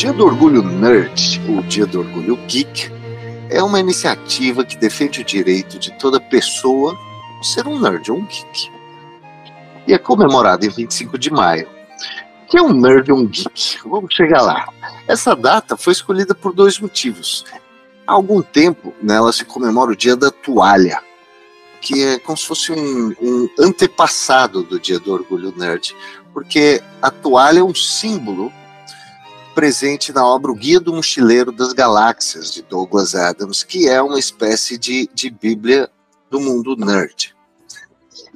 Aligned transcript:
Dia 0.00 0.14
do 0.14 0.24
Orgulho 0.24 0.62
Nerd, 0.62 1.42
ou 1.46 1.60
Dia 1.64 1.84
do 1.84 2.00
Orgulho 2.00 2.34
Geek, 2.46 2.90
é 3.50 3.62
uma 3.62 3.78
iniciativa 3.78 4.64
que 4.64 4.74
defende 4.74 5.20
o 5.20 5.24
direito 5.24 5.78
de 5.78 5.92
toda 5.98 6.18
pessoa 6.18 6.96
ser 7.42 7.68
um 7.68 7.78
nerd 7.78 8.10
ou 8.10 8.16
um 8.16 8.24
geek. 8.24 8.72
E 9.86 9.92
é 9.92 9.98
comemorado 9.98 10.64
em 10.64 10.70
25 10.70 11.18
de 11.18 11.30
maio. 11.30 11.68
Que 12.48 12.56
é 12.56 12.62
um 12.62 12.72
nerd 12.72 13.12
ou 13.12 13.18
um 13.18 13.26
geek? 13.26 13.80
Vamos 13.84 14.14
chegar 14.14 14.40
lá. 14.40 14.72
Essa 15.06 15.36
data 15.36 15.76
foi 15.76 15.92
escolhida 15.92 16.34
por 16.34 16.54
dois 16.54 16.80
motivos. 16.80 17.44
Há 18.06 18.14
algum 18.14 18.40
tempo, 18.40 18.94
nela 19.02 19.34
se 19.34 19.44
comemora 19.44 19.90
o 19.90 19.96
Dia 19.96 20.16
da 20.16 20.30
Toalha, 20.30 21.02
que 21.82 22.02
é 22.02 22.18
como 22.18 22.38
se 22.38 22.46
fosse 22.46 22.72
um, 22.72 23.14
um 23.20 23.48
antepassado 23.58 24.62
do 24.62 24.80
Dia 24.80 24.98
do 24.98 25.12
Orgulho 25.12 25.52
Nerd, 25.54 25.94
porque 26.32 26.82
a 27.02 27.10
toalha 27.10 27.58
é 27.58 27.62
um 27.62 27.74
símbolo 27.74 28.50
presente 29.54 30.12
na 30.12 30.26
obra 30.26 30.50
O 30.50 30.54
Guia 30.54 30.80
do 30.80 30.92
Mochileiro 30.92 31.52
das 31.52 31.72
Galáxias, 31.72 32.52
de 32.52 32.62
Douglas 32.62 33.14
Adams, 33.14 33.62
que 33.62 33.88
é 33.88 34.00
uma 34.00 34.18
espécie 34.18 34.78
de, 34.78 35.08
de 35.12 35.28
Bíblia 35.30 35.90
do 36.30 36.40
mundo 36.40 36.76
nerd. 36.76 37.34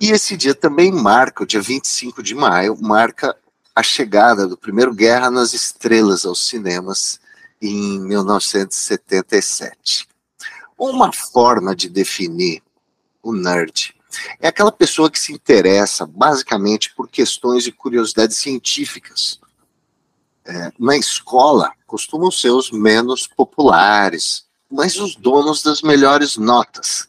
E 0.01 0.11
esse 0.11 0.37
dia 0.37 0.55
também 0.55 0.93
marca, 0.93 1.45
o 1.45 1.47
dia 1.47 1.61
25 1.61 2.23
de 2.23 2.35
maio, 2.35 2.77
marca 2.81 3.37
a 3.75 3.83
chegada 3.83 4.47
do 4.47 4.57
primeiro 4.57 4.95
Guerra 4.95 5.31
nas 5.31 5.53
Estrelas 5.53 6.25
aos 6.25 6.47
cinemas 6.47 7.21
em 7.61 8.01
1977. 8.01 10.09
Uma 10.77 11.13
forma 11.13 11.75
de 11.75 11.89
definir 11.89 12.63
o 13.23 13.33
nerd 13.33 13.95
é 14.41 14.49
aquela 14.49 14.71
pessoa 14.71 15.11
que 15.11 15.19
se 15.19 15.33
interessa 15.33 16.07
basicamente 16.07 16.95
por 16.95 17.09
questões 17.09 17.67
e 17.67 17.73
curiosidades 17.73 18.37
científicas. 18.37 19.41
É, 20.47 20.73
na 20.79 20.97
escola, 20.97 21.73
costumam 21.87 22.31
ser 22.31 22.51
os 22.51 22.71
menos 22.71 23.27
populares, 23.27 24.45
mas 24.71 24.97
os 24.97 25.17
donos 25.17 25.63
das 25.63 25.81
melhores 25.81 26.37
notas. 26.37 27.09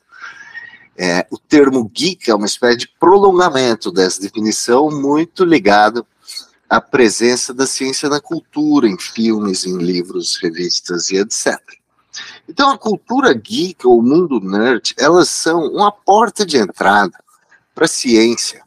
É, 0.97 1.27
o 1.29 1.37
termo 1.37 1.89
geek 1.89 2.31
é 2.31 2.35
uma 2.35 2.45
espécie 2.45 2.77
de 2.77 2.87
prolongamento 2.99 3.91
dessa 3.91 4.21
definição, 4.21 4.89
muito 4.89 5.43
ligado 5.43 6.05
à 6.69 6.79
presença 6.79 7.53
da 7.53 7.67
ciência 7.67 8.07
na 8.07 8.21
cultura, 8.21 8.87
em 8.87 8.97
filmes, 8.97 9.65
em 9.65 9.77
livros, 9.77 10.37
revistas 10.41 11.09
e 11.09 11.17
etc. 11.17 11.59
Então, 12.47 12.69
a 12.69 12.77
cultura 12.77 13.33
geek 13.33 13.85
ou 13.85 13.99
o 13.99 14.03
mundo 14.03 14.39
nerd, 14.39 14.93
elas 14.97 15.29
são 15.29 15.65
uma 15.65 15.91
porta 15.91 16.45
de 16.45 16.57
entrada 16.57 17.17
para 17.73 17.85
a 17.85 17.89
ciência, 17.89 18.63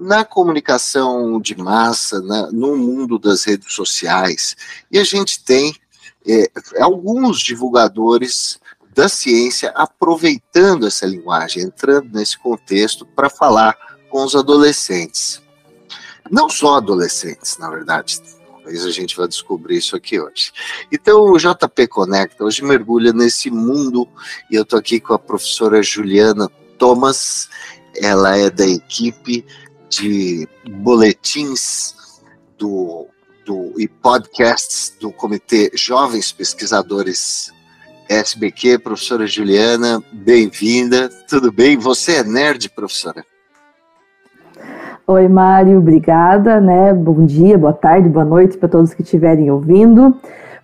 na 0.00 0.24
comunicação 0.24 1.38
de 1.38 1.56
massa, 1.56 2.20
na, 2.22 2.50
no 2.50 2.76
mundo 2.76 3.18
das 3.18 3.44
redes 3.44 3.74
sociais. 3.74 4.56
E 4.90 4.98
a 4.98 5.04
gente 5.04 5.44
tem 5.44 5.74
é, 6.26 6.50
alguns 6.80 7.40
divulgadores 7.40 8.58
da 8.94 9.08
ciência 9.08 9.70
aproveitando 9.74 10.86
essa 10.86 11.06
linguagem, 11.06 11.62
entrando 11.62 12.10
nesse 12.12 12.38
contexto 12.38 13.04
para 13.04 13.28
falar 13.28 13.76
com 14.08 14.24
os 14.24 14.34
adolescentes. 14.34 15.42
Não 16.30 16.48
só 16.48 16.76
adolescentes, 16.76 17.58
na 17.58 17.68
verdade, 17.68 18.20
Talvez 18.70 18.86
a 18.86 18.90
gente 18.90 19.16
vai 19.16 19.26
descobrir 19.26 19.78
isso 19.78 19.96
aqui 19.96 20.20
hoje. 20.20 20.52
Então, 20.92 21.24
o 21.24 21.38
JP 21.38 21.88
Conecta 21.88 22.44
hoje 22.44 22.62
mergulha 22.62 23.12
nesse 23.12 23.50
mundo 23.50 24.06
e 24.48 24.54
eu 24.54 24.62
estou 24.62 24.78
aqui 24.78 25.00
com 25.00 25.12
a 25.12 25.18
professora 25.18 25.82
Juliana 25.82 26.48
Thomas. 26.78 27.48
Ela 27.96 28.38
é 28.38 28.48
da 28.48 28.64
equipe 28.64 29.44
de 29.90 30.48
boletins 30.82 31.94
do, 32.56 33.08
do, 33.44 33.74
e 33.76 33.88
podcasts 33.88 34.96
do 35.00 35.10
Comitê 35.12 35.72
Jovens 35.74 36.30
Pesquisadores 36.30 37.52
SBQ. 38.08 38.78
Professora 38.78 39.26
Juliana, 39.26 40.00
bem-vinda. 40.12 41.10
Tudo 41.28 41.50
bem? 41.50 41.76
Você 41.76 42.18
é 42.18 42.24
nerd, 42.24 42.70
professora? 42.70 43.24
Oi, 45.06 45.26
Mário, 45.26 45.78
obrigada, 45.78 46.60
né? 46.60 46.94
Bom 46.94 47.26
dia, 47.26 47.58
boa 47.58 47.72
tarde, 47.72 48.08
boa 48.08 48.24
noite 48.24 48.56
para 48.56 48.68
todos 48.68 48.94
que 48.94 49.02
estiverem 49.02 49.50
ouvindo. 49.50 50.16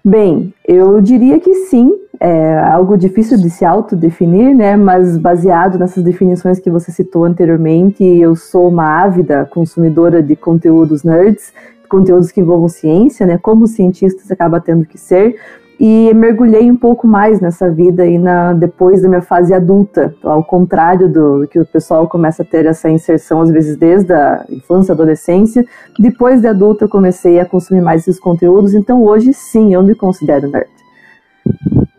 Bem, 0.05 0.55
eu 0.65 1.01
diria 1.01 1.41
que 1.41 1.53
sim, 1.67 1.93
é 2.21 2.59
algo 2.59 2.97
difícil 2.97 3.39
de 3.39 3.51
se 3.51 3.65
autodefinir, 3.65 4.55
né? 4.55 4.77
Mas 4.77 5.17
baseado 5.17 5.79
nessas 5.79 6.03
definições 6.03 6.59
que 6.59 6.71
você 6.71 6.91
citou 6.91 7.25
anteriormente, 7.25 8.05
eu 8.05 8.35
sou 8.35 8.69
uma 8.69 9.03
ávida 9.03 9.45
consumidora 9.45 10.23
de 10.23 10.35
conteúdos 10.37 11.03
nerds, 11.03 11.53
conteúdos 11.89 12.33
que 12.33 12.41
envolvam 12.41 12.69
ciência, 12.69 13.27
né? 13.27 13.39
Como 13.39 13.67
cientista 13.67 14.23
você 14.23 14.33
acaba 14.33 14.61
tendo 14.61 14.85
que 14.85 14.99
ser, 14.99 15.37
e 15.79 16.13
mergulhei 16.15 16.71
um 16.71 16.77
pouco 16.77 17.07
mais 17.07 17.39
nessa 17.39 17.71
vida 17.71 18.03
aí 18.03 18.19
na, 18.19 18.55
depois 18.55 19.03
da 19.03 19.09
minha 19.09 19.21
fase 19.21 19.53
adulta, 19.53 20.15
ao 20.23 20.43
contrário 20.43 21.07
do 21.07 21.47
que 21.49 21.59
o 21.59 21.67
pessoal 21.67 22.09
começa 22.09 22.43
a 22.43 22.47
ter 22.47 22.65
essa 22.65 22.89
inserção 22.89 23.43
às 23.43 23.51
vezes 23.51 23.77
desde 23.77 24.13
a 24.13 24.47
infância, 24.49 24.93
adolescência. 24.93 25.67
Depois 25.99 26.41
de 26.41 26.49
adulta 26.49 26.87
eu 26.87 26.89
comecei 26.89 27.39
a 27.39 27.45
consumir 27.45 27.83
mais 27.83 28.03
esses 28.03 28.19
conteúdos, 28.19 28.73
então 28.73 29.05
hoje 29.05 29.35
sim 29.35 29.75
eu 29.75 29.83
me 29.83 29.95
considero 29.95 30.49
nerd. 30.49 30.71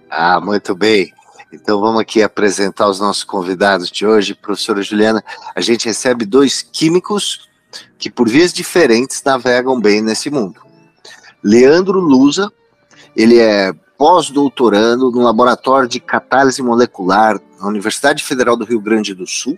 Ah, 0.09 0.39
muito 0.39 0.73
bem. 0.73 1.13
Então 1.51 1.79
vamos 1.79 2.01
aqui 2.01 2.21
apresentar 2.21 2.89
os 2.89 2.99
nossos 2.99 3.23
convidados 3.23 3.89
de 3.89 4.05
hoje, 4.05 4.35
professora 4.35 4.81
Juliana. 4.81 5.23
A 5.55 5.61
gente 5.61 5.85
recebe 5.85 6.25
dois 6.25 6.61
químicos 6.61 7.47
que 7.97 8.09
por 8.09 8.27
vias 8.27 8.53
diferentes 8.53 9.21
navegam 9.23 9.79
bem 9.79 10.01
nesse 10.01 10.29
mundo. 10.29 10.61
Leandro 11.43 11.99
Lusa, 11.99 12.51
ele 13.15 13.39
é 13.39 13.73
pós-doutorando 13.97 15.11
no 15.11 15.23
Laboratório 15.23 15.87
de 15.87 15.99
Catálise 15.99 16.61
Molecular 16.61 17.39
na 17.59 17.67
Universidade 17.67 18.23
Federal 18.23 18.55
do 18.55 18.65
Rio 18.65 18.79
Grande 18.79 19.13
do 19.13 19.25
Sul 19.25 19.55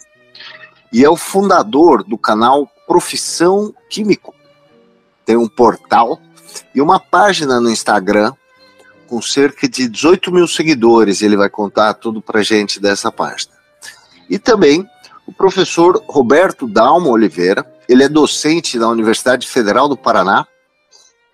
e 0.91 1.03
é 1.03 1.09
o 1.09 1.17
fundador 1.17 2.03
do 2.03 2.17
canal 2.17 2.67
Profissão 2.87 3.73
Químico. 3.89 4.33
Tem 5.25 5.35
um 5.35 5.47
portal 5.47 6.19
e 6.73 6.81
uma 6.81 6.99
página 6.99 7.59
no 7.59 7.69
Instagram 7.69 8.33
com 9.09 9.21
cerca 9.21 9.67
de 9.67 9.89
18 9.89 10.31
mil 10.31 10.47
seguidores. 10.47 11.23
Ele 11.23 11.35
vai 11.35 11.49
contar 11.49 11.95
tudo 11.95 12.21
para 12.21 12.43
gente 12.43 12.79
dessa 12.79 13.11
página. 13.11 13.51
E 14.29 14.37
também 14.37 14.87
o 15.25 15.33
professor 15.33 16.03
Roberto 16.07 16.67
Dalmo 16.67 17.09
Oliveira. 17.09 17.65
Ele 17.87 18.03
é 18.03 18.09
docente 18.09 18.77
da 18.77 18.87
Universidade 18.87 19.47
Federal 19.47 19.89
do 19.89 19.97
Paraná 19.97 20.45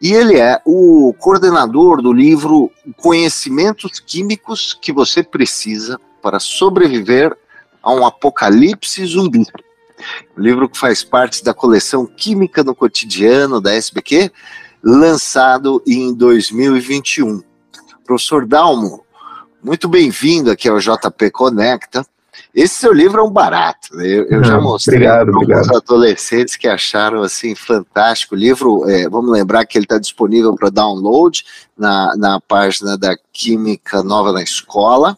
e 0.01 0.13
ele 0.13 0.37
é 0.37 0.61
o 0.65 1.13
coordenador 1.19 2.01
do 2.01 2.13
livro 2.13 2.71
Conhecimentos 2.97 3.99
Químicos 3.99 4.77
que 4.81 4.93
você 4.93 5.21
precisa 5.21 5.99
para 6.21 6.39
sobreviver 6.39 7.35
a 7.83 7.93
um 7.93 8.05
apocalipse 8.05 9.05
zumbi. 9.05 9.45
Livro 10.37 10.69
que 10.69 10.77
faz 10.77 11.03
parte 11.03 11.43
da 11.43 11.53
coleção 11.53 12.05
Química 12.05 12.63
no 12.63 12.75
Cotidiano 12.75 13.61
da 13.61 13.73
SBQ, 13.73 14.31
lançado 14.83 15.81
em 15.87 16.13
2021. 16.13 17.41
Professor 18.05 18.45
Dalmo, 18.45 19.03
muito 19.63 19.89
bem-vindo 19.89 20.51
aqui 20.51 20.69
ao 20.69 20.77
JP 20.77 21.31
Conecta. 21.31 22.05
Esse 22.53 22.75
seu 22.75 22.93
livro 22.93 23.19
é 23.19 23.23
um 23.23 23.31
barato. 23.31 23.95
Né? 23.95 24.05
Eu, 24.05 24.25
eu 24.25 24.43
já 24.43 24.61
mostrei 24.61 24.99
para 24.99 25.21
alguns 25.21 25.71
adolescentes 25.71 26.55
que 26.55 26.67
acharam 26.67 27.23
assim 27.23 27.55
fantástico. 27.55 28.35
O 28.35 28.37
livro, 28.37 28.87
é, 28.87 29.09
vamos 29.09 29.31
lembrar 29.31 29.65
que 29.65 29.77
ele 29.77 29.85
está 29.85 29.97
disponível 29.97 30.53
para 30.53 30.69
download 30.69 31.43
na, 31.75 32.15
na 32.15 32.39
página 32.39 32.95
da 32.95 33.17
Química 33.33 34.03
Nova 34.03 34.31
na 34.31 34.43
Escola. 34.43 35.17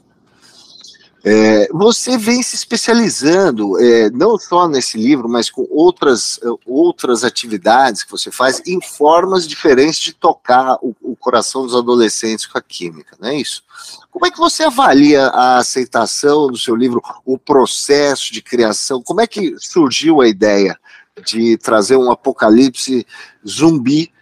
É, 1.29 1.67
você 1.73 2.17
vem 2.17 2.41
se 2.41 2.55
especializando, 2.55 3.77
é, 3.81 4.09
não 4.11 4.39
só 4.39 4.65
nesse 4.65 4.97
livro, 4.97 5.27
mas 5.27 5.49
com 5.49 5.67
outras, 5.69 6.39
outras 6.65 7.25
atividades 7.25 8.01
que 8.01 8.11
você 8.11 8.31
faz, 8.31 8.61
em 8.65 8.79
formas 8.79 9.45
diferentes 9.45 9.99
de 9.99 10.13
tocar 10.13 10.77
o, 10.81 10.95
o 11.01 11.17
coração 11.17 11.63
dos 11.63 11.75
adolescentes 11.75 12.45
com 12.45 12.57
a 12.57 12.61
química, 12.61 13.17
não 13.19 13.27
é 13.27 13.35
isso? 13.35 13.61
Como 14.09 14.25
é 14.25 14.31
que 14.31 14.37
você 14.37 14.63
avalia 14.63 15.27
a 15.27 15.57
aceitação 15.57 16.47
do 16.47 16.57
seu 16.57 16.77
livro, 16.77 17.01
o 17.25 17.37
processo 17.37 18.31
de 18.31 18.41
criação? 18.41 19.03
Como 19.03 19.19
é 19.19 19.27
que 19.27 19.53
surgiu 19.59 20.21
a 20.21 20.29
ideia 20.29 20.79
de 21.25 21.57
trazer 21.57 21.97
um 21.97 22.09
apocalipse 22.09 23.05
zumbi 23.45 24.13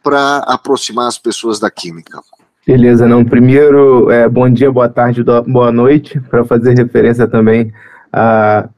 para 0.00 0.38
aproximar 0.38 1.08
as 1.08 1.18
pessoas 1.18 1.58
da 1.58 1.72
química? 1.72 2.22
Beleza, 2.64 3.08
não. 3.08 3.24
Primeiro, 3.24 4.08
é, 4.08 4.28
bom 4.28 4.48
dia, 4.48 4.70
boa 4.70 4.88
tarde, 4.88 5.24
boa 5.48 5.72
noite, 5.72 6.20
para 6.20 6.44
fazer 6.44 6.78
referência 6.78 7.26
também 7.26 7.72
a, 8.12 8.68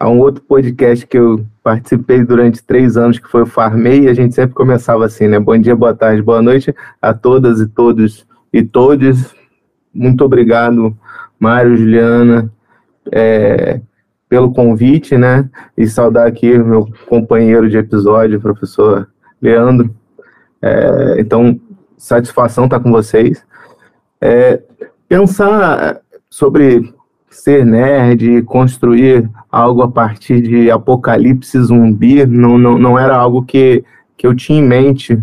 a 0.00 0.08
um 0.10 0.18
outro 0.18 0.42
podcast 0.42 1.06
que 1.06 1.16
eu 1.16 1.46
participei 1.62 2.24
durante 2.24 2.60
três 2.60 2.96
anos, 2.96 3.20
que 3.20 3.28
foi 3.28 3.42
o 3.42 3.46
Farmei, 3.46 4.00
e 4.00 4.08
a 4.08 4.14
gente 4.14 4.34
sempre 4.34 4.52
começava 4.52 5.04
assim, 5.04 5.28
né? 5.28 5.38
Bom 5.38 5.56
dia, 5.56 5.76
boa 5.76 5.94
tarde, 5.94 6.20
boa 6.20 6.42
noite 6.42 6.74
a 7.00 7.14
todas 7.14 7.60
e 7.60 7.68
todos 7.68 8.26
e 8.52 8.64
todos. 8.64 9.32
Muito 9.94 10.24
obrigado, 10.24 10.92
Mário, 11.38 11.76
Juliana, 11.76 12.50
é, 13.12 13.80
pelo 14.28 14.52
convite, 14.52 15.16
né? 15.16 15.48
E 15.78 15.86
saudar 15.86 16.26
aqui 16.26 16.58
meu 16.58 16.88
companheiro 17.08 17.70
de 17.70 17.78
episódio, 17.78 18.40
professor 18.40 19.08
Leandro. 19.40 19.94
É, 20.60 21.20
então, 21.20 21.60
satisfação 22.00 22.64
estar 22.64 22.80
com 22.80 22.90
vocês. 22.90 23.44
É, 24.20 24.60
pensar 25.08 26.00
sobre 26.28 26.92
ser 27.28 27.64
nerd, 27.64 28.42
construir 28.42 29.30
algo 29.50 29.82
a 29.82 29.90
partir 29.90 30.40
de 30.40 30.70
apocalipse 30.70 31.58
zumbi, 31.60 32.24
não, 32.26 32.58
não, 32.58 32.78
não 32.78 32.98
era 32.98 33.16
algo 33.16 33.44
que, 33.44 33.84
que 34.16 34.26
eu 34.26 34.34
tinha 34.34 34.58
em 34.58 34.66
mente 34.66 35.22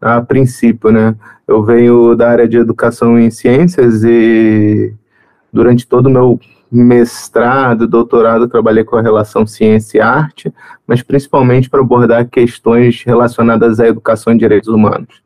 a 0.00 0.20
princípio, 0.20 0.90
né? 0.90 1.14
Eu 1.46 1.62
venho 1.62 2.14
da 2.14 2.28
área 2.28 2.46
de 2.46 2.58
educação 2.58 3.18
em 3.18 3.30
ciências 3.30 4.04
e 4.04 4.92
durante 5.52 5.86
todo 5.86 6.06
o 6.06 6.10
meu 6.10 6.38
mestrado, 6.70 7.88
doutorado, 7.88 8.48
trabalhei 8.48 8.84
com 8.84 8.96
a 8.96 9.02
relação 9.02 9.46
ciência 9.46 9.98
e 9.98 10.00
arte, 10.00 10.52
mas 10.86 11.02
principalmente 11.02 11.70
para 11.70 11.80
abordar 11.80 12.28
questões 12.28 13.02
relacionadas 13.02 13.80
à 13.80 13.88
educação 13.88 14.34
e 14.34 14.38
direitos 14.38 14.68
humanos. 14.68 15.22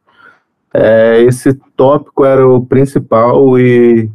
É, 0.75 1.23
esse 1.23 1.53
tópico 1.77 2.25
era 2.25 2.47
o 2.47 2.65
principal 2.65 3.59
e 3.59 4.11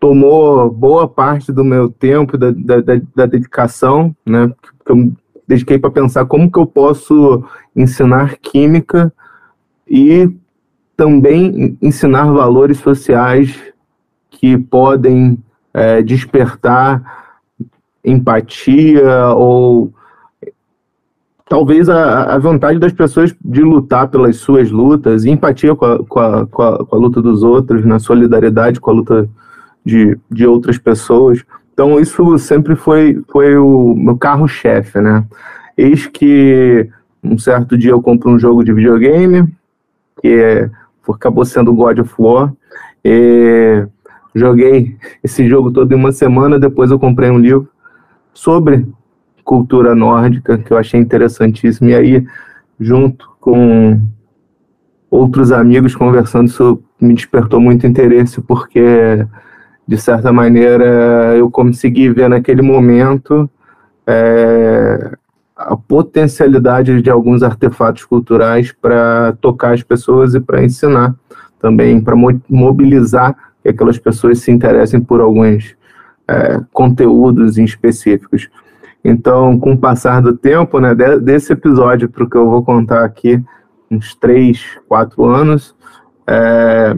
tomou 0.00 0.70
boa 0.70 1.08
parte 1.08 1.52
do 1.52 1.64
meu 1.64 1.90
tempo, 1.90 2.38
da, 2.38 2.50
da, 2.50 3.00
da 3.14 3.26
dedicação, 3.26 4.14
né? 4.24 4.52
Que 4.84 4.92
eu 4.92 5.12
dediquei 5.46 5.78
para 5.78 5.90
pensar 5.90 6.26
como 6.26 6.50
que 6.50 6.58
eu 6.58 6.66
posso 6.66 7.44
ensinar 7.74 8.36
química 8.38 9.12
e 9.86 10.30
também 10.96 11.76
ensinar 11.82 12.32
valores 12.32 12.78
sociais 12.78 13.54
que 14.30 14.56
podem 14.56 15.38
é, 15.72 16.02
despertar 16.02 17.34
empatia 18.04 19.28
ou 19.34 19.92
talvez 21.48 21.88
a, 21.88 22.34
a, 22.34 22.38
vontade 22.38 22.78
das 22.78 22.92
pessoas 22.92 23.34
de 23.44 23.62
lutar 23.62 24.08
pelas 24.08 24.36
suas 24.36 24.70
lutas, 24.70 25.24
empatia 25.24 25.74
com 25.74 25.84
a, 25.84 26.04
com 26.04 26.20
a, 26.20 26.46
com 26.46 26.62
a, 26.62 26.84
com 26.84 26.96
a 26.96 26.98
luta 26.98 27.22
dos 27.22 27.42
outros, 27.42 27.84
na 27.84 27.98
solidariedade 27.98 28.80
com 28.80 28.90
a 28.90 28.94
luta 28.94 29.28
de, 29.84 30.18
de 30.30 30.46
outras 30.46 30.76
pessoas. 30.76 31.44
Então, 31.72 32.00
isso 32.00 32.38
sempre 32.38 32.74
foi, 32.74 33.22
foi 33.28 33.56
o 33.56 33.94
meu 33.94 34.16
carro-chefe, 34.16 35.00
né? 35.00 35.24
Eis 35.76 36.06
que 36.06 36.88
um 37.22 37.38
certo 37.38 37.76
dia 37.76 37.90
eu 37.90 38.02
compro 38.02 38.30
um 38.30 38.38
jogo 38.38 38.64
de 38.64 38.72
videogame, 38.72 39.46
que 40.20 40.28
é, 40.28 40.70
acabou 41.08 41.44
sendo 41.44 41.74
God 41.74 41.98
of 41.98 42.14
War, 42.18 42.52
e 43.04 43.86
joguei 44.34 44.96
esse 45.22 45.48
jogo 45.48 45.70
todo 45.70 45.92
em 45.92 45.94
uma 45.94 46.12
semana, 46.12 46.58
depois 46.58 46.90
eu 46.90 46.98
comprei 46.98 47.30
um 47.30 47.38
livro 47.38 47.68
sobre 48.34 48.86
cultura 49.46 49.94
nórdica, 49.94 50.58
que 50.58 50.72
eu 50.72 50.76
achei 50.76 51.00
interessantíssimo, 51.00 51.88
e 51.88 51.94
aí, 51.94 52.26
junto 52.78 53.30
com 53.40 53.98
outros 55.08 55.52
amigos 55.52 55.94
conversando, 55.94 56.48
isso 56.48 56.82
me 57.00 57.14
despertou 57.14 57.60
muito 57.60 57.86
interesse, 57.86 58.40
porque 58.40 59.24
de 59.86 59.96
certa 59.96 60.32
maneira, 60.32 61.36
eu 61.36 61.48
consegui 61.48 62.10
ver 62.10 62.28
naquele 62.28 62.60
momento 62.60 63.48
é, 64.04 65.12
a 65.54 65.76
potencialidade 65.76 67.00
de 67.00 67.08
alguns 67.08 67.42
artefatos 67.42 68.04
culturais 68.04 68.72
para 68.72 69.36
tocar 69.40 69.74
as 69.74 69.82
pessoas 69.84 70.34
e 70.34 70.40
para 70.40 70.64
ensinar 70.64 71.14
também, 71.60 72.00
para 72.00 72.16
mobilizar 72.48 73.36
que 73.62 73.68
aquelas 73.68 73.96
pessoas 73.96 74.40
se 74.40 74.50
interessem 74.50 75.00
por 75.00 75.20
alguns 75.20 75.76
é, 76.26 76.60
conteúdos 76.72 77.56
específicos. 77.56 78.48
Então, 79.08 79.56
com 79.56 79.74
o 79.74 79.78
passar 79.78 80.20
do 80.20 80.36
tempo, 80.36 80.80
né, 80.80 80.92
desse 81.22 81.52
episódio 81.52 82.08
para 82.08 82.24
o 82.24 82.28
que 82.28 82.36
eu 82.36 82.50
vou 82.50 82.64
contar 82.64 83.04
aqui, 83.04 83.40
uns 83.88 84.16
três, 84.16 84.66
quatro 84.88 85.24
anos, 85.24 85.76
é, 86.26 86.96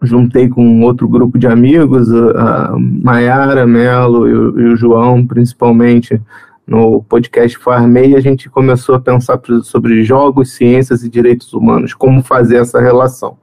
juntei 0.00 0.48
com 0.48 0.80
outro 0.80 1.06
grupo 1.06 1.38
de 1.38 1.46
amigos, 1.46 2.10
a 2.34 2.74
Maiara, 2.78 3.66
Melo 3.66 4.26
e 4.58 4.72
o, 4.72 4.74
João, 4.74 5.26
principalmente, 5.26 6.18
no 6.66 7.02
podcast 7.02 7.58
Farmei, 7.58 8.16
a 8.16 8.20
gente 8.20 8.48
começou 8.48 8.94
a 8.94 9.00
pensar 9.00 9.38
sobre 9.64 10.02
jogos, 10.02 10.52
ciências 10.52 11.04
e 11.04 11.10
direitos 11.10 11.52
humanos, 11.52 11.92
como 11.92 12.22
fazer 12.22 12.56
essa 12.56 12.80
relação. 12.80 13.36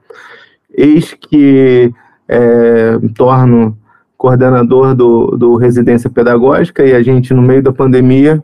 Eis 0.76 1.14
que 1.14 1.94
é, 2.26 2.98
torno 3.14 3.78
coordenador 4.22 4.94
do, 4.94 5.36
do 5.36 5.56
Residência 5.56 6.08
Pedagógica 6.08 6.86
e 6.86 6.94
a 6.94 7.02
gente, 7.02 7.34
no 7.34 7.42
meio 7.42 7.60
da 7.60 7.72
pandemia, 7.72 8.40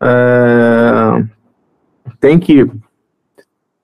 é, 0.00 1.24
tem 2.20 2.38
que 2.38 2.70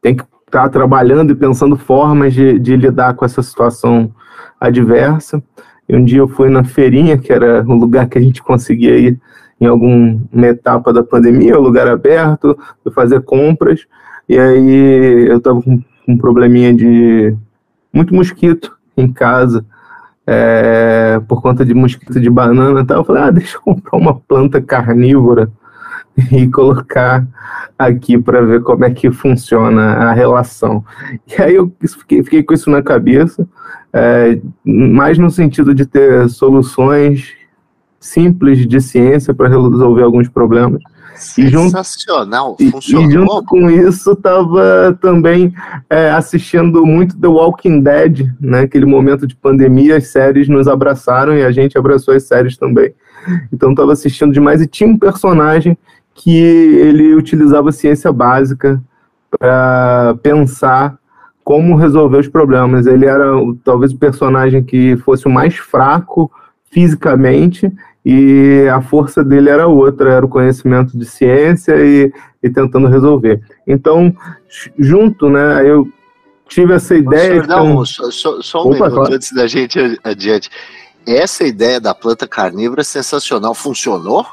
tem 0.01 0.15
que 0.15 0.23
está 0.47 0.69
trabalhando 0.69 1.33
e 1.33 1.35
pensando 1.35 1.77
formas 1.77 2.33
de, 2.33 2.57
de 2.61 2.77
lidar 2.77 3.15
com 3.15 3.25
essa 3.25 3.43
situação 3.43 4.15
adversa. 4.61 5.43
E 5.89 5.97
um 5.97 6.05
dia 6.05 6.21
eu 6.21 6.29
fui 6.29 6.49
na 6.51 6.63
feirinha, 6.63 7.19
que 7.19 7.33
era 7.33 7.65
um 7.65 7.75
lugar 7.75 8.09
que 8.09 8.17
a 8.17 8.23
gente 8.23 8.41
conseguia 8.41 8.97
ir 8.97 9.19
em 9.61 9.67
alguma 9.67 10.47
etapa 10.47 10.93
da 10.93 11.03
pandemia, 11.03 11.59
um 11.59 11.63
lugar 11.63 11.89
aberto, 11.89 12.57
fui 12.85 12.93
fazer 12.93 13.23
compras, 13.23 13.89
e 14.29 14.39
aí 14.39 15.27
eu 15.29 15.39
estava 15.39 15.61
com 15.61 15.83
um 16.07 16.17
probleminha 16.17 16.73
de 16.73 17.35
muito 17.93 18.15
mosquito 18.15 18.79
em 18.97 19.13
casa, 19.13 19.67
é, 20.31 21.19
por 21.27 21.41
conta 21.41 21.65
de 21.65 21.73
mosquito 21.73 22.21
de 22.21 22.29
banana 22.29 22.83
e 22.83 22.85
tal. 22.85 22.99
Eu 22.99 23.05
falei, 23.05 23.23
ah, 23.23 23.31
deixa 23.31 23.57
eu 23.57 23.63
comprar 23.63 23.97
uma 23.97 24.15
planta 24.15 24.61
carnívora 24.61 25.51
e 26.31 26.47
colocar 26.49 27.27
aqui 27.79 28.19
para 28.19 28.43
ver 28.43 28.61
como 28.61 28.85
é 28.85 28.91
que 28.91 29.11
funciona 29.11 29.95
a 29.95 30.13
relação. 30.13 30.85
E 31.27 31.41
aí 31.41 31.55
eu 31.55 31.73
fiquei, 31.81 32.23
fiquei 32.23 32.43
com 32.43 32.53
isso 32.53 32.69
na 32.71 32.83
cabeça, 32.83 33.49
é, 33.91 34.39
mais 34.63 35.17
no 35.17 35.31
sentido 35.31 35.75
de 35.75 35.87
ter 35.87 36.29
soluções 36.29 37.33
simples 37.99 38.67
de 38.67 38.83
ciência 38.83 39.33
para 39.33 39.49
resolver 39.49 40.03
alguns 40.03 40.29
problemas. 40.29 40.83
Sensacional, 41.19 42.57
e 42.59 42.65
junto, 42.65 42.73
funcionou. 42.73 43.09
E, 43.09 43.13
junto 43.13 43.45
com 43.45 43.71
isso, 43.71 44.13
estava 44.13 44.99
também 45.01 45.53
é, 45.91 46.11
assistindo 46.11 46.85
muito 46.85 47.19
The 47.19 47.29
Walking 47.29 47.81
Dead, 47.81 48.31
né? 48.41 48.61
Aquele 48.61 48.87
momento 48.87 49.27
de 49.27 49.35
pandemia, 49.35 49.97
as 49.97 50.09
séries 50.09 50.49
nos 50.49 50.69
abraçaram 50.69 51.37
e 51.37 51.45
a 51.45 51.51
gente 51.51 51.77
abraçou 51.77 52.15
as 52.15 52.25
séries 52.25 52.57
também. 52.57 52.95
Então 53.53 53.71
estava 53.71 53.93
assistindo 53.93 54.33
demais 54.33 54.61
e 54.61 54.67
tinha 54.67 54.89
um 54.89 54.99
personagem 54.99 55.77
que 56.15 56.37
ele 56.37 57.15
utilizava 57.15 57.73
ciência 57.73 58.13
básica 58.13 58.83
para 59.31 60.17
pensar 60.23 60.99
como 61.45 61.77
resolver 61.77 62.19
os 62.19 62.29
problemas. 62.29 62.87
Ele 62.87 63.07
era 63.07 63.25
talvez 63.65 63.93
o 63.93 63.99
personagem 63.99 64.63
que 64.63 64.97
fosse 64.99 65.27
o 65.27 65.31
mais 65.31 65.57
fraco 65.57 66.31
fisicamente 66.71 67.73
e 68.11 68.67
a 68.69 68.81
força 68.81 69.23
dele 69.23 69.51
era 69.51 69.67
outra, 69.67 70.11
era 70.11 70.25
o 70.25 70.31
conhecimento 70.31 70.97
de 70.97 71.05
ciência 71.05 71.75
e, 71.77 72.11
e 72.43 72.49
tentando 72.49 72.89
resolver. 72.89 73.39
Então, 73.67 74.11
junto, 74.79 75.29
né, 75.29 75.71
eu 75.71 75.87
tive 76.49 76.73
essa 76.73 76.95
ideia. 76.95 77.43
Não, 77.47 77.85
só, 77.85 78.41
só, 78.41 78.67
um 78.67 78.71
Opa, 78.71 78.89
minuto 78.89 79.13
antes 79.13 79.31
da 79.35 79.47
gente 79.47 79.79
adiante. 80.03 80.49
Essa 81.07 81.45
ideia 81.45 81.79
da 81.79 81.95
planta 81.95 82.27
carnívora 82.27 82.81
é 82.81 82.85
sensacional. 82.85 83.53
Funcionou? 83.53 84.25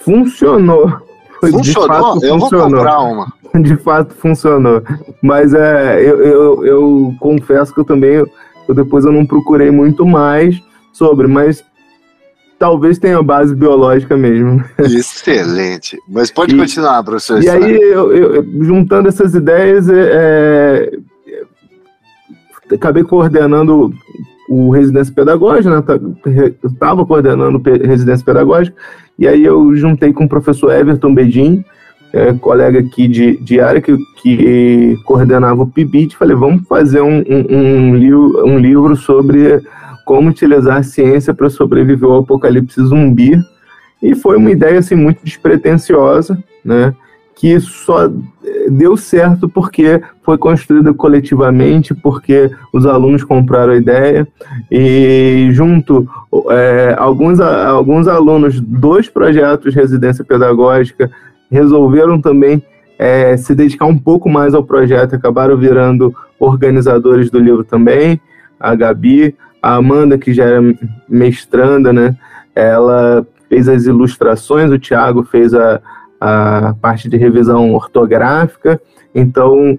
Funcionou. 0.00 1.00
Funcionou? 1.40 2.18
eu 2.24 2.38
vou 2.40 2.50
comprar 2.50 2.98
uma. 3.02 3.32
De 3.62 3.76
fato 3.76 4.14
funcionou. 4.16 4.82
Mas 5.22 5.54
é, 5.54 6.00
eu, 6.00 6.22
eu, 6.24 6.66
eu 6.66 7.14
confesso 7.20 7.72
que 7.72 7.78
eu 7.78 7.84
também, 7.84 8.14
eu, 8.14 8.74
depois 8.74 9.04
eu 9.04 9.12
não 9.12 9.24
procurei 9.24 9.70
muito 9.70 10.04
mais 10.04 10.60
sobre, 10.92 11.28
mas 11.28 11.64
talvez 12.58 12.98
tenha 12.98 13.22
base 13.22 13.54
biológica 13.54 14.16
mesmo. 14.16 14.64
Excelente. 14.78 15.98
Mas 16.08 16.30
pode 16.30 16.54
e, 16.54 16.58
continuar, 16.58 17.02
professor. 17.02 17.42
E 17.42 17.48
aí, 17.48 17.74
eu, 17.74 18.12
eu, 18.12 18.64
juntando 18.64 19.08
essas 19.08 19.34
ideias, 19.34 19.88
é, 19.88 20.90
é 21.28 22.74
acabei 22.74 23.04
coordenando 23.04 23.92
o 24.48 24.70
residência 24.70 25.12
pedagógica, 25.12 25.70
né? 25.70 25.82
Tá, 25.82 25.98
estava 26.64 27.04
coordenando 27.04 27.60
residência 27.84 28.24
pedagógica, 28.24 28.76
e 29.18 29.26
aí 29.26 29.44
eu 29.44 29.74
juntei 29.74 30.12
com 30.12 30.24
o 30.24 30.28
professor 30.28 30.72
Everton 30.72 31.14
Bedin, 31.14 31.64
é, 32.12 32.32
colega 32.34 32.78
aqui 32.78 33.08
de, 33.08 33.36
de 33.38 33.60
área 33.60 33.80
que, 33.80 33.96
que 34.22 34.96
coordenava 35.04 35.62
o 35.62 35.66
PIBIT, 35.66 36.16
falei, 36.16 36.36
vamos 36.36 36.66
fazer 36.68 37.00
um, 37.00 37.18
um, 37.18 37.46
um, 37.50 37.96
livro, 37.96 38.46
um 38.46 38.58
livro 38.58 38.96
sobre 38.96 39.60
como 40.06 40.30
utilizar 40.30 40.78
a 40.78 40.82
ciência 40.84 41.34
para 41.34 41.50
sobreviver 41.50 42.08
ao 42.08 42.20
apocalipse 42.20 42.80
zumbi, 42.80 43.38
e 44.00 44.14
foi 44.14 44.36
uma 44.36 44.50
ideia 44.50 44.78
assim 44.78 44.94
muito 44.94 45.22
despretensiosa, 45.24 46.42
né? 46.64 46.94
que 47.34 47.60
só 47.60 48.06
eh, 48.06 48.70
deu 48.70 48.96
certo 48.96 49.46
porque 49.46 50.00
foi 50.22 50.38
construída 50.38 50.94
coletivamente, 50.94 51.92
porque 51.92 52.50
os 52.72 52.86
alunos 52.86 53.22
compraram 53.22 53.74
a 53.74 53.76
ideia 53.76 54.26
e 54.70 55.48
junto 55.50 56.08
é, 56.50 56.94
alguns, 56.98 57.38
alguns 57.38 58.08
alunos 58.08 58.58
dos 58.58 59.10
projetos 59.10 59.74
residência 59.74 60.24
pedagógica 60.24 61.10
resolveram 61.50 62.20
também 62.20 62.62
é, 62.98 63.36
se 63.36 63.54
dedicar 63.54 63.84
um 63.84 63.98
pouco 63.98 64.30
mais 64.30 64.54
ao 64.54 64.64
projeto, 64.64 65.14
acabaram 65.14 65.56
virando 65.58 66.14
organizadores 66.38 67.30
do 67.30 67.38
livro 67.38 67.64
também. 67.64 68.18
A 68.58 68.74
Gabi, 68.74 69.36
a 69.66 69.74
Amanda, 69.74 70.16
que 70.16 70.32
já 70.32 70.44
era 70.44 70.62
mestranda, 71.08 71.92
né? 71.92 72.16
Ela 72.54 73.26
fez 73.48 73.68
as 73.68 73.84
ilustrações, 73.84 74.70
o 74.70 74.78
Tiago 74.78 75.24
fez 75.24 75.52
a, 75.54 75.80
a 76.20 76.74
parte 76.80 77.08
de 77.08 77.16
revisão 77.16 77.74
ortográfica. 77.74 78.80
Então, 79.12 79.76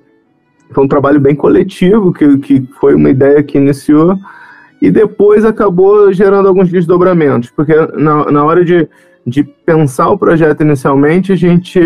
foi 0.72 0.84
um 0.84 0.90
trabalho 0.90 1.22
bem 1.22 1.34
coletivo, 1.34 2.12
que, 2.12 2.38
que 2.40 2.68
foi 2.82 2.96
uma 2.96 3.10
ideia 3.10 3.42
que 3.42 3.58
iniciou 3.58 4.18
e 4.82 4.92
depois 4.92 5.46
acabou 5.46 6.12
gerando 6.12 6.50
alguns 6.50 6.70
desdobramentos, 6.70 7.50
porque 7.50 7.74
na, 7.96 8.30
na 8.30 8.44
hora 8.44 8.66
de, 8.66 8.90
de 9.26 9.42
pensar 9.42 10.10
o 10.10 10.18
projeto 10.18 10.64
inicialmente, 10.64 11.32
a 11.32 11.38
gente 11.38 11.80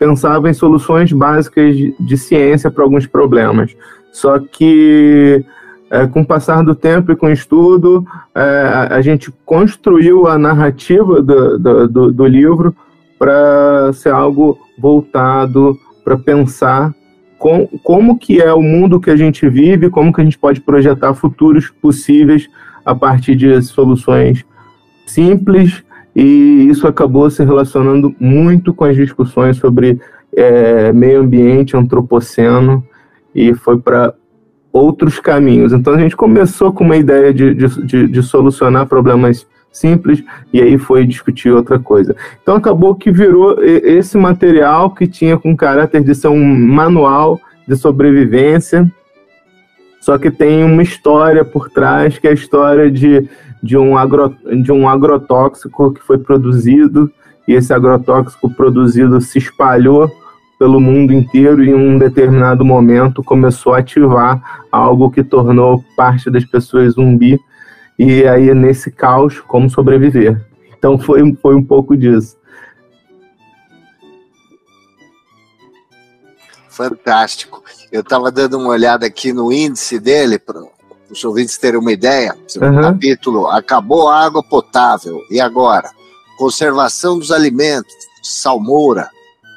pensava 0.00 0.50
em 0.50 0.52
soluções 0.52 1.12
básicas 1.12 1.76
de, 1.76 1.94
de 1.98 2.16
ciência 2.18 2.72
para 2.72 2.82
alguns 2.82 3.06
problemas. 3.06 3.76
Só 4.10 4.40
que 4.40 5.44
é, 5.90 6.06
com 6.06 6.20
o 6.20 6.26
passar 6.26 6.62
do 6.62 6.74
tempo 6.74 7.10
e 7.10 7.16
com 7.16 7.26
o 7.26 7.32
estudo, 7.32 8.06
é, 8.34 8.88
a 8.90 9.00
gente 9.02 9.32
construiu 9.44 10.28
a 10.28 10.38
narrativa 10.38 11.20
do, 11.20 11.58
do, 11.88 12.12
do, 12.12 12.26
livro 12.26 12.74
para 13.18 13.92
ser 13.92 14.12
algo 14.12 14.56
voltado 14.78 15.76
para 16.04 16.16
pensar 16.16 16.94
com, 17.38 17.66
como 17.82 18.18
que 18.18 18.40
é 18.40 18.52
o 18.54 18.62
mundo 18.62 19.00
que 19.00 19.10
a 19.10 19.16
gente 19.16 19.48
vive, 19.48 19.90
como 19.90 20.12
que 20.12 20.20
a 20.20 20.24
gente 20.24 20.38
pode 20.38 20.60
projetar 20.60 21.12
futuros 21.14 21.68
possíveis 21.68 22.48
a 22.84 22.94
partir 22.94 23.34
de 23.34 23.60
soluções 23.62 24.44
simples, 25.06 25.82
e 26.14 26.68
isso 26.70 26.86
acabou 26.86 27.28
se 27.30 27.42
relacionando 27.44 28.14
muito 28.18 28.72
com 28.72 28.84
as 28.84 28.94
discussões 28.94 29.56
sobre 29.56 30.00
é, 30.36 30.92
meio 30.92 31.20
ambiente, 31.20 31.76
antropoceno, 31.76 32.84
e 33.34 33.54
foi 33.54 33.78
para 33.78 34.14
outros 34.72 35.18
caminhos. 35.18 35.72
Então 35.72 35.94
a 35.94 35.98
gente 35.98 36.16
começou 36.16 36.72
com 36.72 36.84
uma 36.84 36.96
ideia 36.96 37.32
de, 37.32 37.54
de, 37.54 37.86
de, 37.86 38.08
de 38.08 38.22
solucionar 38.22 38.86
problemas 38.86 39.46
simples 39.72 40.22
e 40.52 40.60
aí 40.60 40.78
foi 40.78 41.06
discutir 41.06 41.50
outra 41.50 41.78
coisa. 41.78 42.14
Então 42.42 42.56
acabou 42.56 42.94
que 42.94 43.10
virou 43.10 43.62
esse 43.62 44.16
material 44.16 44.90
que 44.90 45.06
tinha 45.06 45.38
com 45.38 45.56
caráter 45.56 46.02
de 46.02 46.14
ser 46.14 46.28
um 46.28 46.44
manual 46.44 47.40
de 47.66 47.76
sobrevivência, 47.76 48.90
só 50.00 50.16
que 50.18 50.30
tem 50.30 50.64
uma 50.64 50.82
história 50.82 51.44
por 51.44 51.68
trás, 51.68 52.18
que 52.18 52.26
é 52.26 52.30
a 52.30 52.34
história 52.34 52.90
de, 52.90 53.28
de, 53.62 53.76
um, 53.76 53.96
agro, 53.96 54.34
de 54.62 54.72
um 54.72 54.88
agrotóxico 54.88 55.92
que 55.92 56.02
foi 56.02 56.18
produzido, 56.18 57.12
e 57.46 57.52
esse 57.52 57.72
agrotóxico 57.72 58.48
produzido 58.50 59.20
se 59.20 59.38
espalhou 59.38 60.10
pelo 60.60 60.78
mundo 60.78 61.10
inteiro 61.14 61.64
e 61.64 61.70
em 61.70 61.74
um 61.74 61.96
determinado 61.96 62.62
momento 62.62 63.24
começou 63.24 63.72
a 63.72 63.78
ativar 63.78 64.60
algo 64.70 65.10
que 65.10 65.24
tornou 65.24 65.82
parte 65.96 66.30
das 66.30 66.44
pessoas 66.44 66.92
zumbi 66.92 67.40
e 67.98 68.24
aí 68.28 68.52
nesse 68.52 68.90
caos 68.90 69.40
como 69.40 69.70
sobreviver. 69.70 70.38
Então 70.76 70.98
foi, 70.98 71.34
foi 71.36 71.54
um 71.54 71.64
pouco 71.64 71.96
disso. 71.96 72.36
Fantástico. 76.68 77.64
Eu 77.90 78.02
estava 78.02 78.30
dando 78.30 78.58
uma 78.58 78.68
olhada 78.68 79.06
aqui 79.06 79.32
no 79.32 79.50
índice 79.50 79.98
dele, 79.98 80.38
para 80.38 80.62
os 81.10 81.24
ouvintes 81.24 81.56
terem 81.56 81.80
uma 81.80 81.92
ideia. 81.92 82.36
Uhum. 82.60 82.82
Capítulo 82.82 83.46
Acabou 83.46 84.10
a 84.10 84.26
água 84.26 84.42
potável. 84.42 85.22
E 85.30 85.40
agora? 85.40 85.90
Conservação 86.36 87.18
dos 87.18 87.32
alimentos, 87.32 87.94
salmoura, 88.22 89.08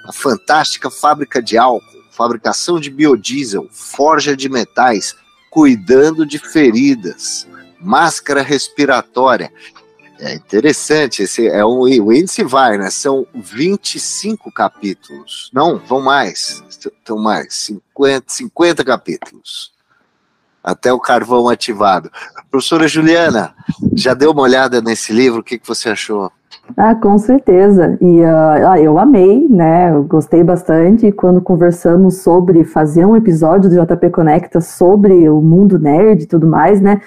a 0.05 0.11
fantástica 0.11 0.89
fábrica 0.89 1.41
de 1.41 1.57
álcool, 1.57 2.03
fabricação 2.11 2.79
de 2.79 2.89
biodiesel, 2.89 3.67
forja 3.71 4.35
de 4.35 4.49
metais, 4.49 5.15
cuidando 5.49 6.25
de 6.25 6.39
feridas, 6.39 7.47
máscara 7.79 8.41
respiratória. 8.41 9.51
É 10.19 10.33
interessante, 10.35 11.23
esse 11.23 11.47
é 11.47 11.65
o 11.65 11.87
índice 11.87 12.43
vai, 12.43 12.77
né? 12.77 12.89
São 12.89 13.27
25 13.33 14.51
capítulos. 14.51 15.49
Não, 15.53 15.77
vão 15.79 16.01
mais. 16.01 16.63
Estão 16.69 17.17
mais, 17.17 17.53
50, 17.53 18.25
50 18.27 18.85
capítulos. 18.85 19.73
Até 20.63 20.93
o 20.93 20.99
carvão 20.99 21.49
ativado. 21.49 22.09
Professora 22.49 22.87
Juliana, 22.87 23.53
já 23.95 24.13
deu 24.13 24.31
uma 24.31 24.43
olhada 24.43 24.81
nesse 24.81 25.11
livro? 25.11 25.41
O 25.41 25.43
que, 25.43 25.59
que 25.59 25.67
você 25.67 25.89
achou? 25.89 26.31
Ah, 26.77 26.95
com 26.95 27.17
certeza. 27.17 27.97
E 28.01 28.21
uh, 28.21 28.77
eu 28.81 28.97
amei, 28.97 29.47
né? 29.49 29.91
Eu 29.91 30.03
gostei 30.03 30.43
bastante. 30.43 31.11
Quando 31.11 31.41
conversamos 31.41 32.21
sobre 32.21 32.63
fazer 32.63 33.05
um 33.05 33.15
episódio 33.15 33.69
do 33.69 33.85
JP 33.85 34.09
Conecta 34.09 34.61
sobre 34.61 35.29
o 35.29 35.41
mundo 35.41 35.77
nerd 35.77 36.23
e 36.23 36.25
tudo 36.25 36.47
mais, 36.47 36.79
né? 36.81 37.01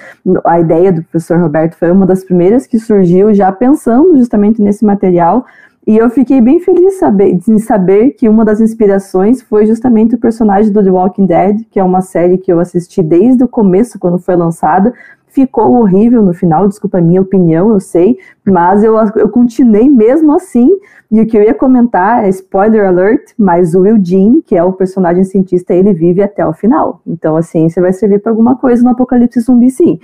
A 0.44 0.60
ideia 0.60 0.92
do 0.92 1.02
professor 1.02 1.40
Roberto 1.40 1.74
foi 1.74 1.90
uma 1.90 2.06
das 2.06 2.22
primeiras 2.22 2.66
que 2.66 2.78
surgiu 2.78 3.32
já 3.34 3.50
pensando 3.50 4.16
justamente 4.18 4.60
nesse 4.60 4.84
material. 4.84 5.44
E 5.86 5.96
eu 5.96 6.10
fiquei 6.10 6.40
bem 6.40 6.58
feliz 6.58 6.98
saber, 6.98 7.38
em 7.48 7.58
saber 7.58 8.10
que 8.10 8.28
uma 8.28 8.44
das 8.44 8.60
inspirações 8.60 9.40
foi 9.40 9.66
justamente 9.66 10.16
o 10.16 10.18
personagem 10.18 10.72
do 10.72 10.82
The 10.82 10.90
Walking 10.90 11.26
Dead, 11.26 11.64
que 11.70 11.78
é 11.78 11.84
uma 11.84 12.00
série 12.00 12.38
que 12.38 12.52
eu 12.52 12.58
assisti 12.58 13.04
desde 13.04 13.44
o 13.44 13.48
começo, 13.48 13.96
quando 13.96 14.18
foi 14.18 14.34
lançada, 14.34 14.92
ficou 15.36 15.74
horrível 15.74 16.22
no 16.22 16.32
final, 16.32 16.66
desculpa 16.66 16.96
a 16.96 17.02
minha 17.02 17.20
opinião, 17.20 17.74
eu 17.74 17.78
sei, 17.78 18.18
mas 18.42 18.82
eu, 18.82 18.96
eu 19.16 19.28
continuei 19.28 19.86
mesmo 19.86 20.34
assim. 20.34 20.70
E 21.12 21.20
o 21.20 21.26
que 21.26 21.36
eu 21.36 21.42
ia 21.42 21.52
comentar 21.52 22.24
é 22.24 22.30
spoiler 22.30 22.86
alert, 22.86 23.34
mas 23.38 23.74
o 23.74 23.84
Jean, 24.02 24.40
que 24.40 24.56
é 24.56 24.64
o 24.64 24.72
personagem 24.72 25.24
cientista, 25.24 25.74
ele 25.74 25.92
vive 25.92 26.22
até 26.22 26.44
o 26.46 26.54
final. 26.54 27.02
Então 27.06 27.36
a 27.36 27.42
ciência 27.42 27.82
vai 27.82 27.92
servir 27.92 28.18
para 28.20 28.32
alguma 28.32 28.56
coisa 28.56 28.82
no 28.82 28.88
apocalipse 28.88 29.40
zumbi, 29.40 29.70
sim. 29.70 30.00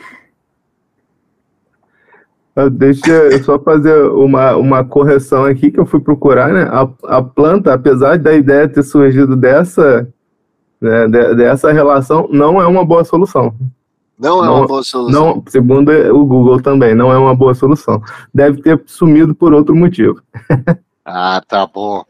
Ah, 2.54 2.68
deixa 2.68 3.10
eu 3.10 3.42
só 3.42 3.58
fazer 3.58 3.96
uma, 4.10 4.54
uma 4.56 4.84
correção 4.84 5.46
aqui 5.46 5.70
que 5.70 5.80
eu 5.80 5.86
fui 5.86 6.00
procurar, 6.00 6.52
né? 6.52 6.68
A, 6.70 7.16
a 7.16 7.22
planta, 7.22 7.72
apesar 7.72 8.18
da 8.18 8.34
ideia 8.34 8.68
ter 8.68 8.82
surgido 8.82 9.34
dessa, 9.34 10.06
né, 10.78 11.08
dessa 11.08 11.72
relação, 11.72 12.28
não 12.30 12.60
é 12.60 12.66
uma 12.66 12.84
boa 12.84 13.02
solução. 13.02 13.54
Não 14.22 14.44
é 14.44 14.48
uma 14.48 14.66
boa 14.66 14.84
solução. 14.84 15.20
Não, 15.20 15.44
segundo 15.48 15.90
o 15.90 16.24
Google 16.24 16.62
também, 16.62 16.94
não 16.94 17.12
é 17.12 17.18
uma 17.18 17.34
boa 17.34 17.54
solução. 17.54 18.00
Deve 18.32 18.62
ter 18.62 18.80
sumido 18.86 19.34
por 19.34 19.52
outro 19.52 19.74
motivo. 19.74 20.22
ah, 21.04 21.42
tá 21.46 21.66
bom. 21.66 22.04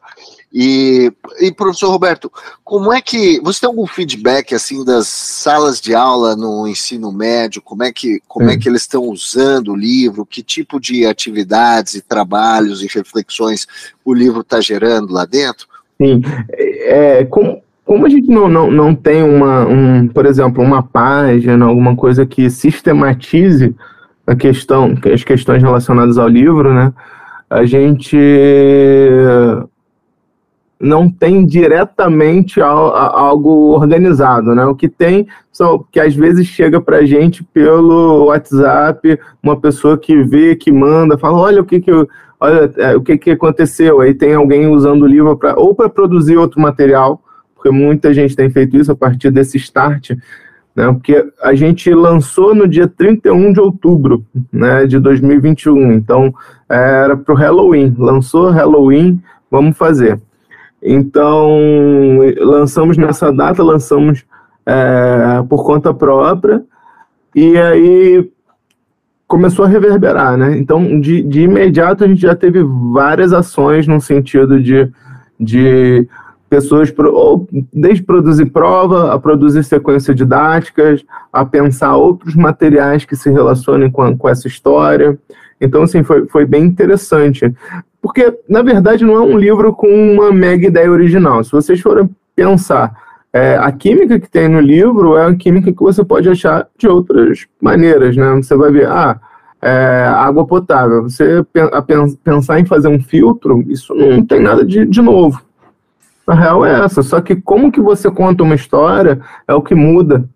E, 0.53 1.11
e, 1.41 1.51
professor 1.51 1.89
Roberto, 1.89 2.31
como 2.63 2.93
é 2.93 3.01
que 3.01 3.41
você 3.41 3.61
tem 3.61 3.67
algum 3.67 3.87
feedback 3.87 4.55
assim 4.55 4.85
das 4.85 5.09
salas 5.09 5.81
de 5.81 5.95
aula 5.95 6.37
no 6.37 6.69
ensino 6.69 7.11
médio? 7.11 7.63
Como 7.63 7.83
é 7.83 7.91
que 7.91 8.21
como 8.29 8.51
é, 8.51 8.55
é 8.55 8.59
que 8.59 8.69
eles 8.69 8.83
estão 8.83 9.05
usando 9.05 9.73
o 9.73 9.77
livro? 9.77 10.27
Que 10.27 10.43
tipo 10.43 10.79
de 10.79 11.07
atividades 11.07 11.95
e 11.95 12.03
trabalhos 12.03 12.83
e 12.83 12.87
reflexões 12.87 13.67
o 14.05 14.13
livro 14.13 14.43
está 14.43 14.61
gerando 14.61 15.11
lá 15.15 15.25
dentro? 15.25 15.67
Sim, 15.97 16.21
é 16.51 17.25
como 17.25 17.63
como 17.85 18.07
a 18.07 18.09
gente 18.09 18.29
não, 18.29 18.49
não, 18.49 18.71
não 18.71 18.95
tem 18.95 19.23
uma, 19.23 19.67
um, 19.67 20.09
por 20.09 20.25
exemplo, 20.27 20.63
uma 20.63 20.83
página, 20.83 21.65
alguma 21.65 21.97
coisa 21.97 22.25
que 22.25 22.49
sistematize 22.49 23.75
a 24.27 24.35
questão, 24.37 24.95
as 25.13 25.25
questões 25.25 25.63
relacionadas 25.63 26.17
ao 26.17 26.29
livro, 26.29 26.73
né? 26.73 26.93
A 27.51 27.65
gente 27.65 28.17
não 30.81 31.09
tem 31.09 31.45
diretamente 31.45 32.61
algo 32.61 33.73
organizado, 33.75 34.55
né? 34.55 34.65
O 34.65 34.75
que 34.75 34.89
tem 34.89 35.27
são 35.53 35.85
que 35.91 36.01
às 36.01 36.15
vezes 36.15 36.47
chega 36.47 36.81
para 36.81 37.05
gente 37.05 37.45
pelo 37.45 38.27
WhatsApp, 38.27 39.19
uma 39.43 39.57
pessoa 39.57 39.99
que 39.99 40.23
vê, 40.23 40.57
que 40.57 40.73
manda, 40.73 41.19
fala, 41.19 41.39
olha 41.39 41.61
o 41.61 41.65
que 41.65 41.81
que 41.81 41.91
olha 42.41 42.73
é, 42.79 42.97
o 42.97 43.01
que 43.01 43.19
que 43.19 43.31
aconteceu. 43.31 44.01
Aí 44.01 44.15
tem 44.15 44.35
alguém 44.35 44.67
usando 44.67 45.03
o 45.03 45.07
livro 45.07 45.37
para 45.37 45.59
ou 45.59 45.75
para 45.75 45.89
produzir 45.89 46.37
outro 46.37 46.61
material 46.61 47.21
porque 47.63 47.71
muita 47.71 48.13
gente 48.13 48.35
tem 48.35 48.51
feito 48.51 48.77
isso 48.77 48.91
a 48.91 48.97
partir 48.97 49.31
desse 49.31 49.57
start, 49.57 50.11
né? 50.75 50.87
Porque 50.93 51.25
a 51.41 51.55
gente 51.55 51.95
lançou 51.95 52.57
no 52.57 52.67
dia 52.67 52.89
31 52.89 53.53
de 53.53 53.61
outubro, 53.61 54.27
né, 54.53 54.85
de 54.85 54.99
2021. 54.99 55.93
Então, 55.93 56.35
era 56.69 57.17
para 57.17 57.33
o 57.33 57.37
Halloween. 57.37 57.95
Lançou 57.97 58.51
Halloween, 58.51 59.23
vamos 59.49 59.77
fazer. 59.77 60.21
Então, 60.83 61.57
lançamos 62.39 62.97
nessa 62.97 63.33
data, 63.33 63.63
lançamos 63.63 64.25
é, 64.67 65.45
por 65.49 65.65
conta 65.65 65.95
própria, 65.95 66.65
e 67.33 67.57
aí 67.57 68.29
começou 69.29 69.65
a 69.65 69.69
reverberar, 69.69 70.37
né? 70.37 70.59
Então, 70.59 71.01
de, 71.01 71.23
de 71.23 71.43
imediato, 71.43 72.03
a 72.03 72.09
gente 72.09 72.23
já 72.23 72.35
teve 72.35 72.61
várias 72.93 73.33
ações 73.33 73.87
no 73.87 74.01
sentido 74.01 74.61
de, 74.61 74.91
de 75.39 76.09
pessoas, 76.53 76.93
ou 76.99 77.49
desde 77.73 78.03
produzir 78.03 78.45
prova, 78.45 79.15
a 79.15 79.19
produzir 79.19 79.65
sequências 79.65 80.15
didáticas, 80.15 81.03
a 81.33 81.47
pensar 81.47 81.97
outros 81.97 82.35
materiais 82.35 83.07
que 83.07 83.17
se 83.17 83.31
relacionem 83.31 83.91
com, 83.91 84.15
com 84.19 84.29
essa 84.29 84.47
história. 84.47 85.19
Então, 85.59 85.85
assim, 85.85 86.03
foi, 86.03 86.27
foi 86.27 86.45
bem 86.45 86.65
interessante. 86.65 87.51
porque, 88.03 88.37
na 88.47 88.61
verdade, 88.61 89.03
não 89.03 89.15
é 89.15 89.21
um 89.21 89.39
livro 89.39 89.73
com 89.73 89.89
uma 89.89 90.31
mega 90.31 90.67
ideia 90.67 90.91
original. 90.91 91.43
Se 91.43 91.51
vocês 91.53 91.81
forem 91.81 92.11
pensar, 92.37 92.93
é, 93.33 93.57
a 93.57 93.73
química 93.73 94.21
que 94.21 94.29
tem 94.29 94.47
no 94.47 94.61
livro 94.61 95.17
é 95.17 95.25
a 95.25 95.35
química 95.35 95.73
que 95.73 95.83
você 95.83 96.05
pode 96.05 96.29
achar 96.29 96.69
de 96.77 96.87
outras 96.87 97.47
maneiras, 97.59 98.15
né? 98.15 98.35
Você 98.35 98.55
vai 98.55 98.71
ver, 98.71 98.89
ah, 98.89 99.19
é, 99.63 100.05
água 100.07 100.47
potável. 100.47 101.05
Você 101.05 101.43
pensar 102.23 102.61
em 102.61 102.67
fazer 102.67 102.89
um 102.89 103.01
filtro, 103.01 103.65
isso 103.69 103.95
não 103.95 104.23
tem 104.23 104.41
nada 104.41 104.63
de, 104.67 104.85
de 104.85 105.01
novo. 105.01 105.41
A 106.27 106.35
real 106.35 106.65
é 106.65 106.85
essa. 106.85 107.03
Só 107.03 107.21
que 107.21 107.37
como 107.37 107.73
que 107.73 107.81
você 107.81 108.11
conta 108.11 108.43
uma 108.43 108.55
história 108.55 109.21
é 109.47 109.55
o 109.55 109.63
que 109.63 109.75
muda. 109.75 110.29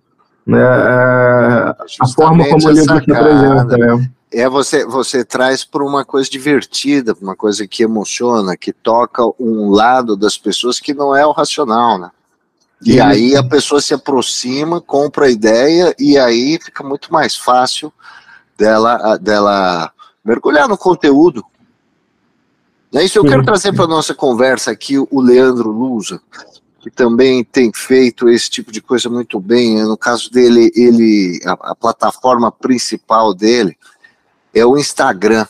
Né? 0.46 0.60
É, 0.60 1.74
a 2.00 2.08
forma 2.14 2.48
como 2.48 2.68
o 2.68 2.70
livro 2.70 3.04
se 3.04 3.12
apresenta. 3.12 3.76
Né? 3.76 4.10
É 4.32 4.48
você, 4.48 4.84
você 4.84 5.24
traz 5.24 5.64
para 5.64 5.84
uma 5.84 6.04
coisa 6.04 6.28
divertida, 6.28 7.16
uma 7.20 7.36
coisa 7.36 7.66
que 7.66 7.82
emociona, 7.82 8.56
que 8.56 8.72
toca 8.72 9.22
um 9.38 9.70
lado 9.70 10.16
das 10.16 10.36
pessoas 10.36 10.80
que 10.80 10.92
não 10.92 11.14
é 11.14 11.24
o 11.24 11.32
racional, 11.32 11.98
né? 11.98 12.10
E 12.84 13.00
aí 13.00 13.34
a 13.34 13.42
pessoa 13.42 13.80
se 13.80 13.94
aproxima, 13.94 14.80
compra 14.80 15.26
a 15.26 15.30
ideia 15.30 15.94
e 15.98 16.18
aí 16.18 16.58
fica 16.62 16.84
muito 16.84 17.10
mais 17.10 17.34
fácil 17.34 17.90
dela, 18.58 19.16
dela 19.16 19.90
mergulhar 20.24 20.68
no 20.68 20.76
conteúdo. 20.76 21.42
É 22.94 23.04
isso 23.04 23.18
eu 23.18 23.24
quero 23.24 23.44
trazer 23.44 23.74
para 23.74 23.86
nossa 23.86 24.14
conversa 24.14 24.70
aqui 24.70 24.98
o 24.98 25.20
Leandro 25.20 25.70
Lusa, 25.70 26.20
que 26.80 26.90
também 26.90 27.42
tem 27.42 27.72
feito 27.72 28.28
esse 28.28 28.48
tipo 28.48 28.70
de 28.70 28.80
coisa 28.80 29.08
muito 29.08 29.40
bem. 29.40 29.82
No 29.82 29.96
caso 29.96 30.30
dele, 30.30 30.72
ele 30.74 31.40
a, 31.44 31.72
a 31.72 31.74
plataforma 31.74 32.50
principal 32.50 33.34
dele 33.34 33.76
é 34.54 34.64
o 34.64 34.78
Instagram. 34.78 35.46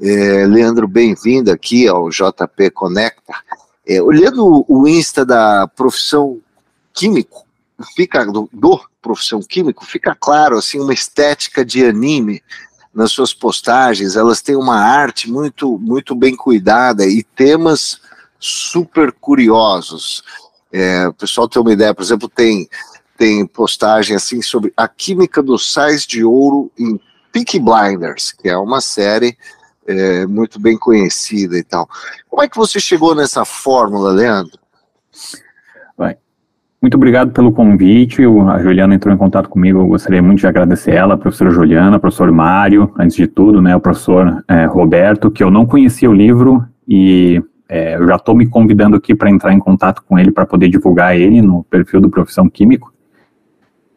É, 0.00 0.46
Leandro, 0.46 0.86
bem-vindo 0.86 1.50
aqui 1.50 1.88
ao 1.88 2.10
JP 2.10 2.70
Conecta. 2.70 3.34
É, 3.86 4.00
olhando 4.00 4.64
o 4.68 4.86
Insta 4.86 5.24
da 5.24 5.66
profissão 5.66 6.40
químico, 6.92 7.44
fica 7.94 8.24
do, 8.24 8.48
do 8.52 8.80
profissão 9.02 9.40
químico, 9.40 9.84
fica 9.84 10.16
claro 10.18 10.56
assim 10.56 10.80
uma 10.80 10.94
estética 10.94 11.64
de 11.64 11.84
anime 11.84 12.42
nas 12.96 13.12
suas 13.12 13.34
postagens. 13.34 14.16
Elas 14.16 14.40
têm 14.40 14.56
uma 14.56 14.80
arte 14.80 15.30
muito 15.30 15.78
muito 15.78 16.14
bem 16.14 16.34
cuidada 16.34 17.06
e 17.06 17.22
temas 17.22 18.00
super 18.40 19.12
curiosos. 19.12 20.24
É, 20.72 21.06
o 21.06 21.12
pessoal 21.12 21.46
tem 21.46 21.60
uma 21.60 21.72
ideia, 21.72 21.94
por 21.94 22.02
exemplo, 22.02 22.28
tem 22.28 22.66
tem 23.18 23.46
postagem 23.46 24.16
assim 24.16 24.42
sobre 24.42 24.72
a 24.76 24.88
química 24.88 25.42
dos 25.42 25.72
sais 25.72 26.06
de 26.06 26.24
ouro 26.24 26.70
em 26.78 26.98
Peaky 27.32 27.58
Blinders, 27.58 28.32
que 28.32 28.48
é 28.48 28.56
uma 28.56 28.80
série 28.80 29.36
é, 29.86 30.26
muito 30.26 30.58
bem 30.58 30.78
conhecida 30.78 31.56
e 31.56 31.62
tal. 31.62 31.88
Como 32.28 32.42
é 32.42 32.48
que 32.48 32.56
você 32.56 32.80
chegou 32.80 33.14
nessa 33.14 33.44
fórmula, 33.44 34.10
Leandro? 34.10 34.58
Muito 36.80 36.94
obrigado 36.96 37.32
pelo 37.32 37.52
convite. 37.52 38.22
A 38.22 38.58
Juliana 38.62 38.94
entrou 38.94 39.14
em 39.14 39.18
contato 39.18 39.48
comigo. 39.48 39.80
Eu 39.80 39.86
gostaria 39.86 40.22
muito 40.22 40.40
de 40.40 40.46
agradecer 40.46 40.92
ela, 40.92 41.14
a 41.14 41.18
professora 41.18 41.50
Juliana, 41.50 41.98
professor 41.98 42.30
Mário, 42.30 42.92
antes 42.98 43.16
de 43.16 43.26
tudo, 43.26 43.62
né, 43.62 43.74
o 43.74 43.80
professor 43.80 44.44
é, 44.46 44.66
Roberto, 44.66 45.30
que 45.30 45.42
eu 45.42 45.50
não 45.50 45.66
conhecia 45.66 46.08
o 46.08 46.14
livro 46.14 46.64
e 46.86 47.42
é, 47.68 47.96
eu 47.96 48.06
já 48.06 48.16
estou 48.16 48.34
me 48.34 48.46
convidando 48.46 48.96
aqui 48.96 49.14
para 49.14 49.30
entrar 49.30 49.52
em 49.52 49.58
contato 49.58 50.02
com 50.06 50.18
ele 50.18 50.30
para 50.30 50.46
poder 50.46 50.68
divulgar 50.68 51.16
ele 51.16 51.42
no 51.42 51.64
perfil 51.64 52.00
do 52.00 52.08
Profissão 52.08 52.48
Químico. 52.48 52.92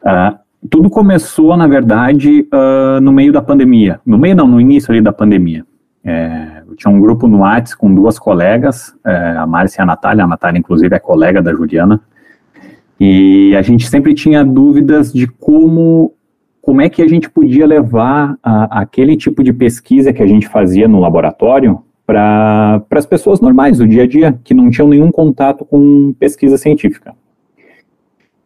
Uh, 0.02 0.36
tudo 0.68 0.90
começou, 0.90 1.56
na 1.56 1.66
verdade, 1.66 2.46
uh, 2.52 3.00
no 3.00 3.12
meio 3.12 3.32
da 3.32 3.40
pandemia. 3.40 4.00
No 4.04 4.18
meio, 4.18 4.34
não, 4.34 4.46
no 4.46 4.60
início 4.60 4.90
ali 4.90 5.00
da 5.00 5.12
pandemia. 5.12 5.64
É, 6.02 6.62
eu 6.66 6.74
tinha 6.74 6.92
um 6.92 7.00
grupo 7.00 7.28
no 7.28 7.40
Whats 7.40 7.74
com 7.74 7.94
duas 7.94 8.18
colegas, 8.18 8.94
é, 9.04 9.36
a 9.36 9.46
Márcia 9.46 9.80
e 9.80 9.82
a 9.82 9.86
Natália. 9.86 10.24
A 10.24 10.26
Natália, 10.26 10.58
inclusive, 10.58 10.94
é 10.94 10.98
colega 10.98 11.42
da 11.42 11.52
Juliana. 11.52 12.00
E 13.00 13.56
a 13.56 13.62
gente 13.62 13.88
sempre 13.88 14.12
tinha 14.12 14.44
dúvidas 14.44 15.10
de 15.10 15.26
como, 15.26 16.12
como 16.60 16.82
é 16.82 16.90
que 16.90 17.00
a 17.00 17.08
gente 17.08 17.30
podia 17.30 17.66
levar 17.66 18.36
a, 18.42 18.82
aquele 18.82 19.16
tipo 19.16 19.42
de 19.42 19.54
pesquisa 19.54 20.12
que 20.12 20.22
a 20.22 20.26
gente 20.26 20.46
fazia 20.46 20.86
no 20.86 21.00
laboratório 21.00 21.80
para 22.06 22.84
as 22.90 23.06
pessoas 23.06 23.40
normais 23.40 23.78
do 23.78 23.88
dia 23.88 24.02
a 24.02 24.06
dia, 24.06 24.38
que 24.44 24.52
não 24.52 24.68
tinham 24.68 24.88
nenhum 24.88 25.10
contato 25.10 25.64
com 25.64 26.12
pesquisa 26.18 26.58
científica. 26.58 27.14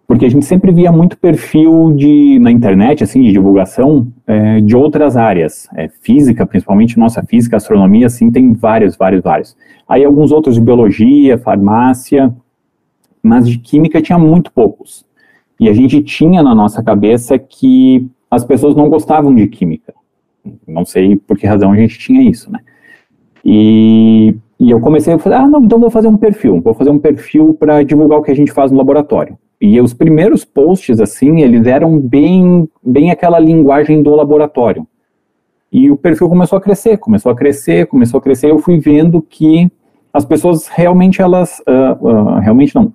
Porque 0.07 0.27
a 0.27 0.29
gente 0.29 0.45
sempre 0.45 0.71
via 0.71 0.93
muito 0.93 1.17
perfil 1.17 1.93
de, 1.97 2.39
na 2.39 2.51
internet, 2.51 3.03
assim, 3.03 3.23
de 3.23 3.33
divulgação 3.33 4.07
é, 4.27 4.61
de 4.61 4.77
outras 4.77 5.17
áreas. 5.17 5.67
É, 5.75 5.89
física, 5.89 6.47
principalmente, 6.47 6.99
nossa, 6.99 7.23
física, 7.23 7.57
astronomia, 7.57 8.07
assim, 8.07 8.31
tem 8.31 8.53
vários, 8.53 8.97
vários, 8.97 9.23
vários. 9.23 9.57
Aí 9.89 10.05
alguns 10.05 10.31
outros 10.31 10.57
de 10.57 10.61
biologia, 10.61 11.39
farmácia, 11.39 12.33
mas 13.25 13.49
de 13.49 13.59
química 13.59 14.03
tinha 14.03 14.19
muito 14.19 14.53
poucos. 14.53 15.05
E 15.59 15.69
a 15.69 15.73
gente 15.73 16.03
tinha 16.03 16.43
na 16.43 16.55
nossa 16.55 16.83
cabeça 16.83 17.39
que 17.39 18.07
as 18.31 18.45
pessoas 18.45 18.77
não 18.77 18.91
gostavam 18.91 19.35
de 19.35 19.47
química. 19.47 19.95
Não 20.67 20.85
sei 20.85 21.17
por 21.17 21.39
que 21.39 21.47
razão 21.47 21.73
a 21.73 21.77
gente 21.77 21.99
tinha 21.99 22.23
isso, 22.23 22.53
né? 22.53 22.61
E, 23.43 24.37
e 24.61 24.71
eu 24.71 24.81
comecei 24.81 25.15
a 25.15 25.19
fazer, 25.19 25.37
ah, 25.37 25.49
não, 25.49 25.65
então 25.65 25.81
vou 25.81 25.91
fazer 25.91 26.09
um 26.09 26.17
perfil, 26.17 26.61
vou 26.61 26.75
fazer 26.75 26.91
um 26.91 26.99
perfil 26.99 27.55
para 27.55 27.83
divulgar 27.83 28.19
o 28.19 28.23
que 28.23 28.31
a 28.31 28.37
gente 28.37 28.53
faz 28.53 28.71
no 28.71 28.77
laboratório. 28.79 29.39
E 29.61 29.81
os 29.81 29.95
primeiros 29.95 30.45
posts, 30.45 31.01
assim, 31.01 31.41
eles 31.41 31.67
eram 31.67 31.99
bem, 31.99 32.69
bem 32.83 33.11
aquela 33.11 33.39
linguagem 33.39 34.03
do 34.03 34.15
laboratório. 34.15 34.87
E 35.73 35.91
o 35.91 35.97
perfil 35.97 36.29
começou 36.29 36.59
a 36.59 36.61
crescer, 36.61 36.99
começou 36.99 37.33
a 37.33 37.35
crescer, 37.35 37.87
começou 37.87 38.19
a 38.19 38.23
crescer. 38.23 38.51
Eu 38.51 38.59
fui 38.59 38.79
vendo 38.79 39.23
que 39.23 39.71
as 40.13 40.25
pessoas 40.25 40.69
realmente 40.69 41.21
elas, 41.21 41.61
uh, 41.61 42.07
uh, 42.07 42.39
realmente 42.41 42.75
não, 42.75 42.93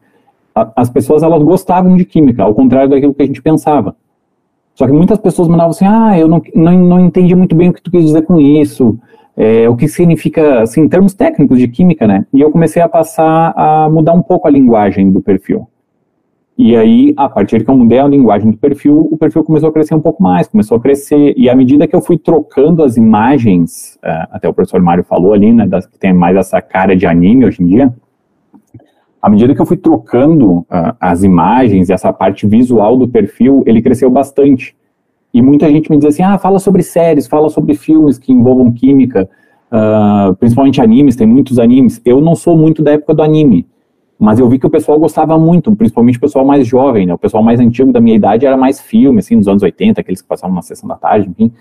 as 0.76 0.90
pessoas 0.90 1.24
elas 1.24 1.42
gostavam 1.44 1.96
de 1.96 2.06
química, 2.06 2.44
ao 2.44 2.54
contrário 2.54 2.90
daquilo 2.90 3.14
que 3.14 3.22
a 3.22 3.26
gente 3.26 3.42
pensava. 3.42 3.96
Só 4.74 4.86
que 4.86 4.94
muitas 4.94 5.18
pessoas 5.18 5.48
mandavam 5.48 5.72
assim, 5.72 5.86
ah, 5.86 6.18
eu 6.18 6.28
não, 6.28 6.42
não, 6.56 6.72
não 6.72 7.00
entendi 7.00 7.36
muito 7.36 7.56
bem 7.56 7.70
o 7.70 7.74
que 7.74 7.82
tu 7.82 7.92
quis 7.92 8.06
dizer 8.06 8.22
com 8.22 8.40
isso, 8.40 8.98
é, 9.36 9.70
o 9.70 9.76
que 9.76 9.88
significa, 9.88 10.62
assim, 10.62 10.82
em 10.82 10.88
termos 10.88 11.14
técnicos 11.14 11.60
de 11.60 11.68
química, 11.68 12.08
né? 12.08 12.26
E 12.34 12.42
eu 12.42 12.52
comecei 12.52 12.82
a 12.82 12.90
passar 12.90 13.54
a 13.56 13.90
mudar 13.90 14.14
um 14.14 14.22
pouco 14.22 14.48
a 14.48 14.52
linguagem 14.52 15.12
do 15.12 15.22
perfil. 15.22 15.68
E 16.58 16.76
aí, 16.76 17.14
a 17.16 17.30
partir 17.30 17.64
que 17.64 17.70
eu 17.70 17.78
mudei 17.78 18.00
a 18.00 18.06
linguagem 18.06 18.52
do 18.52 18.58
perfil, 18.58 19.08
o 19.10 19.18
perfil 19.18 19.46
começou 19.46 19.70
a 19.70 19.72
crescer 19.72 19.96
um 19.96 20.02
pouco 20.02 20.22
mais, 20.22 20.46
começou 20.46 20.76
a 20.76 20.82
crescer. 20.82 21.34
E 21.38 21.50
à 21.50 21.56
medida 21.56 21.88
que 21.88 21.96
eu 21.96 22.02
fui 22.02 22.18
trocando 22.18 22.84
as 22.84 22.98
imagens, 22.98 23.98
uh, 24.04 24.28
até 24.30 24.50
o 24.50 24.54
professor 24.54 24.82
Mário 24.82 25.06
falou 25.06 25.32
ali, 25.32 25.54
né, 25.54 25.66
das, 25.66 25.86
que 25.86 25.98
tem 25.98 26.12
mais 26.12 26.36
essa 26.36 26.62
cara 26.62 26.98
de 26.98 27.06
anime 27.06 27.46
hoje 27.46 27.64
em 27.64 27.68
dia, 27.68 27.94
à 29.22 29.30
medida 29.30 29.54
que 29.54 29.62
eu 29.62 29.66
fui 29.66 29.78
trocando 29.78 30.60
uh, 30.60 30.96
as 31.00 31.24
imagens 31.24 31.90
e 31.90 31.94
essa 31.94 32.12
parte 32.14 32.48
visual 32.48 32.98
do 32.98 33.08
perfil, 33.08 33.64
ele 33.66 33.82
cresceu 33.82 34.10
bastante. 34.10 34.76
E 35.34 35.42
muita 35.42 35.70
gente 35.70 35.92
me 35.92 35.98
diz 35.98 36.08
assim, 36.08 36.24
ah, 36.24 36.38
fala 36.38 36.58
sobre 36.58 36.82
séries, 36.82 37.28
fala 37.28 37.50
sobre 37.50 37.76
filmes 37.76 38.18
que 38.18 38.32
envolvam 38.32 38.72
química, 38.72 39.30
uh, 39.72 40.34
principalmente 40.36 40.82
animes, 40.82 41.16
tem 41.16 41.28
muitos 41.28 41.60
animes. 41.60 42.02
Eu 42.06 42.22
não 42.22 42.36
sou 42.36 42.58
muito 42.58 42.82
da 42.82 42.94
época 42.94 43.14
do 43.14 43.22
anime, 43.22 43.68
mas 44.18 44.40
eu 44.40 44.50
vi 44.50 44.58
que 44.58 44.66
o 44.66 44.70
pessoal 44.70 44.98
gostava 44.98 45.38
muito, 45.38 45.76
principalmente 45.76 46.18
o 46.18 46.22
pessoal 46.22 46.46
mais 46.46 46.66
jovem, 46.66 47.06
né? 47.06 47.14
O 47.14 47.18
pessoal 47.18 47.44
mais 47.44 47.60
antigo 47.60 47.92
da 47.92 48.02
minha 48.02 48.16
idade 48.16 48.46
era 48.46 48.58
mais 48.58 48.80
filme, 48.80 49.20
assim, 49.20 49.36
nos 49.36 49.48
anos 49.48 49.62
80, 49.62 50.02
aqueles 50.02 50.22
que 50.22 50.28
passavam 50.28 50.56
na 50.56 50.62
sessão 50.62 50.88
da 50.88 50.96
tarde, 50.96 51.30
enfim. 51.30 51.52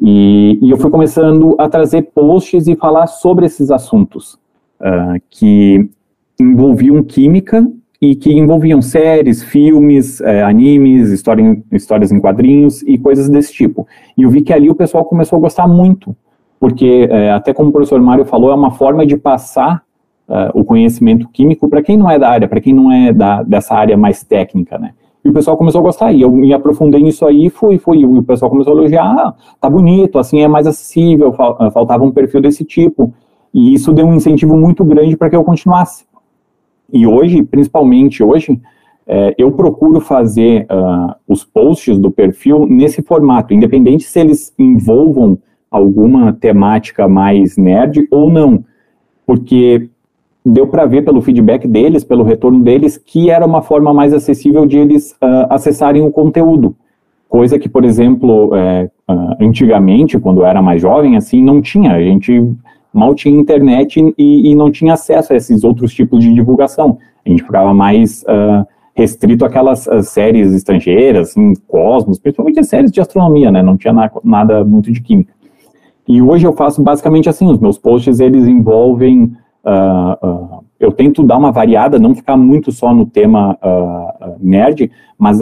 E, 0.00 0.58
e 0.62 0.70
eu 0.70 0.76
fui 0.76 0.90
começando 0.90 1.56
a 1.58 1.68
trazer 1.68 2.02
posts 2.14 2.66
e 2.68 2.76
falar 2.76 3.06
sobre 3.06 3.46
esses 3.46 3.70
assuntos, 3.70 4.34
uh, 4.80 5.20
que 5.28 5.90
envolviam 6.38 7.02
química 7.02 7.66
e 8.00 8.14
que 8.14 8.32
envolviam 8.32 8.82
séries, 8.82 9.42
filmes, 9.42 10.20
é, 10.20 10.42
animes, 10.42 11.10
história, 11.10 11.62
histórias 11.72 12.12
em 12.12 12.20
quadrinhos 12.20 12.82
e 12.82 12.98
coisas 12.98 13.28
desse 13.28 13.52
tipo. 13.52 13.86
E 14.16 14.22
eu 14.22 14.30
vi 14.30 14.42
que 14.42 14.52
ali 14.52 14.68
o 14.68 14.74
pessoal 14.74 15.04
começou 15.04 15.38
a 15.38 15.40
gostar 15.40 15.66
muito, 15.66 16.14
porque, 16.60 17.08
é, 17.10 17.30
até 17.30 17.54
como 17.54 17.70
o 17.70 17.72
professor 17.72 18.00
Mário 18.00 18.24
falou, 18.24 18.50
é 18.50 18.54
uma 18.54 18.70
forma 18.70 19.06
de 19.06 19.16
passar 19.16 19.82
é, 20.28 20.50
o 20.54 20.64
conhecimento 20.64 21.28
químico 21.28 21.68
para 21.68 21.82
quem 21.82 21.96
não 21.96 22.10
é 22.10 22.18
da 22.18 22.28
área, 22.28 22.48
para 22.48 22.60
quem 22.60 22.74
não 22.74 22.92
é 22.92 23.12
da, 23.12 23.42
dessa 23.42 23.74
área 23.74 23.96
mais 23.96 24.22
técnica, 24.22 24.78
né? 24.78 24.92
E 25.24 25.28
o 25.28 25.32
pessoal 25.32 25.56
começou 25.56 25.80
a 25.80 25.82
gostar, 25.82 26.12
e 26.12 26.20
eu 26.20 26.30
me 26.30 26.52
aprofundei 26.52 27.02
nisso 27.02 27.26
aí, 27.26 27.50
fui, 27.50 27.78
fui, 27.78 27.98
e 27.98 28.06
o 28.06 28.22
pessoal 28.22 28.48
começou 28.48 28.74
a 28.74 28.76
elogiar, 28.76 29.04
ah, 29.04 29.34
tá 29.60 29.68
bonito, 29.68 30.20
assim 30.20 30.40
é 30.40 30.46
mais 30.46 30.68
acessível, 30.68 31.32
faltava 31.32 32.04
um 32.04 32.12
perfil 32.12 32.40
desse 32.40 32.64
tipo, 32.64 33.12
e 33.52 33.74
isso 33.74 33.92
deu 33.92 34.06
um 34.06 34.14
incentivo 34.14 34.56
muito 34.56 34.84
grande 34.84 35.16
para 35.16 35.28
que 35.28 35.34
eu 35.34 35.42
continuasse. 35.42 36.04
E 36.92 37.06
hoje, 37.06 37.42
principalmente 37.42 38.22
hoje, 38.22 38.60
é, 39.06 39.34
eu 39.38 39.52
procuro 39.52 40.00
fazer 40.00 40.66
uh, 40.70 41.14
os 41.28 41.44
posts 41.44 41.98
do 41.98 42.10
perfil 42.10 42.66
nesse 42.66 43.02
formato, 43.02 43.54
independente 43.54 44.04
se 44.04 44.18
eles 44.18 44.52
envolvam 44.58 45.38
alguma 45.70 46.32
temática 46.32 47.06
mais 47.06 47.56
nerd 47.56 48.06
ou 48.10 48.30
não, 48.30 48.64
porque 49.24 49.88
deu 50.44 50.66
para 50.66 50.86
ver 50.86 51.04
pelo 51.04 51.20
feedback 51.20 51.66
deles, 51.66 52.04
pelo 52.04 52.22
retorno 52.24 52.60
deles, 52.60 52.96
que 52.96 53.30
era 53.30 53.44
uma 53.44 53.62
forma 53.62 53.92
mais 53.92 54.12
acessível 54.12 54.64
de 54.64 54.78
eles 54.78 55.12
uh, 55.12 55.46
acessarem 55.50 56.02
o 56.02 56.10
conteúdo. 56.10 56.74
Coisa 57.28 57.58
que, 57.58 57.68
por 57.68 57.84
exemplo, 57.84 58.54
é, 58.54 58.88
uh, 59.10 59.36
antigamente, 59.40 60.18
quando 60.18 60.40
eu 60.40 60.46
era 60.46 60.62
mais 60.62 60.80
jovem, 60.80 61.16
assim, 61.16 61.42
não 61.42 61.60
tinha. 61.60 61.92
A 61.92 62.00
gente 62.00 62.40
mal 62.96 63.14
tinha 63.14 63.38
internet 63.38 64.00
e, 64.16 64.50
e, 64.50 64.54
não 64.54 64.70
tinha 64.70 64.94
acesso 64.94 65.32
a 65.32 65.36
esses 65.36 65.62
outros 65.64 65.92
tipos 65.92 66.24
de 66.24 66.32
divulgação. 66.32 66.98
A 67.24 67.28
gente 67.28 67.42
ficava 67.42 67.74
mais 67.74 68.22
uh, 68.22 68.66
restrito 68.94 69.44
àquelas 69.44 69.86
uh, 69.86 70.02
séries 70.02 70.52
estrangeiras, 70.52 71.30
assim, 71.30 71.54
Cosmos, 71.66 72.18
principalmente 72.18 72.60
as 72.60 72.68
séries 72.68 72.90
de 72.90 73.00
astronomia, 73.00 73.50
né? 73.50 73.62
Não 73.62 73.76
tinha 73.76 73.92
na, 73.92 74.10
nada 74.24 74.64
muito 74.64 74.90
de 74.90 75.00
química. 75.00 75.32
E 76.08 76.22
hoje 76.22 76.46
eu 76.46 76.52
faço 76.52 76.82
basicamente 76.82 77.28
assim, 77.28 77.46
os 77.50 77.58
meus 77.58 77.78
posts, 77.78 78.20
eles 78.20 78.46
envolvem... 78.46 79.32
Uh, 79.64 80.64
eu 80.78 80.92
tento 80.92 81.22
dar 81.22 81.38
uma 81.38 81.50
variada, 81.50 81.98
não 81.98 82.14
ficar 82.14 82.36
muito 82.36 82.70
só 82.70 82.92
no 82.92 83.06
tema 83.06 83.58
nerd, 84.38 84.92
mas 85.18 85.40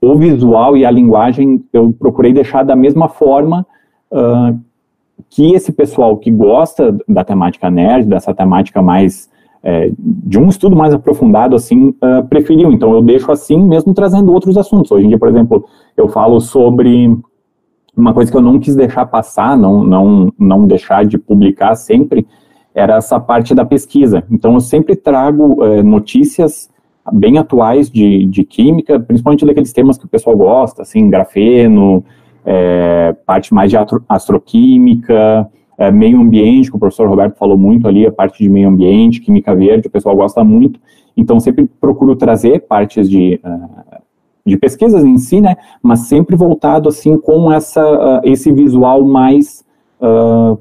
o 0.00 0.16
visual 0.16 0.76
e 0.76 0.84
a 0.84 0.90
linguagem 0.90 1.62
eu 1.72 1.92
procurei 1.92 2.32
deixar 2.32 2.62
da 2.62 2.74
mesma 2.74 3.08
forma 3.08 3.66
uh, 4.10 4.58
que 5.28 5.54
esse 5.54 5.72
pessoal 5.72 6.16
que 6.16 6.30
gosta 6.30 6.96
da 7.08 7.24
temática 7.24 7.70
nerd, 7.70 8.06
dessa 8.06 8.34
temática 8.34 8.82
mais 8.82 9.30
é, 9.62 9.90
de 9.98 10.38
um 10.38 10.48
estudo 10.48 10.76
mais 10.76 10.94
aprofundado, 10.94 11.56
assim, 11.56 11.88
uh, 11.88 12.24
preferiu. 12.28 12.70
Então, 12.70 12.92
eu 12.94 13.02
deixo 13.02 13.32
assim, 13.32 13.60
mesmo 13.60 13.92
trazendo 13.92 14.32
outros 14.32 14.56
assuntos. 14.56 14.92
Hoje 14.92 15.06
em 15.06 15.08
dia, 15.08 15.18
por 15.18 15.28
exemplo, 15.28 15.64
eu 15.96 16.08
falo 16.08 16.40
sobre 16.40 17.18
uma 17.96 18.14
coisa 18.14 18.30
que 18.30 18.36
eu 18.36 18.42
não 18.42 18.60
quis 18.60 18.76
deixar 18.76 19.06
passar, 19.06 19.58
não, 19.58 19.82
não, 19.82 20.32
não 20.38 20.66
deixar 20.68 21.04
de 21.04 21.18
publicar 21.18 21.74
sempre, 21.74 22.24
era 22.72 22.94
essa 22.94 23.18
parte 23.18 23.56
da 23.56 23.64
pesquisa. 23.64 24.22
Então, 24.30 24.54
eu 24.54 24.60
sempre 24.60 24.94
trago 24.94 25.60
uh, 25.60 25.82
notícias 25.82 26.70
bem 27.12 27.36
atuais 27.36 27.90
de, 27.90 28.24
de 28.26 28.44
química, 28.44 29.00
principalmente 29.00 29.44
daqueles 29.44 29.72
temas 29.72 29.98
que 29.98 30.04
o 30.04 30.08
pessoal 30.08 30.36
gosta, 30.36 30.82
assim, 30.82 31.10
grafeno, 31.10 32.04
é, 32.46 33.14
parte 33.26 33.52
mais 33.52 33.70
de 33.70 33.76
astroquímica, 34.08 35.50
é, 35.76 35.90
meio 35.90 36.20
ambiente, 36.20 36.70
que 36.70 36.76
o 36.76 36.78
professor 36.78 37.08
Roberto 37.08 37.36
falou 37.36 37.58
muito 37.58 37.88
ali, 37.88 38.06
a 38.06 38.12
parte 38.12 38.42
de 38.42 38.48
meio 38.48 38.68
ambiente, 38.68 39.20
química 39.20 39.54
verde, 39.54 39.88
o 39.88 39.90
pessoal 39.90 40.14
gosta 40.14 40.44
muito. 40.44 40.80
Então, 41.16 41.40
sempre 41.40 41.68
procuro 41.80 42.14
trazer 42.14 42.60
partes 42.60 43.10
de, 43.10 43.40
uh, 43.44 44.00
de 44.44 44.56
pesquisas 44.56 45.02
em 45.02 45.18
si, 45.18 45.40
né, 45.40 45.56
mas 45.82 46.00
sempre 46.00 46.36
voltado, 46.36 46.88
assim, 46.88 47.18
com 47.18 47.52
essa, 47.52 47.82
uh, 47.84 48.20
esse 48.22 48.52
visual 48.52 49.04
mais, 49.04 49.64
uh, 50.00 50.58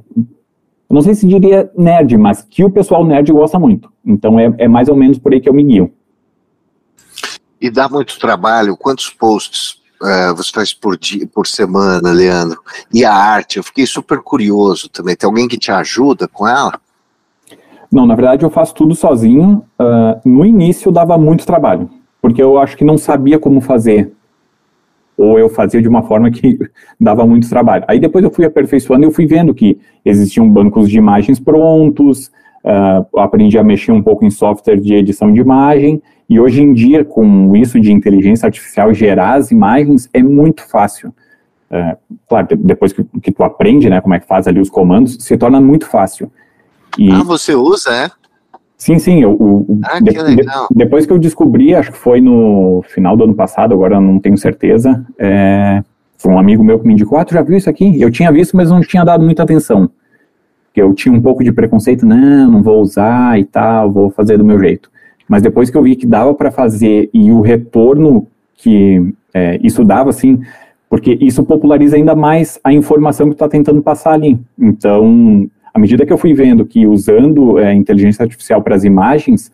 não 0.90 1.02
sei 1.02 1.14
se 1.14 1.28
diria 1.28 1.70
nerd, 1.78 2.18
mas 2.18 2.42
que 2.42 2.64
o 2.64 2.70
pessoal 2.70 3.06
nerd 3.06 3.32
gosta 3.32 3.60
muito. 3.60 3.92
Então, 4.04 4.40
é, 4.40 4.54
é 4.58 4.68
mais 4.68 4.88
ou 4.88 4.96
menos 4.96 5.20
por 5.20 5.34
aí 5.34 5.40
que 5.40 5.50
eu 5.50 5.54
me 5.54 5.64
guio. 5.64 5.92
E 7.60 7.70
dá 7.70 7.88
muito 7.90 8.20
trabalho. 8.20 8.78
Quantos 8.78 9.10
posts 9.10 9.82
uh, 10.06 10.36
você 10.36 10.52
faz 10.52 10.74
por 10.74 10.98
dia, 10.98 11.28
por 11.28 11.48
semana, 11.48 12.12
Leandro? 12.12 12.62
E 12.94 13.04
a 13.04 13.14
arte? 13.14 13.58
Eu 13.58 13.64
fiquei 13.64 13.86
super 13.86 14.20
curioso 14.20 14.90
também. 14.90 15.16
Tem 15.16 15.28
alguém 15.28 15.48
que 15.48 15.58
te 15.58 15.72
ajuda 15.72 16.28
com 16.28 16.48
ela? 16.48 16.80
Não, 17.92 18.06
na 18.06 18.16
verdade 18.16 18.44
eu 18.44 18.50
faço 18.50 18.74
tudo 18.76 18.96
sozinho. 18.96 19.64
Uh, 19.80 20.20
no 20.28 20.46
início 20.46 20.92
dava 20.92 21.18
muito 21.18 21.46
trabalho, 21.46 21.90
porque 22.22 22.42
eu 22.42 22.58
acho 22.58 22.78
que 22.78 22.84
não 22.84 22.98
sabia 22.98 23.40
como 23.40 23.62
fazer. 23.62 24.12
Ou 25.18 25.40
eu 25.40 25.48
fazia 25.48 25.82
de 25.82 25.88
uma 25.88 26.04
forma 26.04 26.30
que 26.30 26.60
dava 27.00 27.26
muito 27.26 27.50
trabalho. 27.50 27.86
Aí 27.88 28.00
depois 28.00 28.24
eu 28.24 28.32
fui 28.32 28.46
aperfeiçoando 28.46 29.06
e 29.06 29.08
eu 29.08 29.12
fui 29.12 29.26
vendo 29.26 29.54
que 29.54 29.80
existiam 30.04 30.50
bancos 30.50 30.90
de 30.90 30.98
imagens 30.98 31.40
prontos, 31.40 32.28
uh, 32.66 33.20
aprendi 33.20 33.58
a 33.58 33.64
mexer 33.64 33.92
um 33.92 34.02
pouco 34.02 34.26
em 34.26 34.30
software 34.30 34.80
de 34.80 34.94
edição 34.94 35.32
de 35.32 35.40
imagem, 35.40 36.02
e 36.30 36.40
hoje 36.40 36.62
em 36.62 36.74
dia, 36.74 37.06
com 37.06 37.56
isso 37.56 37.80
de 37.80 37.92
inteligência 37.92 38.48
artificial, 38.48 38.94
gerar 38.94 39.36
as 39.36 39.52
imagens 39.52 40.10
é 40.14 40.22
muito 40.24 40.68
fácil. 40.68 41.14
Uh, 41.70 41.98
claro, 42.28 42.48
depois 42.58 42.94
que, 42.94 43.04
que, 43.22 43.32
tu 43.32 43.44
aprende, 43.44 43.90
né, 43.90 44.02
como 44.02 44.14
é 44.14 44.20
que 44.20 44.28
faz 44.28 44.48
ali 44.48 44.60
os 44.60 44.70
comandos, 44.70 45.18
se 45.20 45.38
torna 45.38 45.60
muito 45.60 45.86
fácil. 45.88 46.32
E, 46.98 47.12
ah, 47.12 47.24
você 47.24 47.54
usa, 47.54 47.92
é? 47.92 48.10
Sim, 48.78 49.00
sim. 49.00 49.22
Eu, 49.22 49.38
eu, 49.40 49.80
ah, 49.84 50.00
de, 50.00 50.12
de, 50.12 50.44
depois 50.72 51.06
que 51.06 51.14
eu 51.14 51.20
descobri, 51.20 51.76
acho 51.76 51.92
que 51.92 51.98
foi 51.98 52.22
no 52.22 52.84
final 52.88 53.16
do 53.18 53.24
ano 53.24 53.36
passado, 53.36 53.74
agora 53.74 54.00
não 54.00 54.20
tenho 54.20 54.38
certeza, 54.38 55.06
é, 55.18 55.84
foi 56.18 56.32
um 56.32 56.40
amigo 56.40 56.64
meu 56.64 56.80
que 56.80 56.88
me 56.88 56.94
indicou, 56.94 57.18
ah, 57.18 57.26
tu 57.26 57.34
já 57.34 57.42
viu 57.42 57.58
isso 57.58 57.70
aqui? 57.70 58.00
Eu 58.00 58.12
tinha 58.12 58.32
visto, 58.32 58.56
mas 58.56 58.70
não 58.70 58.82
tinha 58.82 59.04
dado 59.04 59.24
muita 59.24 59.44
atenção 59.44 59.90
que 60.76 60.82
eu 60.82 60.94
tinha 60.94 61.16
um 61.16 61.22
pouco 61.22 61.42
de 61.42 61.54
preconceito, 61.54 62.06
não, 62.06 62.52
não 62.52 62.62
vou 62.62 62.82
usar 62.82 63.40
e 63.40 63.46
tal, 63.46 63.90
vou 63.90 64.10
fazer 64.10 64.38
do 64.38 64.44
meu 64.44 64.60
jeito. 64.60 64.92
Mas 65.28 65.42
depois 65.42 65.70
que 65.70 65.78
eu 65.78 65.84
vi 65.84 65.96
que 65.96 66.06
dava 66.06 66.34
para 66.34 66.52
fazer 66.52 67.10
e 67.14 67.32
o 67.32 67.42
retorno 67.42 68.28
que 68.56 69.14
é, 69.34 69.60
isso 69.62 69.84
dava, 69.84 70.10
assim, 70.10 70.40
porque 70.90 71.18
isso 71.20 71.44
populariza 71.44 71.96
ainda 71.96 72.16
mais 72.16 72.60
a 72.64 72.72
informação 72.72 73.28
que 73.28 73.34
está 73.34 73.50
tentando 73.50 73.82
passar 73.82 74.14
ali. 74.14 74.40
Então, 74.58 75.50
à 75.74 75.80
medida 75.80 76.06
que 76.06 76.14
eu 76.14 76.18
fui 76.18 76.34
vendo 76.34 76.66
que 76.66 76.88
usando 76.88 77.60
é, 77.60 77.74
inteligência 77.74 78.24
artificial 78.24 78.62
para 78.62 78.76
as 78.76 78.84
imagens, 78.84 79.52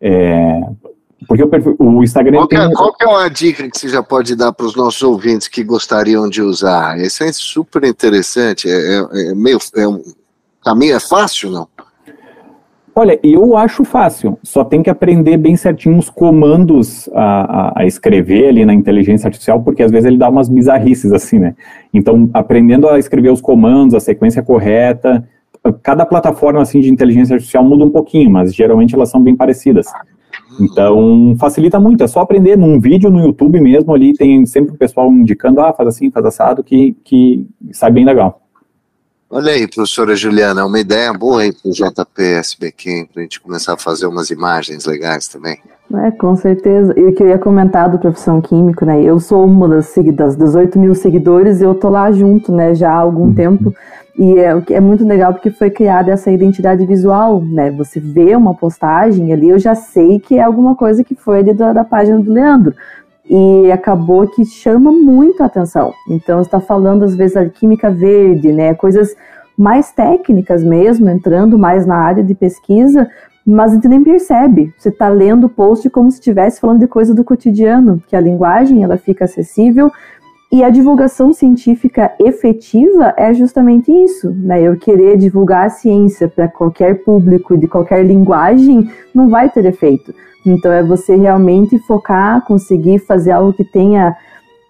é, 0.00 0.60
porque 1.26 1.42
o, 1.42 1.48
o 1.78 2.04
Instagram 2.04 2.46
qual, 2.46 2.62
é, 2.62 2.72
qual 2.74 2.94
é 3.00 3.06
uma 3.06 3.28
dica 3.28 3.68
que 3.68 3.78
você 3.78 3.88
já 3.88 4.02
pode 4.02 4.36
dar 4.36 4.52
para 4.52 4.66
os 4.66 4.76
nossos 4.76 5.02
ouvintes 5.02 5.48
que 5.48 5.64
gostariam 5.64 6.28
de 6.28 6.42
usar? 6.42 7.00
Isso 7.00 7.24
é 7.24 7.32
super 7.32 7.82
interessante, 7.84 8.68
é, 8.68 8.72
é, 8.72 9.30
é 9.30 9.34
meio 9.34 9.58
é 9.76 9.88
um 9.88 10.02
Caminho 10.64 10.96
é 10.96 11.00
fácil, 11.00 11.50
não? 11.50 11.68
Olha, 12.96 13.18
eu 13.24 13.56
acho 13.56 13.84
fácil, 13.84 14.38
só 14.40 14.62
tem 14.62 14.80
que 14.80 14.88
aprender 14.88 15.36
bem 15.36 15.56
certinho 15.56 15.98
os 15.98 16.08
comandos 16.08 17.08
a, 17.12 17.22
a, 17.22 17.82
a, 17.82 17.86
escrever 17.86 18.48
ali 18.48 18.64
na 18.64 18.72
inteligência 18.72 19.26
artificial, 19.26 19.60
porque 19.62 19.82
às 19.82 19.90
vezes 19.90 20.06
ele 20.06 20.16
dá 20.16 20.28
umas 20.28 20.48
bizarrices 20.48 21.12
assim, 21.12 21.40
né? 21.40 21.56
Então, 21.92 22.30
aprendendo 22.32 22.88
a 22.88 22.96
escrever 22.96 23.32
os 23.32 23.40
comandos, 23.40 23.94
a 23.94 24.00
sequência 24.00 24.44
correta, 24.44 25.28
cada 25.82 26.06
plataforma 26.06 26.62
assim 26.62 26.78
de 26.78 26.88
inteligência 26.88 27.34
artificial 27.34 27.64
muda 27.64 27.84
um 27.84 27.90
pouquinho, 27.90 28.30
mas 28.30 28.54
geralmente 28.54 28.94
elas 28.94 29.10
são 29.10 29.20
bem 29.20 29.34
parecidas. 29.34 29.86
Então, 30.60 31.34
facilita 31.36 31.80
muito, 31.80 32.04
é 32.04 32.06
só 32.06 32.20
aprender 32.20 32.56
num 32.56 32.78
vídeo 32.78 33.10
no 33.10 33.20
YouTube 33.20 33.60
mesmo 33.60 33.92
ali, 33.92 34.12
tem 34.12 34.46
sempre 34.46 34.72
o 34.72 34.78
pessoal 34.78 35.10
indicando, 35.12 35.60
ah, 35.60 35.72
faz 35.72 35.88
assim, 35.88 36.12
faz 36.12 36.24
assado, 36.26 36.62
que, 36.62 36.96
que 37.02 37.44
sai 37.72 37.90
bem 37.90 38.04
legal. 38.04 38.43
Olha 39.36 39.50
aí, 39.50 39.66
professora 39.66 40.14
Juliana, 40.14 40.60
é 40.60 40.64
uma 40.64 40.78
ideia 40.78 41.12
boa 41.12 41.42
aí 41.42 41.52
para 41.52 41.68
o 41.68 41.72
JPSBQ, 41.72 43.08
para 43.12 43.20
a 43.20 43.24
gente 43.24 43.40
começar 43.40 43.74
a 43.74 43.76
fazer 43.76 44.06
umas 44.06 44.30
imagens 44.30 44.86
legais 44.86 45.26
também. 45.26 45.58
É, 45.92 46.12
com 46.12 46.36
certeza. 46.36 46.94
E 46.96 47.02
o 47.02 47.12
que 47.12 47.20
eu 47.20 47.26
ia 47.26 47.36
comentar 47.36 47.90
do 47.90 47.98
Profissão 47.98 48.40
Químico, 48.40 48.84
né? 48.84 49.02
Eu 49.02 49.18
sou 49.18 49.44
uma 49.44 49.68
das, 49.68 49.92
das 50.14 50.36
18 50.36 50.78
mil 50.78 50.94
seguidores 50.94 51.60
e 51.60 51.64
eu 51.64 51.74
tô 51.74 51.88
lá 51.88 52.12
junto, 52.12 52.52
né, 52.52 52.76
já 52.76 52.92
há 52.92 52.96
algum 52.96 53.34
tempo. 53.34 53.74
E 54.16 54.38
é, 54.38 54.54
é 54.70 54.80
muito 54.80 55.04
legal 55.04 55.32
porque 55.34 55.50
foi 55.50 55.68
criada 55.68 56.12
essa 56.12 56.30
identidade 56.30 56.86
visual, 56.86 57.42
né? 57.44 57.72
Você 57.72 57.98
vê 57.98 58.36
uma 58.36 58.54
postagem 58.54 59.32
ali, 59.32 59.48
eu 59.48 59.58
já 59.58 59.74
sei 59.74 60.20
que 60.20 60.36
é 60.36 60.42
alguma 60.42 60.76
coisa 60.76 61.02
que 61.02 61.16
foi 61.16 61.40
ali 61.40 61.52
da, 61.52 61.72
da 61.72 61.82
página 61.82 62.20
do 62.20 62.32
Leandro 62.32 62.72
e 63.28 63.72
acabou 63.72 64.26
que 64.26 64.44
chama 64.44 64.92
muito 64.92 65.42
a 65.42 65.46
atenção. 65.46 65.92
Então 66.08 66.40
está 66.40 66.60
falando 66.60 67.04
às 67.04 67.14
vezes 67.14 67.34
da 67.34 67.48
química 67.48 67.90
verde, 67.90 68.52
né, 68.52 68.74
coisas 68.74 69.16
mais 69.56 69.92
técnicas 69.92 70.62
mesmo, 70.62 71.08
entrando 71.08 71.58
mais 71.58 71.86
na 71.86 71.96
área 71.96 72.22
de 72.22 72.34
pesquisa, 72.34 73.08
mas 73.46 73.72
a 73.72 73.74
gente 73.74 73.88
nem 73.88 74.02
percebe. 74.02 74.72
Você 74.76 74.88
está 74.88 75.08
lendo 75.08 75.44
o 75.44 75.48
post 75.48 75.88
como 75.90 76.10
se 76.10 76.18
estivesse 76.18 76.60
falando 76.60 76.80
de 76.80 76.88
coisa 76.88 77.14
do 77.14 77.24
cotidiano, 77.24 78.02
que 78.08 78.16
a 78.16 78.20
linguagem 78.20 78.82
ela 78.82 78.96
fica 78.96 79.24
acessível 79.24 79.90
e 80.54 80.62
a 80.62 80.70
divulgação 80.70 81.32
científica 81.32 82.14
efetiva 82.16 83.12
é 83.16 83.34
justamente 83.34 83.90
isso, 83.90 84.30
né? 84.30 84.62
Eu 84.62 84.76
querer 84.76 85.16
divulgar 85.16 85.66
a 85.66 85.68
ciência 85.68 86.28
para 86.28 86.46
qualquer 86.46 87.02
público 87.02 87.58
de 87.58 87.66
qualquer 87.66 88.06
linguagem 88.06 88.88
não 89.12 89.26
vai 89.28 89.50
ter 89.50 89.64
efeito. 89.64 90.14
Então 90.46 90.70
é 90.70 90.80
você 90.80 91.16
realmente 91.16 91.76
focar, 91.80 92.44
conseguir 92.44 93.00
fazer 93.00 93.32
algo 93.32 93.52
que 93.52 93.64
tenha 93.64 94.14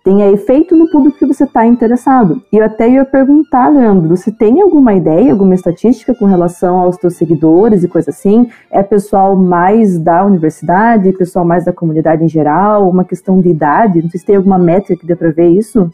tenha 0.05 0.31
efeito 0.31 0.77
no 0.77 0.91
público 0.91 1.19
que 1.19 1.25
você 1.25 1.45
está 1.45 1.67
interessado. 1.67 2.43
E 2.53 2.59
eu 2.59 2.65
até 2.65 2.87
ia 2.89 3.07
perguntar, 3.07 3.71
Leandro, 3.71 4.15
se 4.19 4.31
tem 4.31 4.61
alguma 4.61 4.93
ideia, 4.93 5.33
alguma 5.33 5.55
estatística 5.55 6.15
com 6.15 6.27
relação 6.27 6.79
aos 6.79 6.99
teus 6.99 7.17
seguidores 7.17 7.83
e 7.83 7.89
coisa 7.89 8.11
assim? 8.11 8.47
É 8.71 8.83
pessoal 8.83 9.35
mais 9.35 9.99
da 9.99 10.23
universidade, 10.23 11.11
pessoal 11.13 11.47
mais 11.47 11.65
da 11.65 11.73
comunidade 11.73 12.23
em 12.23 12.29
geral, 12.29 12.89
uma 12.89 13.03
questão 13.03 13.41
de 13.41 13.49
idade? 13.49 14.03
Não 14.03 14.11
sei 14.11 14.21
se 14.21 14.27
tem 14.27 14.37
alguma 14.37 14.59
métrica 14.59 15.01
que 15.01 15.07
dê 15.07 15.17
para 15.17 15.31
ver 15.31 15.49
isso. 15.49 15.91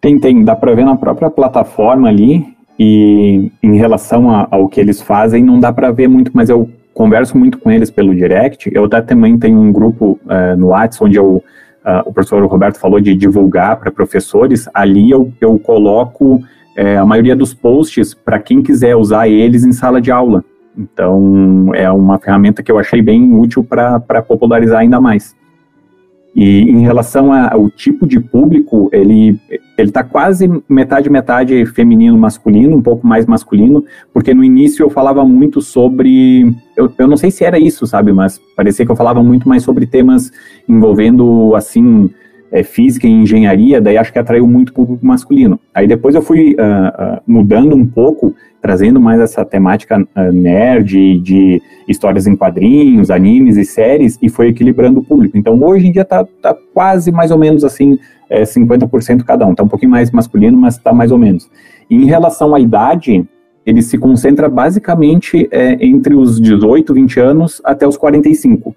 Tem, 0.00 0.18
tem, 0.18 0.42
dá 0.42 0.56
para 0.56 0.74
ver 0.74 0.86
na 0.86 0.96
própria 0.96 1.28
plataforma 1.28 2.08
ali. 2.08 2.56
E 2.78 3.52
em 3.62 3.76
relação 3.76 4.30
a, 4.30 4.48
ao 4.50 4.66
que 4.66 4.80
eles 4.80 5.02
fazem, 5.02 5.44
não 5.44 5.60
dá 5.60 5.70
para 5.70 5.92
ver 5.92 6.08
muito, 6.08 6.30
mas 6.32 6.48
eu 6.48 6.70
converso 6.94 7.36
muito 7.36 7.58
com 7.58 7.70
eles 7.70 7.90
pelo 7.90 8.14
direct. 8.14 8.70
Eu 8.74 8.86
até 8.86 9.02
também 9.02 9.38
tenho 9.38 9.60
um 9.60 9.70
grupo 9.70 10.18
uh, 10.24 10.56
no 10.56 10.68
WhatsApp 10.68 11.04
onde 11.04 11.18
eu, 11.18 11.44
uh, 11.84 12.08
o 12.08 12.12
professor 12.12 12.44
Roberto 12.46 12.78
falou 12.78 13.00
de 13.00 13.14
divulgar 13.14 13.76
para 13.78 13.90
professores. 13.90 14.68
Ali 14.74 15.10
eu, 15.10 15.32
eu 15.40 15.58
coloco 15.58 16.36
uh, 16.36 17.00
a 17.00 17.06
maioria 17.06 17.36
dos 17.36 17.54
posts 17.54 18.14
para 18.14 18.38
quem 18.38 18.62
quiser 18.62 18.96
usar 18.96 19.28
eles 19.28 19.64
em 19.64 19.72
sala 19.72 20.00
de 20.00 20.10
aula. 20.10 20.44
Então 20.76 21.70
é 21.74 21.90
uma 21.90 22.18
ferramenta 22.18 22.62
que 22.62 22.70
eu 22.70 22.78
achei 22.78 23.02
bem 23.02 23.34
útil 23.34 23.64
para 23.64 24.22
popularizar 24.22 24.80
ainda 24.80 25.00
mais. 25.00 25.34
E 26.34 26.60
em 26.62 26.82
relação 26.82 27.32
ao 27.32 27.68
tipo 27.68 28.06
de 28.06 28.20
público, 28.20 28.88
ele 28.92 29.38
ele 29.76 29.88
está 29.88 30.04
quase 30.04 30.48
metade 30.68 31.10
metade 31.10 31.66
feminino 31.66 32.16
masculino, 32.16 32.76
um 32.76 32.82
pouco 32.82 33.06
mais 33.06 33.26
masculino, 33.26 33.84
porque 34.12 34.32
no 34.32 34.44
início 34.44 34.84
eu 34.84 34.90
falava 34.90 35.24
muito 35.24 35.60
sobre 35.60 36.54
eu, 36.76 36.92
eu 36.98 37.08
não 37.08 37.16
sei 37.16 37.30
se 37.30 37.44
era 37.44 37.58
isso, 37.58 37.86
sabe, 37.86 38.12
mas 38.12 38.40
parecia 38.54 38.84
que 38.84 38.92
eu 38.92 38.96
falava 38.96 39.22
muito 39.22 39.48
mais 39.48 39.62
sobre 39.62 39.86
temas 39.86 40.30
envolvendo 40.68 41.54
assim 41.56 42.10
é, 42.50 42.62
física 42.62 43.06
e 43.06 43.10
engenharia, 43.10 43.80
daí 43.80 43.96
acho 43.96 44.12
que 44.12 44.18
atraiu 44.18 44.46
muito 44.46 44.72
público 44.72 45.04
masculino. 45.04 45.60
Aí 45.74 45.86
depois 45.86 46.14
eu 46.14 46.22
fui 46.22 46.54
uh, 46.54 47.16
uh, 47.16 47.20
mudando 47.26 47.76
um 47.76 47.86
pouco, 47.86 48.34
trazendo 48.60 49.00
mais 49.00 49.20
essa 49.20 49.44
temática 49.44 50.00
uh, 50.00 50.32
nerd, 50.32 51.18
de 51.20 51.62
histórias 51.86 52.26
em 52.26 52.36
quadrinhos, 52.36 53.10
animes 53.10 53.56
e 53.56 53.64
séries, 53.64 54.18
e 54.20 54.28
foi 54.28 54.48
equilibrando 54.48 55.00
o 55.00 55.04
público. 55.04 55.38
Então 55.38 55.62
hoje 55.62 55.86
em 55.86 55.92
dia 55.92 56.04
tá, 56.04 56.26
tá 56.42 56.56
quase 56.74 57.12
mais 57.12 57.30
ou 57.30 57.38
menos 57.38 57.64
assim, 57.64 57.98
é, 58.28 58.42
50% 58.42 59.22
cada 59.24 59.46
um. 59.46 59.54
Tá 59.54 59.62
um 59.62 59.68
pouquinho 59.68 59.90
mais 59.90 60.10
masculino, 60.10 60.58
mas 60.58 60.78
tá 60.78 60.92
mais 60.92 61.12
ou 61.12 61.18
menos. 61.18 61.48
E 61.88 61.96
em 61.96 62.06
relação 62.06 62.54
à 62.54 62.60
idade, 62.60 63.24
ele 63.64 63.82
se 63.82 63.98
concentra 63.98 64.48
basicamente 64.48 65.48
é, 65.50 65.84
entre 65.84 66.14
os 66.14 66.40
18, 66.40 66.94
20 66.94 67.20
anos 67.20 67.60
até 67.64 67.86
os 67.86 67.96
45. 67.96 68.74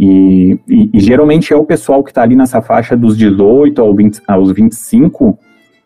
E, 0.00 0.56
e, 0.68 0.90
e, 0.94 1.00
geralmente 1.00 1.52
é 1.52 1.56
o 1.56 1.64
pessoal 1.64 2.04
que 2.04 2.12
está 2.12 2.22
ali 2.22 2.36
nessa 2.36 2.62
faixa 2.62 2.96
dos 2.96 3.16
18 3.16 3.82
ao 3.82 3.92
20, 3.92 4.22
aos 4.28 4.52
25 4.52 5.36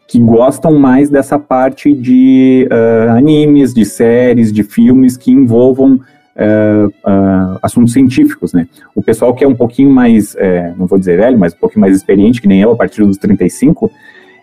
que 0.07 0.18
gostam 0.18 0.79
mais 0.79 1.09
dessa 1.09 1.38
parte 1.38 1.94
de 1.94 2.68
uh, 2.70 3.12
animes, 3.12 3.72
de 3.72 3.87
séries, 3.87 4.53
de 4.53 4.62
filmes 4.62 5.16
que 5.16 5.31
envolvam 5.31 5.94
uh, 5.94 6.87
uh, 6.87 7.59
assuntos 7.62 7.94
científicos, 7.94 8.53
né? 8.53 8.68
O 8.94 9.03
pessoal 9.03 9.35
que 9.35 9.42
é 9.42 9.48
um 9.48 9.55
pouquinho 9.55 9.88
mais, 9.88 10.37
eh, 10.37 10.75
não 10.77 10.85
vou 10.85 10.98
dizer 10.98 11.16
velho, 11.16 11.38
mas 11.38 11.55
um 11.55 11.57
pouquinho 11.57 11.81
mais 11.81 11.96
experiente, 11.96 12.42
que 12.42 12.46
nem 12.46 12.61
eu, 12.61 12.72
a 12.72 12.77
partir 12.77 13.03
dos 13.07 13.16
35, 13.16 13.90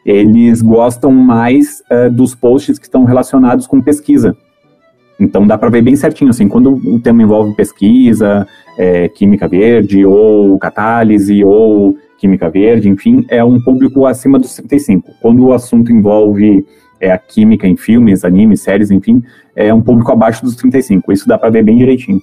eles 0.04 0.64
gostam 0.64 1.12
mais 1.12 1.84
dos 2.14 2.34
posts 2.34 2.80
que 2.80 2.86
estão 2.86 3.04
relacionados 3.04 3.68
com 3.68 3.80
pesquisa. 3.80 4.36
Então 5.20 5.46
dá 5.46 5.58
para 5.58 5.70
ver 5.70 5.82
bem 5.82 5.96
certinho, 5.96 6.30
assim, 6.30 6.48
quando 6.48 6.74
o 6.74 7.00
tema 7.00 7.22
envolve 7.22 7.54
pesquisa, 7.56 8.48
é, 8.78 9.10
química 9.10 9.48
verde, 9.48 10.06
ou 10.06 10.58
catálise, 10.58 11.44
ou 11.44 11.98
química 12.18 12.50
verde, 12.50 12.90
enfim, 12.90 13.26
é 13.30 13.44
um 13.44 13.60
público 13.62 14.06
acima 14.06 14.40
dos 14.40 14.54
35. 14.56 15.12
Quando 15.22 15.46
o 15.46 15.54
assunto 15.54 15.92
envolve 15.92 16.66
é, 17.00 17.12
a 17.12 17.18
química 17.18 17.68
em 17.68 17.76
filmes, 17.76 18.24
animes, 18.24 18.62
séries, 18.62 18.92
enfim, 18.92 19.24
é 19.56 19.74
um 19.74 19.82
público 19.82 20.12
abaixo 20.12 20.44
dos 20.44 20.56
35. 20.56 21.12
Isso 21.12 21.28
dá 21.28 21.38
para 21.38 21.50
ver 21.50 21.64
bem 21.64 21.78
direitinho. 21.78 22.22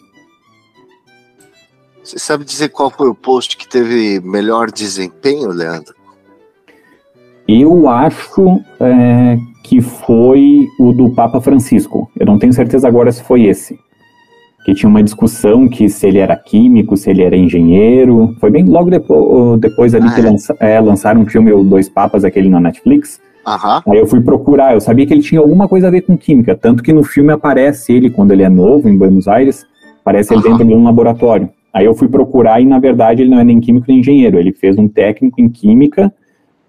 Você 2.03 2.19
sabe 2.19 2.45
dizer 2.45 2.69
qual 2.69 2.89
foi 2.91 3.09
o 3.09 3.15
post 3.15 3.57
que 3.57 3.69
teve 3.69 4.21
melhor 4.21 4.71
desempenho, 4.71 5.49
Leandro? 5.49 5.95
Eu 7.49 7.89
acho 7.89 8.61
é, 8.81 9.39
que 9.67 9.81
foi 9.81 10.69
o 10.79 10.93
do 10.93 11.11
Papa 11.11 11.41
Francisco. 11.41 12.09
Eu 12.17 12.25
não 12.25 12.39
tenho 12.39 12.53
certeza 12.53 12.87
agora 12.87 13.11
se 13.11 13.25
foi 13.25 13.47
esse. 13.47 13.77
Que 14.65 14.73
tinha 14.73 14.89
uma 14.89 15.03
discussão 15.03 15.69
que 15.69 15.89
se 15.89 16.07
ele 16.07 16.19
era 16.19 16.37
químico, 16.37 16.97
se 16.97 17.11
ele 17.11 17.23
era 17.23 17.37
engenheiro. 17.37 18.37
Foi 18.41 18.49
bem 18.49 18.65
logo 18.65 18.91
depois, 18.91 19.61
depois 19.61 19.93
ali 19.93 20.07
ah, 20.07 20.15
que 20.15 20.21
é? 20.21 20.25
Lança, 20.25 20.57
é, 20.61 20.81
lançaram 20.81 21.23
um 21.23 21.27
filme, 21.27 21.53
o 21.53 21.65
Dois 21.65 21.89
Papas, 21.89 22.25
aquele 22.25 22.49
na 22.49 22.61
Netflix. 22.61 23.21
Uhum. 23.45 23.93
Aí 23.93 23.99
eu 23.99 24.07
fui 24.07 24.21
procurar, 24.21 24.75
eu 24.75 24.81
sabia 24.81 25.05
que 25.05 25.13
ele 25.13 25.23
tinha 25.23 25.41
alguma 25.41 25.67
coisa 25.67 25.89
a 25.89 25.91
ver 25.91 26.03
com 26.03 26.17
química, 26.17 26.57
tanto 26.57 26.83
que 26.83 26.93
no 26.93 27.03
filme 27.03 27.33
aparece 27.33 27.93
ele 27.93 28.11
quando 28.11 28.33
ele 28.33 28.43
é 28.43 28.49
novo 28.49 28.89
em 28.89 28.97
Buenos 28.97 29.29
Aires, 29.29 29.65
aparece 30.01 30.33
uhum. 30.33 30.41
ele 30.41 30.49
dentro 30.49 30.67
de 30.67 30.75
um 30.75 30.85
laboratório. 30.85 31.49
Aí 31.73 31.87
eu 31.87 31.95
fui 31.95 32.09
procurar 32.09 32.61
e 32.61 32.65
na 32.65 32.79
verdade 32.79 33.23
ele 33.23 33.31
não 33.31 33.39
é 33.39 33.45
nem 33.45 33.61
químico 33.61 33.87
nem 33.89 33.99
engenheiro, 33.99 34.39
ele 34.39 34.53
fez 34.53 34.79
um 34.79 34.89
técnico 34.89 35.41
em 35.41 35.49
química 35.49 36.13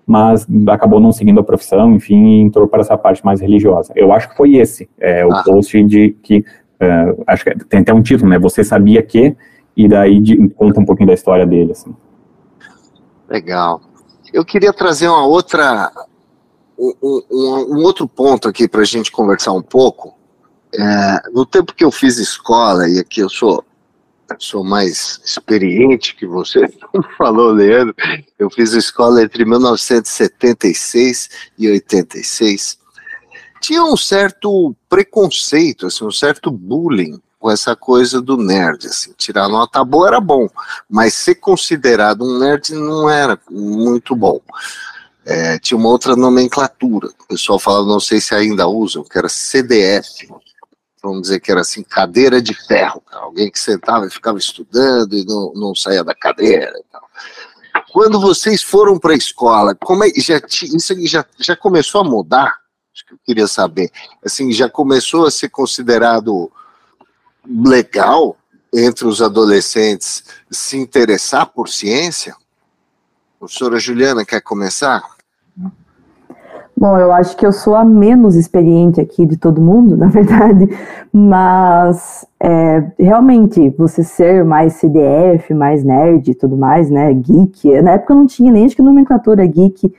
mas 0.08 0.48
acabou 0.70 1.02
não 1.02 1.12
seguindo 1.12 1.42
a 1.42 1.44
profissão, 1.44 1.94
enfim, 1.94 2.16
e 2.16 2.40
entrou 2.40 2.66
para 2.66 2.80
essa 2.80 2.98
parte 2.98 3.24
mais 3.26 3.42
religiosa. 3.42 3.92
Eu 3.94 4.14
acho 4.14 4.30
que 4.30 4.38
foi 4.38 4.56
esse, 4.56 4.90
é, 4.98 5.26
o 5.26 5.34
ah. 5.34 5.44
post 5.44 5.84
de 5.84 6.16
que, 6.24 6.38
uh, 6.40 7.24
acho 7.28 7.44
que 7.44 7.54
tem 7.66 7.82
até 7.82 7.94
um 7.94 8.02
título, 8.02 8.30
né, 8.30 8.40
você 8.40 8.64
sabia 8.64 9.04
que, 9.04 9.36
e 9.76 9.86
daí 9.86 10.22
de, 10.22 10.48
conta 10.52 10.80
um 10.80 10.86
pouquinho 10.86 11.08
da 11.08 11.14
história 11.14 11.46
dele, 11.46 11.74
assim. 11.74 11.94
Legal. 13.30 13.82
Eu 14.34 14.46
queria 14.46 14.72
trazer 14.72 15.10
uma 15.10 15.26
outra, 15.26 15.92
um, 16.80 16.94
um, 17.04 17.76
um 17.76 17.84
outro 17.84 18.08
ponto 18.08 18.48
aqui 18.48 18.66
para 18.66 18.82
a 18.82 18.86
gente 18.86 19.12
conversar 19.12 19.52
um 19.52 19.62
pouco. 19.62 20.16
É, 20.74 21.22
no 21.34 21.46
tempo 21.46 21.74
que 21.76 21.84
eu 21.84 21.92
fiz 21.92 22.18
escola, 22.18 22.88
e 22.88 23.00
aqui 23.00 23.20
eu 23.20 23.30
sou 23.30 23.64
sou 24.40 24.64
mais 24.64 25.20
experiente 25.24 26.16
que 26.16 26.26
você, 26.26 26.68
como 26.92 27.04
falou, 27.18 27.52
Leandro, 27.52 27.96
eu 28.38 28.50
fiz 28.50 28.74
escola 28.74 29.24
entre 29.24 29.46
1976 29.46 31.30
e 31.58 31.70
86. 31.70 32.78
Tinha 33.62 33.84
um 33.84 33.98
certo 33.98 34.76
preconceito, 34.90 35.88
assim, 35.88 36.06
um 36.06 36.12
certo 36.12 36.52
bullying 36.52 37.20
com 37.40 37.52
essa 37.52 37.76
coisa 37.76 38.22
do 38.22 38.38
nerd, 38.38 38.88
assim, 38.88 39.14
tirar 39.18 39.48
nota 39.48 39.84
boa 39.84 40.08
era 40.08 40.20
bom, 40.20 40.50
mas 40.90 41.14
ser 41.14 41.36
considerado 41.36 42.24
um 42.24 42.40
nerd 42.40 42.74
não 42.74 43.10
era 43.10 43.40
muito 43.50 44.16
bom. 44.16 44.42
É, 45.26 45.60
tinha 45.60 45.78
uma 45.78 45.90
outra 45.90 46.16
nomenclatura, 46.16 47.08
o 47.08 47.28
pessoal 47.28 47.60
falava, 47.60 47.86
não 47.86 48.00
sei 48.00 48.22
se 48.22 48.34
ainda 48.34 48.68
usam, 48.68 49.04
que 49.04 49.18
era 49.18 49.28
CDF, 49.28 50.28
vamos 51.10 51.24
dizer 51.24 51.40
que 51.40 51.52
era 51.52 51.62
assim, 51.62 51.84
cadeira 51.84 52.42
de 52.42 52.54
ferro, 52.54 53.02
alguém 53.12 53.50
que 53.52 53.60
sentava 53.60 54.06
e 54.06 54.10
ficava 54.10 54.38
estudando 54.38 55.14
e 55.14 55.26
não, 55.26 55.54
não 55.54 55.76
saía 55.76 56.04
da 56.04 56.14
cadeira. 56.14 56.74
Quando 57.92 58.20
vocês 58.20 58.62
foram 58.62 59.00
para 59.00 59.14
a 59.14 59.18
escola, 59.18 59.76
como 59.76 60.04
é, 60.04 60.10
já, 60.18 60.42
isso 60.48 61.08
já, 61.08 61.26
já 61.40 61.56
começou 61.56 62.02
a 62.02 62.04
mudar? 62.04 62.58
Acho 62.94 63.06
que 63.06 63.14
eu 63.14 63.20
queria 63.26 63.48
saber. 63.48 63.92
Assim, 64.24 64.52
já 64.52 64.70
começou 64.70 65.26
a 65.26 65.32
ser 65.32 65.50
considerado 65.50 66.52
legal 67.48 68.38
entre 68.74 69.08
os 69.08 69.22
adolescentes 69.22 70.24
se 70.52 70.78
interessar 70.78 71.48
por 71.48 71.70
ciência? 71.70 72.36
Professora 73.40 73.80
Juliana 73.80 74.26
quer 74.26 74.42
começar? 74.42 75.17
Bom, 76.80 76.96
eu 76.96 77.12
acho 77.12 77.36
que 77.36 77.44
eu 77.44 77.52
sou 77.52 77.76
a 77.76 77.84
menos 77.84 78.36
experiente 78.36 79.02
aqui 79.02 79.26
de 79.26 79.36
todo 79.36 79.60
mundo, 79.60 79.98
na 79.98 80.06
verdade, 80.08 80.70
mas 81.12 82.24
é, 82.40 82.92
realmente 83.00 83.72
você 83.72 84.04
ser 84.04 84.46
mais 84.46 84.74
CDF, 84.74 85.56
mais 85.56 85.84
nerd 85.84 86.30
e 86.30 86.36
tudo 86.36 86.56
mais, 86.56 86.92
né, 86.92 87.12
geek, 87.14 87.82
na 87.82 87.94
época 87.94 88.14
não 88.14 88.28
tinha 88.28 88.52
nem 88.52 88.66
acho 88.66 88.76
que 88.76 88.84
nomenclatura 88.84 89.44
geek, 89.48 89.92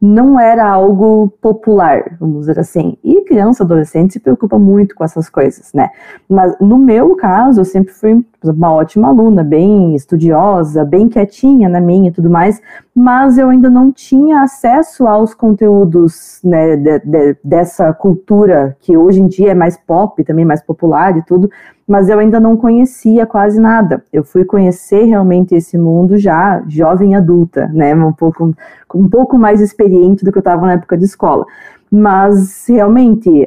não 0.00 0.38
era 0.38 0.68
algo 0.68 1.32
popular, 1.40 2.16
vamos 2.20 2.40
dizer 2.40 2.58
assim. 2.58 2.98
E 3.02 3.22
criança, 3.22 3.62
adolescente 3.62 4.12
se 4.14 4.20
preocupa 4.20 4.58
muito 4.58 4.94
com 4.94 5.04
essas 5.04 5.30
coisas, 5.30 5.72
né? 5.72 5.88
Mas 6.28 6.54
no 6.60 6.76
meu 6.76 7.16
caso, 7.16 7.60
eu 7.60 7.64
sempre 7.64 7.94
fui 7.94 8.22
uma 8.50 8.72
ótima 8.72 9.08
aluna, 9.08 9.42
bem 9.42 9.94
estudiosa, 9.94 10.84
bem 10.84 11.08
quietinha 11.08 11.68
na 11.68 11.80
minha 11.80 12.08
e 12.08 12.12
tudo 12.12 12.28
mais, 12.30 12.60
mas 12.94 13.38
eu 13.38 13.48
ainda 13.48 13.68
não 13.68 13.90
tinha 13.90 14.42
acesso 14.42 15.06
aos 15.06 15.34
conteúdos 15.34 16.40
né, 16.44 16.76
de, 16.76 16.98
de, 17.00 17.36
dessa 17.42 17.92
cultura 17.92 18.76
que 18.80 18.96
hoje 18.96 19.20
em 19.20 19.26
dia 19.26 19.50
é 19.50 19.54
mais 19.54 19.76
pop, 19.76 20.22
também 20.24 20.44
mais 20.44 20.62
popular 20.62 21.16
e 21.16 21.22
tudo, 21.22 21.50
mas 21.86 22.08
eu 22.08 22.18
ainda 22.18 22.40
não 22.40 22.56
conhecia 22.56 23.26
quase 23.26 23.60
nada. 23.60 24.02
Eu 24.12 24.24
fui 24.24 24.44
conhecer 24.44 25.04
realmente 25.04 25.54
esse 25.54 25.76
mundo 25.76 26.16
já 26.16 26.62
jovem 26.66 27.14
adulta, 27.14 27.68
né, 27.68 27.94
um 27.94 28.12
pouco, 28.12 28.54
um 28.94 29.08
pouco 29.08 29.38
mais 29.38 29.60
experiente 29.60 30.24
do 30.24 30.32
que 30.32 30.38
eu 30.38 30.40
estava 30.40 30.66
na 30.66 30.72
época 30.74 30.96
de 30.96 31.04
escola. 31.04 31.44
Mas 31.90 32.66
realmente, 32.68 33.46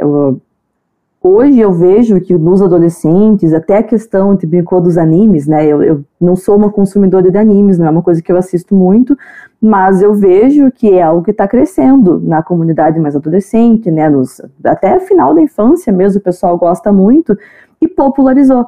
hoje 1.22 1.60
eu 1.60 1.72
vejo 1.72 2.20
que 2.22 2.34
nos 2.34 2.62
adolescentes, 2.62 3.54
até 3.54 3.78
a 3.78 3.84
questão, 3.84 4.36
te 4.36 4.46
brincou 4.46 4.82
dos 4.82 4.98
animes, 4.98 5.48
né? 5.48 5.66
Eu, 5.66 5.84
eu, 5.84 6.04
não 6.20 6.36
sou 6.36 6.56
uma 6.56 6.72
consumidora 6.72 7.30
de 7.30 7.38
animes, 7.38 7.78
não 7.78 7.88
é 7.88 7.90
uma 7.90 8.02
coisa 8.02 8.22
que 8.22 8.32
eu 8.32 8.38
assisto 8.38 8.76
muito, 8.76 9.18
mas 9.62 10.02
eu 10.02 10.14
vejo 10.14 10.72
que 10.72 10.94
é 10.94 11.02
algo 11.02 11.24
que 11.24 11.32
está 11.32 11.48
crescendo 11.48 12.20
na 12.20 12.42
comunidade 12.44 13.00
mais 13.00 13.16
adolescente, 13.16 13.92
né? 13.92 14.10
Nos, 14.10 14.42
até 14.64 15.00
final 15.00 15.34
da 15.34 15.42
infância 15.42 15.92
mesmo, 15.92 16.20
o 16.20 16.24
pessoal 16.24 16.58
gosta 16.58 16.92
muito, 16.92 17.38
e 17.82 17.88
popularizou. 17.88 18.66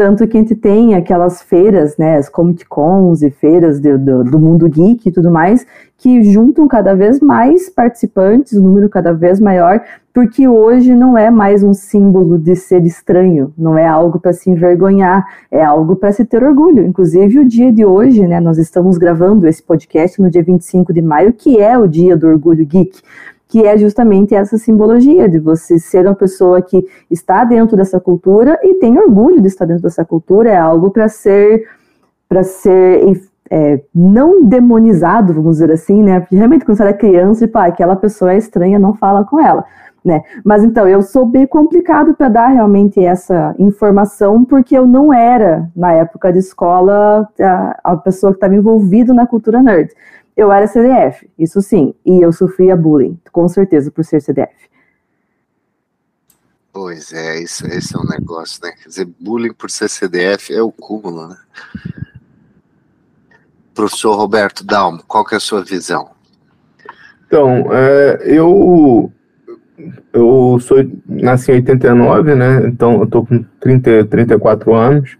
Tanto 0.00 0.26
que 0.26 0.34
a 0.34 0.40
gente 0.40 0.54
tem 0.54 0.94
aquelas 0.94 1.42
feiras, 1.42 1.98
né, 1.98 2.16
as 2.16 2.26
Comic 2.26 2.64
Cons 2.64 3.20
e 3.20 3.28
feiras 3.28 3.78
de, 3.78 3.98
do, 3.98 4.24
do 4.24 4.38
mundo 4.38 4.66
geek 4.66 5.06
e 5.06 5.12
tudo 5.12 5.30
mais, 5.30 5.66
que 5.98 6.22
juntam 6.22 6.66
cada 6.66 6.94
vez 6.94 7.20
mais 7.20 7.68
participantes, 7.68 8.56
um 8.56 8.62
número 8.62 8.88
cada 8.88 9.12
vez 9.12 9.38
maior, 9.38 9.78
porque 10.14 10.48
hoje 10.48 10.94
não 10.94 11.18
é 11.18 11.30
mais 11.30 11.62
um 11.62 11.74
símbolo 11.74 12.38
de 12.38 12.56
ser 12.56 12.82
estranho, 12.86 13.52
não 13.58 13.76
é 13.76 13.86
algo 13.86 14.18
para 14.18 14.32
se 14.32 14.48
envergonhar, 14.48 15.22
é 15.50 15.62
algo 15.62 15.94
para 15.94 16.12
se 16.12 16.24
ter 16.24 16.42
orgulho. 16.42 16.82
Inclusive, 16.82 17.38
o 17.38 17.44
dia 17.46 17.70
de 17.70 17.84
hoje, 17.84 18.26
né, 18.26 18.40
nós 18.40 18.56
estamos 18.56 18.96
gravando 18.96 19.46
esse 19.46 19.62
podcast 19.62 20.18
no 20.22 20.30
dia 20.30 20.42
25 20.42 20.94
de 20.94 21.02
maio, 21.02 21.34
que 21.34 21.60
é 21.60 21.76
o 21.76 21.86
dia 21.86 22.16
do 22.16 22.26
orgulho 22.26 22.64
geek 22.64 23.02
que 23.50 23.66
é 23.66 23.76
justamente 23.76 24.32
essa 24.32 24.56
simbologia 24.56 25.28
de 25.28 25.40
você 25.40 25.76
ser 25.76 26.06
uma 26.06 26.14
pessoa 26.14 26.62
que 26.62 26.86
está 27.10 27.44
dentro 27.44 27.76
dessa 27.76 27.98
cultura 27.98 28.56
e 28.62 28.74
tem 28.74 28.96
orgulho 28.96 29.40
de 29.40 29.48
estar 29.48 29.64
dentro 29.64 29.82
dessa 29.82 30.04
cultura, 30.04 30.50
é 30.50 30.56
algo 30.56 30.90
para 30.90 31.08
ser 31.08 31.68
para 32.28 32.44
ser 32.44 33.20
é, 33.50 33.80
não 33.92 34.44
demonizado, 34.44 35.34
vamos 35.34 35.56
dizer 35.56 35.72
assim, 35.72 36.00
né? 36.00 36.20
Porque 36.20 36.36
realmente 36.36 36.64
quando 36.64 36.76
você 36.76 36.84
era 36.84 36.92
criança, 36.92 37.44
tipo, 37.44 37.58
ah, 37.58 37.64
aquela 37.64 37.96
pessoa 37.96 38.32
é 38.32 38.38
estranha, 38.38 38.78
não 38.78 38.94
fala 38.94 39.24
com 39.24 39.40
ela. 39.40 39.64
Né? 40.04 40.22
Mas 40.44 40.64
então, 40.64 40.88
eu 40.88 41.02
sou 41.02 41.26
bem 41.26 41.46
complicado 41.46 42.14
para 42.14 42.28
dar 42.28 42.48
realmente 42.48 43.04
essa 43.04 43.54
informação, 43.58 44.44
porque 44.44 44.78
eu 44.78 44.86
não 44.86 45.12
era, 45.12 45.68
na 45.76 45.92
época 45.92 46.32
de 46.32 46.38
escola, 46.38 47.28
a, 47.38 47.80
a 47.84 47.96
pessoa 47.96 48.32
que 48.32 48.36
estava 48.36 48.54
envolvida 48.54 49.12
na 49.12 49.26
cultura 49.26 49.60
nerd. 49.60 49.92
Eu 50.40 50.50
era 50.50 50.66
CDF, 50.66 51.28
isso 51.38 51.60
sim, 51.60 51.94
e 52.02 52.24
eu 52.24 52.32
sofria 52.32 52.74
bullying, 52.74 53.20
com 53.30 53.46
certeza, 53.46 53.90
por 53.90 54.02
ser 54.02 54.22
CDF. 54.22 54.70
Pois 56.72 57.12
é, 57.12 57.42
isso, 57.42 57.66
esse 57.66 57.94
é 57.94 57.98
um 57.98 58.08
negócio, 58.08 58.58
né? 58.62 58.72
Quer 58.72 58.88
dizer, 58.88 59.08
bullying 59.20 59.52
por 59.52 59.70
ser 59.70 59.90
CDF 59.90 60.50
é 60.50 60.62
o 60.62 60.72
cúmulo, 60.72 61.28
né? 61.28 61.36
Professor 63.74 64.16
Roberto 64.16 64.64
Dalmo, 64.64 65.02
qual 65.06 65.26
que 65.26 65.34
é 65.34 65.36
a 65.36 65.40
sua 65.40 65.62
visão? 65.62 66.08
Então, 67.26 67.70
é, 67.70 68.22
eu 68.24 69.12
eu 70.10 70.58
sou 70.58 70.78
nasci 71.06 71.52
em 71.52 71.56
89, 71.56 72.34
né? 72.34 72.66
Então 72.66 72.98
eu 73.00 73.06
tô 73.06 73.26
com 73.26 73.44
30, 73.60 74.06
34 74.06 74.74
anos. 74.74 75.18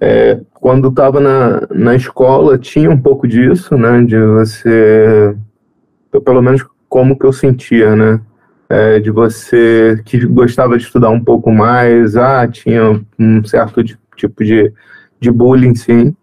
É, 0.00 0.40
quando 0.54 0.88
estava 0.88 1.20
na, 1.20 1.66
na 1.70 1.96
escola 1.96 2.56
tinha 2.56 2.90
um 2.90 3.00
pouco 3.00 3.26
disso, 3.26 3.76
né? 3.76 4.02
De 4.02 4.18
você, 4.18 5.36
pelo 6.24 6.42
menos 6.42 6.64
como 6.88 7.18
que 7.18 7.26
eu 7.26 7.32
sentia, 7.32 7.94
né? 7.96 8.20
É, 8.68 9.00
de 9.00 9.10
você 9.10 10.00
que 10.04 10.24
gostava 10.26 10.76
de 10.76 10.84
estudar 10.84 11.10
um 11.10 11.22
pouco 11.22 11.50
mais, 11.50 12.16
ah, 12.16 12.46
tinha 12.46 13.00
um 13.18 13.42
certo 13.44 13.82
tipo 14.14 14.44
de, 14.44 14.72
de 15.18 15.30
bullying, 15.30 15.74
sim. 15.74 16.14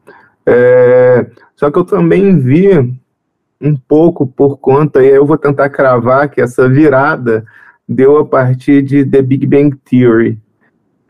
É, 0.45 1.25
só 1.55 1.71
que 1.71 1.79
eu 1.79 1.83
também 1.83 2.37
vi 2.37 2.69
um 3.59 3.75
pouco 3.75 4.27
por 4.27 4.57
conta, 4.57 5.01
e 5.01 5.07
aí 5.07 5.15
eu 5.15 5.25
vou 5.25 5.37
tentar 5.37 5.69
cravar 5.69 6.29
que 6.29 6.39
essa 6.39 6.69
virada 6.69 7.43
deu 7.87 8.17
a 8.17 8.25
partir 8.25 8.81
de 8.81 9.05
The 9.05 9.21
Big 9.21 9.47
Bang 9.47 9.75
Theory, 9.89 10.37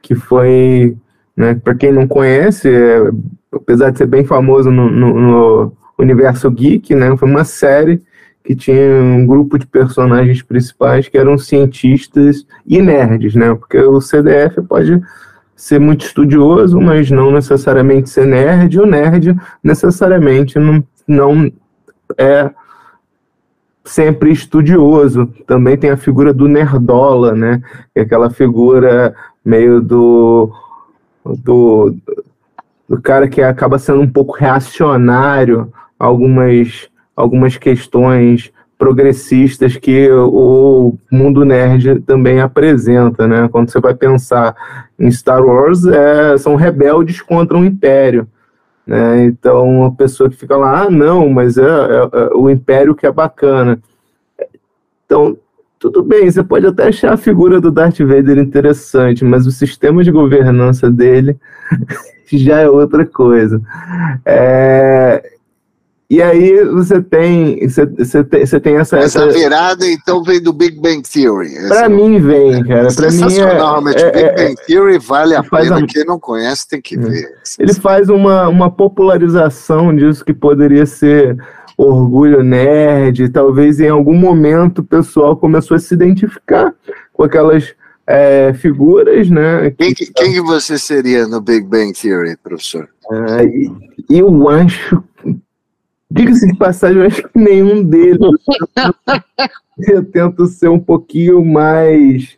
que 0.01 0.15
foi, 0.15 0.95
né, 1.35 1.55
para 1.55 1.75
quem 1.75 1.91
não 1.91 2.07
conhece, 2.07 2.69
é, 2.69 3.11
apesar 3.51 3.91
de 3.91 3.97
ser 3.97 4.07
bem 4.07 4.23
famoso 4.23 4.71
no, 4.71 4.89
no, 4.89 5.13
no, 5.13 5.77
universo 5.97 6.49
geek, 6.51 6.93
né, 6.93 7.15
foi 7.17 7.29
uma 7.29 7.43
série 7.43 8.01
que 8.43 8.55
tinha 8.55 9.01
um 9.01 9.25
grupo 9.25 9.57
de 9.57 9.65
personagens 9.65 10.41
principais 10.41 11.07
que 11.07 11.17
eram 11.17 11.37
cientistas 11.37 12.45
e 12.65 12.81
nerds, 12.81 13.33
né, 13.35 13.53
porque 13.55 13.79
o 13.79 13.99
CDF 13.99 14.61
pode 14.61 15.01
ser 15.55 15.79
muito 15.79 16.05
estudioso, 16.05 16.79
mas 16.79 17.09
não 17.09 17.31
necessariamente 17.31 18.09
ser 18.09 18.25
nerd, 18.25 18.75
e 18.75 18.79
o 18.79 18.85
nerd 18.85 19.35
necessariamente 19.63 20.59
não, 20.59 20.83
não 21.07 21.51
é 22.17 22.51
sempre 23.85 24.31
estudioso. 24.31 25.27
Também 25.47 25.77
tem 25.77 25.91
a 25.91 25.97
figura 25.97 26.33
do 26.33 26.47
nerdola, 26.47 27.33
né? 27.33 27.61
É 27.93 28.01
aquela 28.01 28.29
figura 28.29 29.15
meio 29.45 29.79
do, 29.79 30.51
do, 31.25 31.95
do 32.87 33.01
cara 33.01 33.27
que 33.27 33.41
acaba 33.41 33.79
sendo 33.79 34.01
um 34.01 34.09
pouco 34.09 34.37
reacionário 34.37 35.71
a 35.99 36.05
algumas, 36.05 36.89
algumas 37.15 37.57
questões 37.57 38.51
progressistas 38.77 39.77
que 39.77 40.11
o 40.11 40.95
mundo 41.09 41.45
nerd 41.45 42.01
também 42.01 42.41
apresenta, 42.41 43.27
né? 43.27 43.47
Quando 43.49 43.71
você 43.71 43.79
vai 43.79 43.95
pensar 43.95 44.55
em 44.99 45.09
Star 45.09 45.43
Wars, 45.43 45.85
é, 45.85 46.37
são 46.37 46.55
rebeldes 46.55 47.21
contra 47.21 47.57
o 47.57 47.63
Império. 47.63 48.27
Né? 48.85 49.25
Então, 49.25 49.67
uma 49.67 49.91
pessoa 49.91 50.29
que 50.29 50.35
fica 50.35 50.55
lá, 50.55 50.83
ah, 50.83 50.89
não, 50.89 51.29
mas 51.29 51.57
é, 51.57 51.63
é, 51.63 51.65
é, 51.65 52.29
o 52.35 52.49
império 52.49 52.93
que 52.93 53.07
é 53.07 53.11
bacana. 53.11 53.79
Então, 55.05 55.37
tudo 55.85 56.01
bem, 56.01 56.29
você 56.29 56.43
pode 56.43 56.65
até 56.65 56.87
achar 56.87 57.13
a 57.13 57.17
figura 57.17 57.61
do 57.61 57.69
Darth 57.69 57.99
Vader 57.99 58.39
interessante, 58.39 59.23
mas 59.23 59.45
o 59.45 59.51
sistema 59.51 60.03
de 60.03 60.11
governança 60.11 60.89
dele 60.89 61.37
já 62.25 62.61
é 62.61 62.69
outra 62.69 63.05
coisa. 63.05 63.61
É, 64.25 65.31
e 66.09 66.21
aí 66.23 66.63
você 66.65 67.01
tem, 67.01 67.67
você, 67.67 67.85
você 67.85 68.23
tem, 68.23 68.45
você 68.45 68.59
tem 68.59 68.77
essa, 68.77 68.97
essa... 68.97 69.27
virada, 69.27 69.85
então, 69.87 70.23
vem 70.23 70.41
do 70.41 70.51
Big 70.51 70.79
Bang 70.79 71.03
Theory. 71.03 71.67
Para 71.67 71.87
mim 71.87 72.19
vem, 72.19 72.63
cara. 72.63 72.87
Para 72.91 73.11
mim 73.11 73.37
é, 73.37 73.53
realmente. 73.53 74.03
É, 74.03 74.11
Big 74.11 74.25
é, 74.25 74.33
Bang 74.33 74.55
Theory 74.65 74.97
vale 74.97 75.35
a 75.35 75.43
pena. 75.43 75.77
Um... 75.77 75.85
Quem 75.85 76.03
não 76.03 76.19
conhece 76.19 76.67
tem 76.67 76.81
que 76.81 76.95
é. 76.95 76.99
ver. 76.99 77.35
Ele 77.59 77.73
faz 77.75 78.09
uma, 78.09 78.47
uma 78.47 78.71
popularização 78.71 79.95
disso 79.95 80.25
que 80.25 80.33
poderia 80.33 80.87
ser 80.87 81.37
orgulho 81.77 82.43
nerd. 82.43 83.29
Talvez 83.29 83.79
em 83.79 83.89
algum 83.89 84.15
momento 84.15 84.79
o 84.79 84.83
pessoal 84.83 85.35
começou 85.35 85.75
a 85.75 85.79
se 85.79 85.93
identificar 85.93 86.73
com 87.13 87.23
aquelas 87.23 87.73
é, 88.07 88.53
figuras, 88.53 89.29
né? 89.29 89.71
Quem, 89.71 89.93
que, 89.93 90.11
quem 90.13 90.33
que 90.33 90.41
você 90.41 90.77
seria 90.77 91.27
no 91.27 91.41
Big 91.41 91.65
Bang 91.65 91.93
Theory, 91.93 92.37
professor? 92.37 92.87
É, 93.11 93.49
eu 94.09 94.49
acho 94.49 95.03
Diga-se 96.09 96.47
de 96.47 96.55
passagem, 96.57 97.01
eu 97.01 97.07
acho 97.07 97.23
que 97.23 97.37
nenhum 97.37 97.83
deles. 97.83 98.19
eu 99.89 100.05
tento 100.05 100.45
ser 100.47 100.69
um 100.69 100.79
pouquinho 100.79 101.43
mais. 101.43 102.37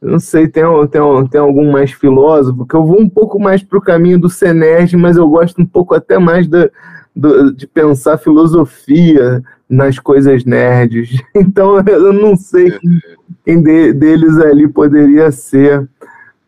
Não 0.00 0.20
sei, 0.20 0.46
tem, 0.46 0.62
tem, 0.90 1.28
tem 1.28 1.40
algum 1.40 1.72
mais 1.72 1.90
filósofo, 1.90 2.66
que 2.66 2.76
eu 2.76 2.86
vou 2.86 3.00
um 3.00 3.08
pouco 3.08 3.40
mais 3.40 3.62
para 3.62 3.78
o 3.78 3.82
caminho 3.82 4.20
do 4.20 4.28
Senerd, 4.28 4.94
mas 4.96 5.16
eu 5.16 5.26
gosto 5.26 5.60
um 5.62 5.66
pouco 5.66 5.94
até 5.94 6.18
mais 6.18 6.46
da, 6.46 6.70
do, 7.14 7.52
de 7.52 7.66
pensar 7.66 8.18
filosofia 8.18 9.42
nas 9.68 9.98
coisas 9.98 10.44
nerds. 10.44 11.10
Então 11.34 11.80
eu 11.80 12.12
não 12.12 12.36
sei 12.36 12.70
quem, 12.70 13.00
quem 13.44 13.62
de, 13.62 13.92
deles 13.92 14.38
ali 14.38 14.68
poderia 14.68 15.30
ser, 15.30 15.88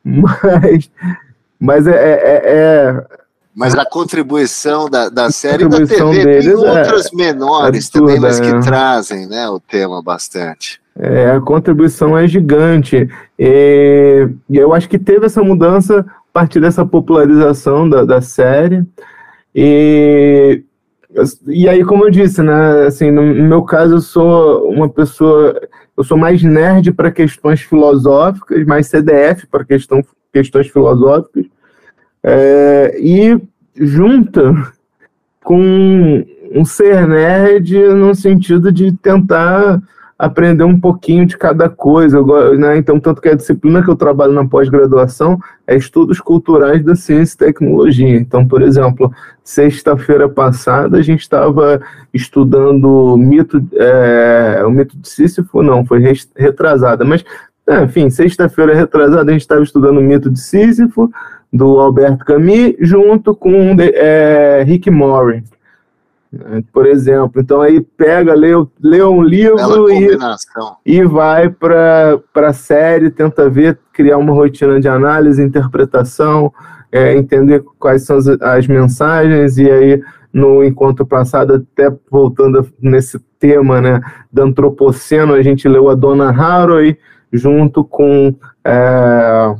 mas, 0.04 0.90
mas 1.58 1.86
é, 1.86 1.92
é, 1.94 2.42
é 2.44 3.06
mas 3.56 3.74
a 3.74 3.86
contribuição 3.86 4.90
da, 4.90 5.08
da 5.08 5.30
série 5.30 5.66
da 5.66 5.78
TV 5.78 5.96
tem 5.96 6.54
outras 6.54 7.06
é, 7.06 7.16
menores 7.16 7.88
é 7.88 7.92
também, 7.98 8.20
mas 8.20 8.38
que 8.38 8.48
é. 8.48 8.60
trazem 8.60 9.26
né, 9.26 9.48
o 9.48 9.58
tema 9.58 10.02
bastante. 10.02 10.78
É, 10.98 11.30
a 11.30 11.40
contribuição 11.40 12.16
é 12.16 12.28
gigante. 12.28 13.08
E, 13.38 14.28
e, 14.50 14.56
eu 14.58 14.74
acho 14.74 14.86
que 14.90 14.98
teve 14.98 15.24
essa 15.24 15.42
mudança 15.42 16.00
a 16.00 16.32
partir 16.34 16.60
dessa 16.60 16.84
popularização 16.84 17.88
da, 17.88 18.04
da 18.04 18.20
série. 18.20 18.84
E, 19.58 20.62
e 21.46 21.66
aí, 21.66 21.82
como 21.82 22.04
eu 22.04 22.10
disse, 22.10 22.42
né, 22.42 22.86
assim, 22.86 23.10
no 23.10 23.22
meu 23.22 23.62
caso, 23.62 23.94
eu 23.94 24.00
sou 24.00 24.68
uma 24.68 24.86
pessoa, 24.86 25.58
eu 25.96 26.04
sou 26.04 26.18
mais 26.18 26.42
nerd 26.42 26.92
para 26.92 27.10
questões 27.10 27.62
filosóficas, 27.62 28.66
mais 28.66 28.88
CDF 28.88 29.46
para 29.46 29.64
questão, 29.64 30.04
questões 30.30 30.68
filosóficas. 30.68 31.46
É, 32.22 32.98
e 33.00 33.40
junta 33.74 34.52
com 35.42 36.22
um 36.52 36.64
ser 36.66 37.08
nerd 37.08 37.78
no 37.94 38.14
sentido 38.14 38.70
de 38.70 38.92
tentar 38.92 39.80
aprender 40.18 40.64
um 40.64 40.78
pouquinho 40.80 41.26
de 41.26 41.36
cada 41.36 41.68
coisa. 41.68 42.22
Né? 42.56 42.78
Então, 42.78 42.98
tanto 42.98 43.20
que 43.20 43.28
a 43.28 43.34
disciplina 43.34 43.82
que 43.82 43.90
eu 43.90 43.96
trabalho 43.96 44.32
na 44.32 44.46
pós-graduação 44.46 45.38
é 45.66 45.76
estudos 45.76 46.20
culturais 46.20 46.82
da 46.82 46.94
ciência 46.94 47.34
e 47.34 47.38
tecnologia. 47.38 48.16
Então, 48.16 48.46
por 48.46 48.62
exemplo, 48.62 49.12
sexta-feira 49.44 50.28
passada 50.28 50.98
a 50.98 51.02
gente 51.02 51.20
estava 51.20 51.80
estudando 52.12 53.14
o 53.14 53.16
mito, 53.16 53.62
é, 53.74 54.62
o 54.64 54.70
mito 54.70 54.96
de 54.96 55.08
Sísifo, 55.08 55.62
não, 55.62 55.84
foi 55.84 56.00
retrasada, 56.34 57.04
mas, 57.04 57.24
enfim, 57.84 58.08
sexta-feira 58.08 58.74
retrasada 58.74 59.30
a 59.30 59.32
gente 59.32 59.42
estava 59.42 59.62
estudando 59.62 59.98
o 59.98 60.02
mito 60.02 60.30
de 60.30 60.40
Sísifo, 60.40 61.10
do 61.52 61.78
Alberto 61.78 62.24
Camus, 62.24 62.74
junto 62.80 63.34
com 63.34 63.76
é, 63.78 64.62
Rick 64.66 64.90
Morris, 64.90 65.42
né, 65.42 65.55
por 66.72 66.86
exemplo. 66.86 67.40
Então 67.40 67.60
aí 67.60 67.80
pega, 67.80 68.34
lê, 68.34 68.52
lê 68.82 69.02
um 69.02 69.22
livro 69.22 69.90
e, 69.90 70.16
e 70.84 71.04
vai 71.04 71.48
para 71.48 72.20
a 72.34 72.52
série, 72.52 73.10
tenta 73.10 73.48
ver, 73.48 73.78
criar 73.92 74.18
uma 74.18 74.32
rotina 74.32 74.80
de 74.80 74.88
análise, 74.88 75.42
interpretação, 75.42 76.52
é, 76.90 77.16
entender 77.16 77.62
quais 77.78 78.04
são 78.04 78.16
as, 78.16 78.28
as, 78.28 78.66
mensagens, 78.66 79.58
e 79.58 79.70
aí 79.70 80.02
no 80.32 80.62
encontro 80.62 81.06
passado, 81.06 81.54
até 81.54 81.94
voltando 82.10 82.68
nesse 82.80 83.18
tema 83.38 83.80
né, 83.80 84.00
do 84.32 84.42
antropoceno, 84.42 85.34
a 85.34 85.42
gente 85.42 85.66
leu 85.68 85.88
a 85.88 85.94
Dona 85.94 86.28
Haraway 86.28 86.98
junto 87.32 87.82
com 87.82 88.34
é, 88.64 89.54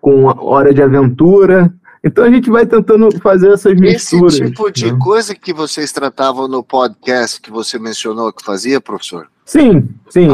com 0.00 0.24
Hora 0.24 0.74
de 0.74 0.82
Aventura. 0.82 1.72
Então 2.04 2.24
a 2.24 2.30
gente 2.30 2.50
vai 2.50 2.66
tentando 2.66 3.10
fazer 3.20 3.52
essas 3.52 3.78
misturas. 3.78 4.34
Esse 4.34 4.44
tipo 4.46 4.70
de 4.70 4.92
né? 4.92 4.98
coisa 5.00 5.34
que 5.34 5.52
vocês 5.52 5.92
tratavam 5.92 6.48
no 6.48 6.62
podcast 6.62 7.40
que 7.40 7.50
você 7.50 7.78
mencionou 7.78 8.32
que 8.32 8.44
fazia, 8.44 8.80
professor? 8.80 9.28
Sim, 9.44 9.88
sim. 10.08 10.28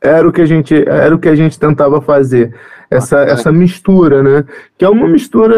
É, 0.00 0.08
era, 0.08 0.28
o 0.28 0.32
que 0.32 0.42
a 0.42 0.46
gente, 0.46 0.74
era 0.74 1.14
o 1.14 1.18
que 1.18 1.28
a 1.28 1.36
gente 1.36 1.58
tentava 1.58 2.00
fazer. 2.00 2.54
Essa, 2.90 3.18
ah, 3.18 3.24
essa 3.24 3.52
mistura, 3.52 4.22
né? 4.22 4.44
Que 4.78 4.84
é 4.84 4.88
uma 4.88 5.06
mistura 5.06 5.54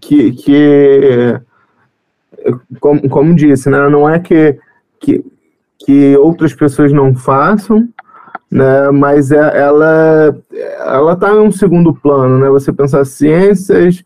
que, 0.00 0.30
que 0.32 1.40
como, 2.78 3.08
como 3.08 3.34
disse, 3.34 3.68
né, 3.68 3.88
não 3.88 4.08
é 4.08 4.18
que, 4.18 4.58
que, 5.00 5.24
que 5.78 6.16
outras 6.16 6.54
pessoas 6.54 6.92
não 6.92 7.14
façam, 7.14 7.88
né, 8.50 8.90
mas 8.90 9.30
é, 9.30 9.60
ela 9.60 10.36
ela 10.80 11.12
está 11.12 11.30
em 11.30 11.38
um 11.38 11.52
segundo 11.52 11.94
plano, 11.94 12.38
né? 12.38 12.48
Você 12.48 12.72
pensar 12.72 13.04
ciências, 13.04 14.04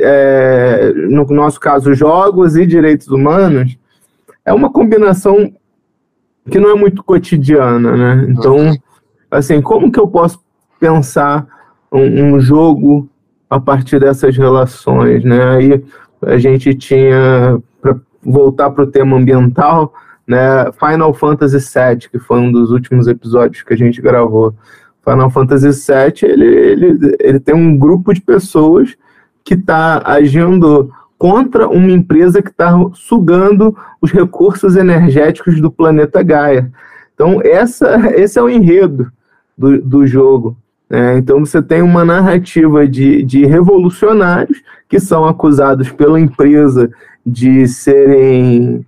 é, 0.00 0.92
no 0.94 1.24
nosso 1.24 1.58
caso 1.58 1.94
jogos 1.94 2.56
e 2.56 2.66
direitos 2.66 3.08
humanos, 3.08 3.78
é 4.44 4.52
uma 4.52 4.70
combinação 4.70 5.52
que 6.50 6.58
não 6.58 6.70
é 6.70 6.74
muito 6.74 7.02
cotidiana, 7.02 7.96
né? 7.96 8.26
Então, 8.28 8.76
assim, 9.30 9.60
como 9.62 9.90
que 9.90 9.98
eu 9.98 10.06
posso 10.06 10.40
pensar 10.78 11.46
um, 11.90 12.34
um 12.34 12.40
jogo 12.40 13.08
a 13.48 13.58
partir 13.58 13.98
dessas 13.98 14.36
relações, 14.36 15.24
né? 15.24 15.56
Aí 15.56 15.84
a 16.22 16.38
gente 16.38 16.74
tinha 16.74 17.58
para 17.80 17.96
voltar 18.22 18.70
para 18.70 18.84
o 18.84 18.86
tema 18.86 19.16
ambiental, 19.16 19.92
né? 20.26 20.70
Final 20.72 21.14
Fantasy 21.14 21.58
VII, 21.58 22.08
que 22.10 22.18
foi 22.18 22.38
um 22.40 22.50
dos 22.50 22.70
últimos 22.70 23.06
episódios 23.06 23.62
que 23.62 23.72
a 23.72 23.76
gente 23.76 24.02
gravou. 24.02 24.54
Final 25.04 25.30
Fantasy 25.30 25.70
VII, 25.70 26.30
ele, 26.30 26.46
ele, 26.46 27.16
ele 27.20 27.40
tem 27.40 27.54
um 27.54 27.78
grupo 27.78 28.12
de 28.12 28.20
pessoas 28.20 28.96
que 29.44 29.54
está 29.54 30.02
agindo 30.04 30.90
contra 31.16 31.68
uma 31.68 31.90
empresa 31.90 32.42
que 32.42 32.50
está 32.50 32.76
sugando 32.94 33.76
os 34.02 34.10
recursos 34.10 34.76
energéticos 34.76 35.60
do 35.60 35.70
planeta 35.70 36.22
Gaia. 36.22 36.70
Então, 37.14 37.40
essa, 37.42 37.96
esse 38.14 38.38
é 38.38 38.42
o 38.42 38.50
enredo 38.50 39.10
do, 39.56 39.80
do 39.80 40.06
jogo. 40.06 40.56
Né? 40.90 41.18
Então, 41.18 41.40
você 41.40 41.62
tem 41.62 41.80
uma 41.80 42.04
narrativa 42.04 42.86
de, 42.86 43.22
de 43.22 43.46
revolucionários 43.46 44.62
que 44.88 45.00
são 45.00 45.24
acusados 45.24 45.90
pela 45.90 46.20
empresa 46.20 46.90
de 47.24 47.66
serem 47.66 48.84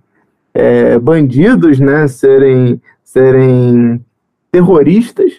é, 0.53 0.97
bandidos, 0.97 1.79
né? 1.79 2.07
serem, 2.07 2.81
serem 3.03 4.03
terroristas, 4.51 5.33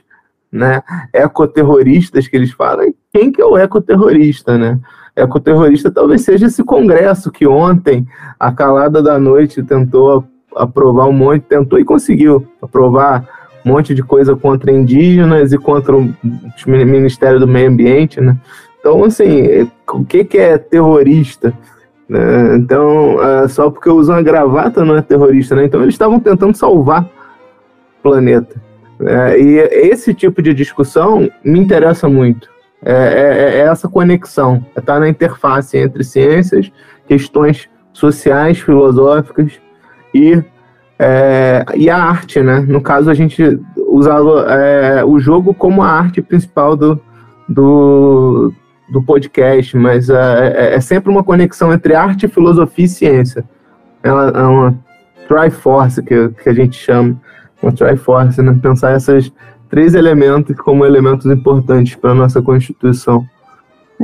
né? 0.50 0.82
ecoterroristas 1.12 2.28
que 2.28 2.36
eles 2.36 2.52
falam. 2.52 2.92
Quem 3.12 3.32
que 3.32 3.40
é 3.40 3.44
o 3.44 3.58
ecoterrorista? 3.58 4.56
Né? 4.56 4.78
Ecoterrorista 5.16 5.90
talvez 5.90 6.22
seja 6.22 6.46
esse 6.46 6.62
congresso 6.62 7.30
que 7.30 7.46
ontem, 7.46 8.06
a 8.38 8.52
calada 8.52 9.02
da 9.02 9.18
noite, 9.18 9.62
tentou 9.62 10.24
aprovar 10.54 11.06
um 11.06 11.12
monte, 11.12 11.42
tentou 11.42 11.78
e 11.78 11.84
conseguiu 11.84 12.46
aprovar 12.60 13.26
um 13.64 13.70
monte 13.70 13.94
de 13.94 14.02
coisa 14.02 14.34
contra 14.34 14.72
indígenas 14.72 15.52
e 15.52 15.58
contra 15.58 15.96
o 15.96 16.12
Ministério 16.66 17.38
do 17.38 17.46
Meio 17.46 17.68
Ambiente, 17.68 18.20
né? 18.20 18.36
Então, 18.78 19.04
assim, 19.04 19.68
o 19.92 20.04
que, 20.04 20.24
que 20.24 20.38
é 20.38 20.56
terrorista? 20.56 21.52
Né? 22.10 22.56
Então, 22.56 23.22
é, 23.22 23.46
só 23.46 23.70
porque 23.70 23.88
usa 23.88 24.14
uma 24.14 24.22
gravata 24.22 24.84
não 24.84 24.96
é 24.96 25.00
terrorista, 25.00 25.54
né? 25.54 25.64
Então, 25.64 25.80
eles 25.80 25.94
estavam 25.94 26.18
tentando 26.18 26.56
salvar 26.56 27.04
o 27.04 28.02
planeta. 28.02 28.60
Né? 28.98 29.40
E 29.40 29.58
esse 29.88 30.12
tipo 30.12 30.42
de 30.42 30.52
discussão 30.52 31.30
me 31.44 31.60
interessa 31.60 32.08
muito. 32.08 32.50
É, 32.84 32.92
é, 32.92 33.58
é 33.58 33.60
essa 33.60 33.88
conexão, 33.88 34.64
é 34.74 34.80
estar 34.80 34.98
na 34.98 35.08
interface 35.08 35.78
entre 35.78 36.02
ciências, 36.02 36.72
questões 37.06 37.68
sociais, 37.92 38.58
filosóficas 38.58 39.60
e, 40.12 40.42
é, 40.98 41.64
e 41.76 41.88
a 41.88 41.96
arte, 41.96 42.40
né? 42.42 42.58
No 42.66 42.80
caso, 42.80 43.08
a 43.08 43.14
gente 43.14 43.60
usava 43.76 44.46
é, 44.52 45.04
o 45.04 45.20
jogo 45.20 45.54
como 45.54 45.82
a 45.82 45.90
arte 45.90 46.20
principal 46.20 46.74
do, 46.74 47.00
do, 47.48 48.52
do 48.90 49.02
podcast, 49.02 49.76
mas 49.76 50.10
é, 50.10 50.54
é, 50.54 50.74
é 50.74 50.80
sempre 50.80 51.10
uma 51.10 51.22
conexão 51.22 51.72
entre 51.72 51.94
arte, 51.94 52.28
filosofia 52.28 52.84
e 52.84 52.88
ciência. 52.88 53.44
Ela 54.02 54.30
é 54.30 54.42
uma 54.42 54.78
Triforce, 55.28 56.02
que, 56.02 56.28
que 56.42 56.48
a 56.48 56.52
gente 56.52 56.76
chama, 56.76 57.16
uma 57.62 57.72
Triforce, 57.72 58.42
né? 58.42 58.58
Pensar 58.60 58.92
essas 58.92 59.32
três 59.68 59.94
elementos 59.94 60.56
como 60.56 60.84
elementos 60.84 61.26
importantes 61.26 61.94
para 61.94 62.10
a 62.10 62.14
nossa 62.14 62.42
Constituição. 62.42 63.24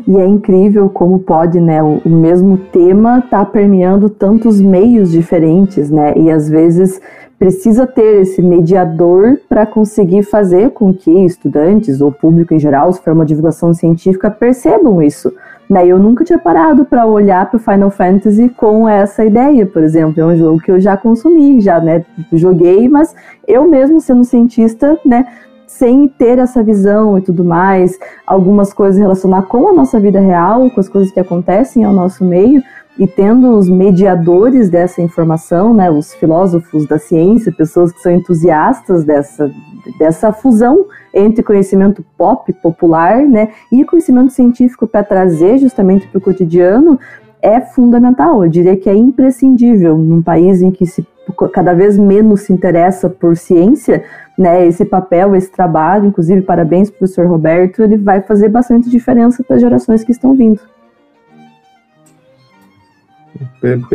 E 0.07 0.16
é 0.18 0.26
incrível 0.26 0.89
como 0.91 1.18
pode, 1.18 1.59
né, 1.59 1.82
o, 1.82 2.03
o 2.05 2.09
mesmo 2.11 2.59
tema 2.59 3.22
tá 3.22 3.45
permeando 3.47 4.11
tantos 4.11 4.61
meios 4.61 5.11
diferentes, 5.11 5.91
né, 5.91 6.12
e 6.16 6.30
às 6.30 6.51
vezes 6.51 7.01
precisa 7.39 7.87
ter 7.87 8.22
esse 8.22 8.41
mediador 8.41 9.39
para 9.49 9.66
conseguir 9.66 10.22
fazer 10.22 10.70
com 10.70 10.93
que 10.93 11.11
estudantes 11.24 12.01
ou 12.01 12.11
público 12.11 12.55
em 12.55 12.59
geral, 12.59 12.93
se 12.93 13.03
for 13.03 13.12
uma 13.12 13.26
divulgação 13.26 13.74
científica, 13.74 14.30
percebam 14.30 15.03
isso. 15.03 15.32
Né? 15.68 15.87
Eu 15.87 15.99
nunca 15.99 16.24
tinha 16.24 16.39
parado 16.39 16.84
para 16.84 17.07
olhar 17.07 17.49
para 17.51 17.57
o 17.57 17.61
Final 17.61 17.91
Fantasy 17.91 18.49
com 18.51 18.89
essa 18.89 19.24
ideia, 19.24 19.66
por 19.66 19.82
exemplo. 19.82 20.20
É 20.20 20.24
um 20.24 20.37
jogo 20.37 20.61
que 20.61 20.70
eu 20.70 20.80
já 20.80 20.97
consumi, 20.97 21.61
já 21.61 21.80
né, 21.80 22.05
joguei, 22.32 22.89
mas 22.89 23.14
eu 23.47 23.68
mesmo 23.68 24.01
sendo 24.01 24.24
cientista, 24.24 24.99
né, 25.05 25.26
sem 25.66 26.09
ter 26.09 26.39
essa 26.39 26.62
visão 26.62 27.18
e 27.18 27.20
tudo 27.20 27.45
mais, 27.45 27.99
algumas 28.26 28.72
coisas 28.72 28.99
relacionar 28.99 29.43
com 29.43 29.68
a 29.68 29.72
nossa 29.72 30.01
vida 30.01 30.20
real, 30.20 30.70
com 30.70 30.80
as 30.80 30.89
coisas 30.89 31.12
que 31.12 31.20
acontecem 31.20 31.84
ao 31.84 31.93
nosso 31.93 32.24
meio, 32.24 32.62
e 32.99 33.07
tendo 33.07 33.57
os 33.57 33.69
mediadores 33.69 34.71
dessa 34.71 35.03
informação, 35.03 35.75
né, 35.75 35.91
os 35.91 36.15
filósofos 36.15 36.87
da 36.87 36.99
ciência, 36.99 37.53
pessoas 37.53 37.93
que 37.93 38.01
são 38.01 38.13
entusiastas 38.13 39.05
dessa, 39.05 39.51
dessa 39.99 40.33
fusão 40.33 40.87
entre 41.13 41.43
conhecimento 41.43 42.05
pop, 42.17 42.53
popular, 42.55 43.23
né, 43.23 43.51
e 43.71 43.85
conhecimento 43.85 44.33
científico 44.33 44.87
para 44.87 45.05
trazer 45.05 45.59
justamente 45.59 46.07
para 46.07 46.19
o 46.19 46.21
cotidiano, 46.21 46.99
é 47.43 47.61
fundamental. 47.61 48.43
Eu 48.43 48.51
diria 48.51 48.77
que 48.77 48.89
é 48.89 48.95
imprescindível 48.95 49.97
num 49.97 50.23
país 50.23 50.63
em 50.63 50.71
que 50.71 50.87
se 50.87 51.07
cada 51.53 51.75
vez 51.75 51.99
menos 51.99 52.43
se 52.43 52.53
interessa 52.53 53.11
por 53.11 53.37
ciência, 53.37 54.05
né, 54.39 54.67
esse 54.67 54.85
papel, 54.85 55.35
esse 55.35 55.51
trabalho, 55.51 56.07
inclusive 56.07 56.43
parabéns 56.43 56.89
para 56.89 56.97
o 56.97 56.99
professor 57.01 57.27
Roberto, 57.27 57.83
ele 57.83 57.97
vai 57.97 58.23
fazer 58.23 58.49
bastante 58.49 58.89
diferença 58.89 59.43
para 59.43 59.57
as 59.57 59.63
gerações 59.63 60.05
que 60.05 60.13
estão 60.13 60.35
vindo. 60.35 60.61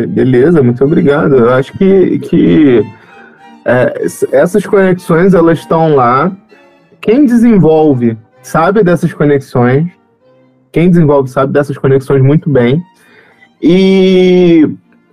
Beleza, 0.09 0.61
muito 0.63 0.83
obrigado. 0.83 1.35
Eu 1.35 1.53
acho 1.53 1.77
que, 1.77 2.19
que 2.19 2.83
é, 3.65 4.05
essas 4.31 4.65
conexões 4.65 5.33
elas 5.33 5.59
estão 5.59 5.95
lá. 5.95 6.31
Quem 6.99 7.25
desenvolve 7.25 8.17
sabe 8.41 8.83
dessas 8.83 9.13
conexões. 9.13 9.91
Quem 10.71 10.89
desenvolve 10.89 11.29
sabe 11.29 11.53
dessas 11.53 11.77
conexões 11.77 12.21
muito 12.21 12.49
bem. 12.49 12.83
E 13.61 14.67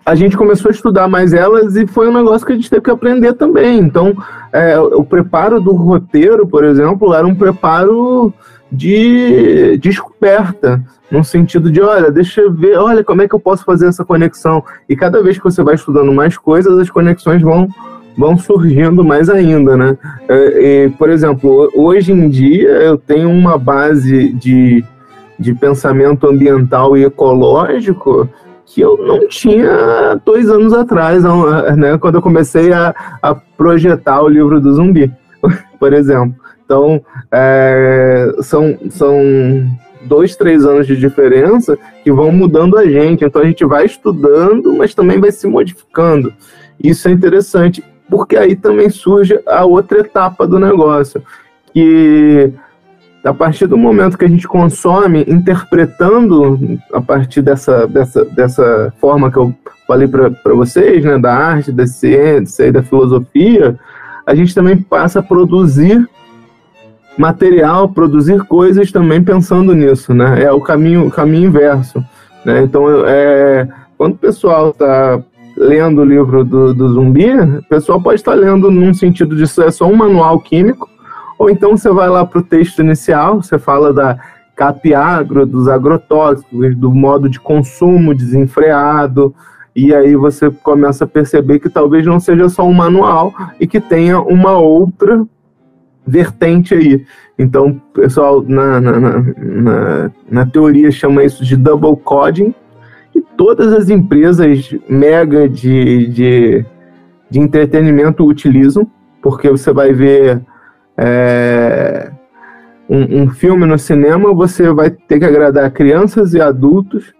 a 0.08 0.14
gente 0.14 0.36
começou 0.38 0.70
a 0.70 0.72
estudar 0.72 1.06
mais 1.06 1.34
elas 1.34 1.76
e 1.76 1.86
foi 1.86 2.08
um 2.08 2.14
negócio 2.14 2.46
que 2.46 2.52
a 2.52 2.56
gente 2.56 2.70
teve 2.70 2.82
que 2.82 2.90
aprender 2.90 3.34
também. 3.34 3.78
Então, 3.78 4.16
é, 4.52 4.78
o 4.78 5.04
preparo 5.04 5.60
do 5.60 5.72
roteiro, 5.72 6.46
por 6.46 6.64
exemplo, 6.64 7.12
era 7.12 7.26
um 7.26 7.34
preparo 7.34 8.32
de 8.70 9.76
descoberta, 9.78 10.82
no 11.10 11.24
sentido 11.24 11.70
de, 11.70 11.80
olha, 11.80 12.10
deixa 12.10 12.42
eu 12.42 12.52
ver, 12.52 12.76
olha, 12.76 13.02
como 13.02 13.22
é 13.22 13.28
que 13.28 13.34
eu 13.34 13.40
posso 13.40 13.64
fazer 13.64 13.86
essa 13.86 14.04
conexão? 14.04 14.62
E 14.88 14.94
cada 14.94 15.22
vez 15.22 15.38
que 15.38 15.44
você 15.44 15.62
vai 15.62 15.74
estudando 15.74 16.12
mais 16.12 16.36
coisas, 16.36 16.78
as 16.78 16.90
conexões 16.90 17.42
vão 17.42 17.68
vão 18.18 18.36
surgindo 18.36 19.04
mais 19.04 19.30
ainda, 19.30 19.76
né? 19.76 19.96
É, 20.28 20.86
e, 20.86 20.90
por 20.90 21.08
exemplo, 21.08 21.70
hoje 21.72 22.10
em 22.10 22.28
dia 22.28 22.68
eu 22.68 22.98
tenho 22.98 23.30
uma 23.30 23.56
base 23.56 24.32
de, 24.32 24.84
de 25.38 25.54
pensamento 25.54 26.26
ambiental 26.26 26.96
e 26.96 27.04
ecológico 27.04 28.28
que 28.66 28.80
eu 28.80 28.98
não 28.98 29.28
tinha 29.28 30.20
dois 30.26 30.50
anos 30.50 30.74
atrás, 30.74 31.22
né, 31.76 31.96
quando 31.98 32.16
eu 32.16 32.22
comecei 32.22 32.72
a, 32.72 32.94
a 33.22 33.34
projetar 33.34 34.20
o 34.20 34.28
livro 34.28 34.60
do 34.60 34.74
zumbi, 34.74 35.10
por 35.78 35.92
exemplo. 35.92 36.34
Então, 36.68 37.02
é, 37.32 38.30
são, 38.42 38.78
são 38.90 39.16
dois, 40.02 40.36
três 40.36 40.66
anos 40.66 40.86
de 40.86 40.98
diferença 40.98 41.78
que 42.04 42.12
vão 42.12 42.30
mudando 42.30 42.76
a 42.76 42.84
gente. 42.84 43.24
Então, 43.24 43.40
a 43.40 43.46
gente 43.46 43.64
vai 43.64 43.86
estudando, 43.86 44.74
mas 44.74 44.94
também 44.94 45.18
vai 45.18 45.32
se 45.32 45.46
modificando. 45.46 46.30
Isso 46.78 47.08
é 47.08 47.10
interessante, 47.10 47.82
porque 48.10 48.36
aí 48.36 48.54
também 48.54 48.90
surge 48.90 49.40
a 49.46 49.64
outra 49.64 50.00
etapa 50.00 50.46
do 50.46 50.58
negócio, 50.58 51.22
que 51.72 52.52
a 53.24 53.32
partir 53.32 53.66
do 53.66 53.78
momento 53.78 54.18
que 54.18 54.26
a 54.26 54.28
gente 54.28 54.46
consome, 54.46 55.24
interpretando 55.26 56.78
a 56.92 57.00
partir 57.00 57.40
dessa, 57.40 57.86
dessa, 57.86 58.26
dessa 58.26 58.92
forma 59.00 59.30
que 59.30 59.38
eu 59.38 59.54
falei 59.86 60.06
para 60.06 60.54
vocês, 60.54 61.02
né, 61.02 61.18
da 61.18 61.34
arte, 61.34 61.72
da 61.72 61.86
ciência 61.86 62.64
e 62.64 62.72
da 62.72 62.82
filosofia, 62.82 63.78
a 64.26 64.34
gente 64.34 64.54
também 64.54 64.76
passa 64.76 65.20
a 65.20 65.22
produzir 65.22 66.06
material, 67.18 67.88
produzir 67.88 68.40
coisas 68.44 68.92
também 68.92 69.22
pensando 69.22 69.74
nisso, 69.74 70.14
né? 70.14 70.42
É 70.44 70.52
o 70.52 70.60
caminho, 70.60 71.10
caminho 71.10 71.48
inverso, 71.48 72.02
né? 72.44 72.62
Então, 72.62 72.86
é, 73.06 73.68
quando 73.98 74.14
o 74.14 74.18
pessoal 74.18 74.70
está 74.70 75.20
lendo 75.56 76.00
o 76.00 76.04
livro 76.04 76.44
do, 76.44 76.72
do 76.72 76.88
zumbi, 76.90 77.32
o 77.32 77.62
pessoal 77.64 78.00
pode 78.00 78.20
estar 78.20 78.34
lendo 78.34 78.70
num 78.70 78.94
sentido 78.94 79.34
de 79.34 79.42
é 79.42 79.70
só 79.70 79.86
um 79.86 79.96
manual 79.96 80.38
químico, 80.38 80.88
ou 81.36 81.50
então 81.50 81.76
você 81.76 81.90
vai 81.90 82.08
lá 82.08 82.24
para 82.24 82.38
o 82.38 82.44
texto 82.44 82.80
inicial, 82.80 83.42
você 83.42 83.58
fala 83.58 83.92
da 83.92 84.16
CAP 84.54 84.94
agro, 84.94 85.44
dos 85.44 85.68
agrotóxicos, 85.68 86.76
do 86.76 86.94
modo 86.94 87.28
de 87.28 87.40
consumo 87.40 88.14
desenfreado, 88.14 89.34
e 89.74 89.94
aí 89.94 90.14
você 90.16 90.50
começa 90.50 91.04
a 91.04 91.08
perceber 91.08 91.58
que 91.58 91.68
talvez 91.68 92.06
não 92.06 92.18
seja 92.20 92.48
só 92.48 92.64
um 92.64 92.72
manual 92.72 93.32
e 93.60 93.66
que 93.66 93.80
tenha 93.80 94.20
uma 94.20 94.52
outra 94.58 95.24
vertente 96.08 96.74
aí. 96.74 97.04
Então, 97.38 97.80
pessoal 97.92 98.42
na, 98.42 98.80
na, 98.80 98.98
na, 98.98 100.10
na, 100.28 100.46
teoria 100.46 100.90
chama 100.90 101.22
isso 101.22 101.44
de 101.44 101.56
double 101.56 101.96
coding, 102.02 102.54
e 103.14 103.20
todas 103.36 103.72
as 103.72 103.90
empresas 103.90 104.74
mega 104.88 105.48
de, 105.48 106.06
de, 106.08 106.64
de 107.30 107.38
entretenimento 107.38 108.24
utilizam, 108.24 108.90
porque 109.22 109.48
você 109.50 109.72
vai 109.72 109.92
ver 109.92 110.40
é, 110.96 112.10
um, 112.88 113.22
um, 113.22 113.30
filme 113.30 113.66
no 113.66 113.78
cinema, 113.78 114.34
você 114.34 114.72
vai 114.72 114.90
ter 114.90 115.18
que 115.18 115.24
agradar 115.24 115.70
crianças 115.70 116.34
e 116.34 116.40
adultos, 116.40 117.14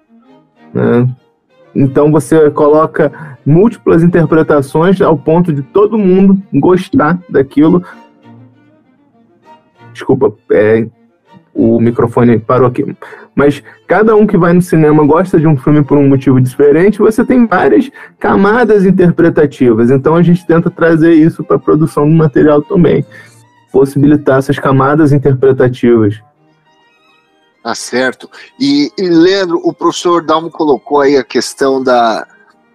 né? 0.72 1.08
Então 1.74 2.10
você 2.10 2.50
coloca 2.50 3.12
múltiplas 3.46 4.02
interpretações 4.02 5.00
ao 5.00 5.16
ponto 5.16 5.52
de 5.52 5.62
todo 5.62 5.98
mundo 5.98 6.42
gostar 6.52 7.20
daquilo, 7.28 7.84
Desculpa, 9.98 10.32
é, 10.52 10.86
o 11.52 11.80
microfone 11.80 12.38
parou 12.38 12.68
aqui. 12.68 12.96
Mas 13.34 13.62
cada 13.88 14.14
um 14.14 14.28
que 14.28 14.38
vai 14.38 14.52
no 14.52 14.62
cinema 14.62 15.04
gosta 15.04 15.40
de 15.40 15.46
um 15.46 15.56
filme 15.56 15.82
por 15.82 15.98
um 15.98 16.08
motivo 16.08 16.40
diferente, 16.40 17.00
você 17.00 17.24
tem 17.24 17.46
várias 17.46 17.90
camadas 18.18 18.84
interpretativas. 18.84 19.90
Então 19.90 20.14
a 20.14 20.22
gente 20.22 20.46
tenta 20.46 20.70
trazer 20.70 21.14
isso 21.14 21.42
para 21.42 21.56
a 21.56 21.58
produção 21.60 22.08
do 22.08 22.14
material 22.14 22.62
também. 22.62 23.04
Possibilitar 23.72 24.38
essas 24.38 24.56
camadas 24.56 25.12
interpretativas. 25.12 26.20
Tá 27.60 27.74
certo. 27.74 28.30
E, 28.58 28.92
e 28.96 29.08
Leandro, 29.08 29.60
o 29.64 29.74
professor 29.74 30.24
Dalmo 30.24 30.50
colocou 30.50 31.00
aí 31.00 31.16
a 31.16 31.24
questão 31.24 31.82
da, 31.82 32.24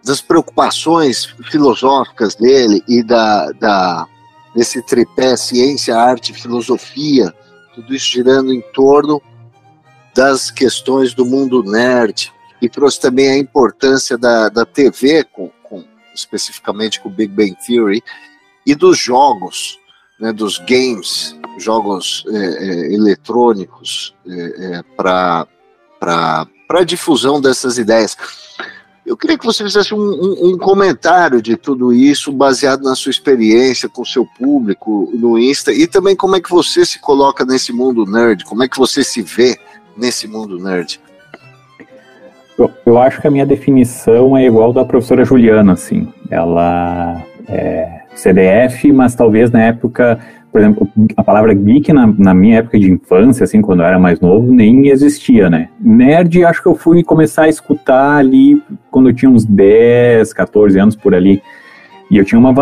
das 0.03 0.21
preocupações 0.21 1.33
filosóficas 1.49 2.35
dele 2.35 2.83
e 2.87 3.01
da, 3.01 3.49
da 3.53 4.07
nesse 4.55 4.81
tripé 4.81 5.35
ciência, 5.35 5.97
arte, 5.97 6.33
filosofia, 6.33 7.33
tudo 7.73 7.93
isso 7.93 8.11
girando 8.11 8.53
em 8.53 8.61
torno 8.73 9.21
das 10.15 10.51
questões 10.51 11.13
do 11.13 11.25
mundo 11.25 11.63
nerd, 11.63 12.31
e 12.61 12.69
trouxe 12.69 12.99
também 12.99 13.29
a 13.29 13.37
importância 13.37 14.17
da, 14.17 14.47
da 14.47 14.65
TV, 14.65 15.25
com, 15.25 15.51
com, 15.63 15.83
especificamente 16.15 17.01
com 17.01 17.09
Big 17.09 17.33
Bang 17.33 17.57
Theory, 17.65 18.01
e 18.65 18.73
dos 18.73 18.97
jogos, 18.97 19.77
né, 20.19 20.31
dos 20.31 20.59
games, 20.59 21.35
jogos 21.57 22.23
é, 22.29 22.37
é, 22.37 22.93
eletrônicos 22.93 24.15
é, 24.25 24.77
é 24.77 24.83
para 24.95 25.47
a 26.69 26.83
difusão 26.83 27.41
dessas 27.41 27.77
ideias. 27.77 28.15
Eu 29.05 29.17
queria 29.17 29.37
que 29.37 29.45
você 29.45 29.63
fizesse 29.63 29.93
um, 29.93 29.99
um, 29.99 30.51
um, 30.51 30.57
comentário 30.57 31.41
de 31.41 31.57
tudo 31.57 31.91
isso, 31.91 32.31
baseado 32.31 32.83
na 32.83 32.95
sua 32.95 33.09
experiência 33.09 33.89
com 33.89 34.01
o 34.01 34.05
seu 34.05 34.25
público 34.25 35.11
no 35.13 35.37
Insta, 35.37 35.73
e 35.73 35.85
também 35.87 36.15
como 36.15 36.37
é 36.37 36.41
que 36.41 36.49
você 36.49 36.85
se 36.85 36.99
coloca 36.99 37.43
nesse 37.43 37.73
mundo 37.73 38.05
nerd, 38.05 38.45
como 38.45 38.63
é 38.63 38.67
que 38.67 38.77
você 38.77 39.03
se 39.03 39.21
vê 39.21 39.59
nesse 39.97 40.25
mundo 40.25 40.57
nerd. 40.57 41.01
Eu, 42.57 42.71
eu 42.85 42.97
acho 42.97 43.19
que 43.19 43.27
a 43.27 43.31
minha 43.31 43.45
definição 43.45 44.37
é 44.37 44.45
igual 44.45 44.71
da 44.71 44.85
professora 44.85 45.25
Juliana, 45.25 45.73
assim. 45.73 46.07
Ela 46.29 47.21
é 47.47 48.03
CDF, 48.15 48.91
mas 48.91 49.15
talvez 49.15 49.51
na 49.51 49.63
época 49.63 50.19
por 50.53 50.61
exemplo, 50.61 50.87
a 51.17 51.23
palavra 51.23 51.51
geek 51.51 51.91
na, 51.91 52.05
na, 52.05 52.31
minha 52.31 52.59
época 52.59 52.79
de 52.79 52.91
infância, 52.91 53.43
assim, 53.43 53.59
quando 53.59 53.79
eu 53.79 53.87
era 53.87 53.97
mais 53.97 54.19
novo, 54.19 54.53
nem 54.53 54.87
existia, 54.87 55.49
né? 55.49 55.69
Nerd, 55.79 56.45
acho 56.45 56.61
que 56.61 56.67
eu 56.67 56.75
fui 56.75 57.03
começar 57.03 57.45
a 57.45 57.49
escutar 57.49 58.17
ali 58.17 58.61
quando 58.91 59.09
eu 59.09 59.15
tinha 59.15 59.31
uns 59.31 59.45
10, 59.45 60.31
14 60.31 60.77
anos 60.77 60.95
por 60.95 61.15
ali. 61.15 61.41
E 62.11 62.19
eu 62.19 62.23
tinha 62.23 62.37
uma, 62.37 62.53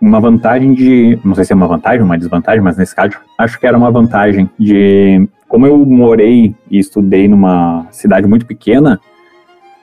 uma 0.00 0.20
vantagem 0.20 0.72
de, 0.74 1.18
não 1.24 1.34
sei 1.34 1.44
se 1.44 1.52
é 1.52 1.56
uma 1.56 1.66
vantagem 1.66 1.98
ou 1.98 2.06
uma 2.06 2.16
desvantagem, 2.16 2.60
mas 2.60 2.76
nesse 2.76 2.94
caso, 2.94 3.16
acho 3.36 3.58
que 3.58 3.66
era 3.66 3.76
uma 3.76 3.90
vantagem 3.90 4.48
de, 4.56 5.28
como 5.48 5.66
eu 5.66 5.76
morei 5.84 6.54
e 6.70 6.78
estudei 6.78 7.26
numa 7.26 7.84
cidade 7.90 8.28
muito 8.28 8.46
pequena, 8.46 9.00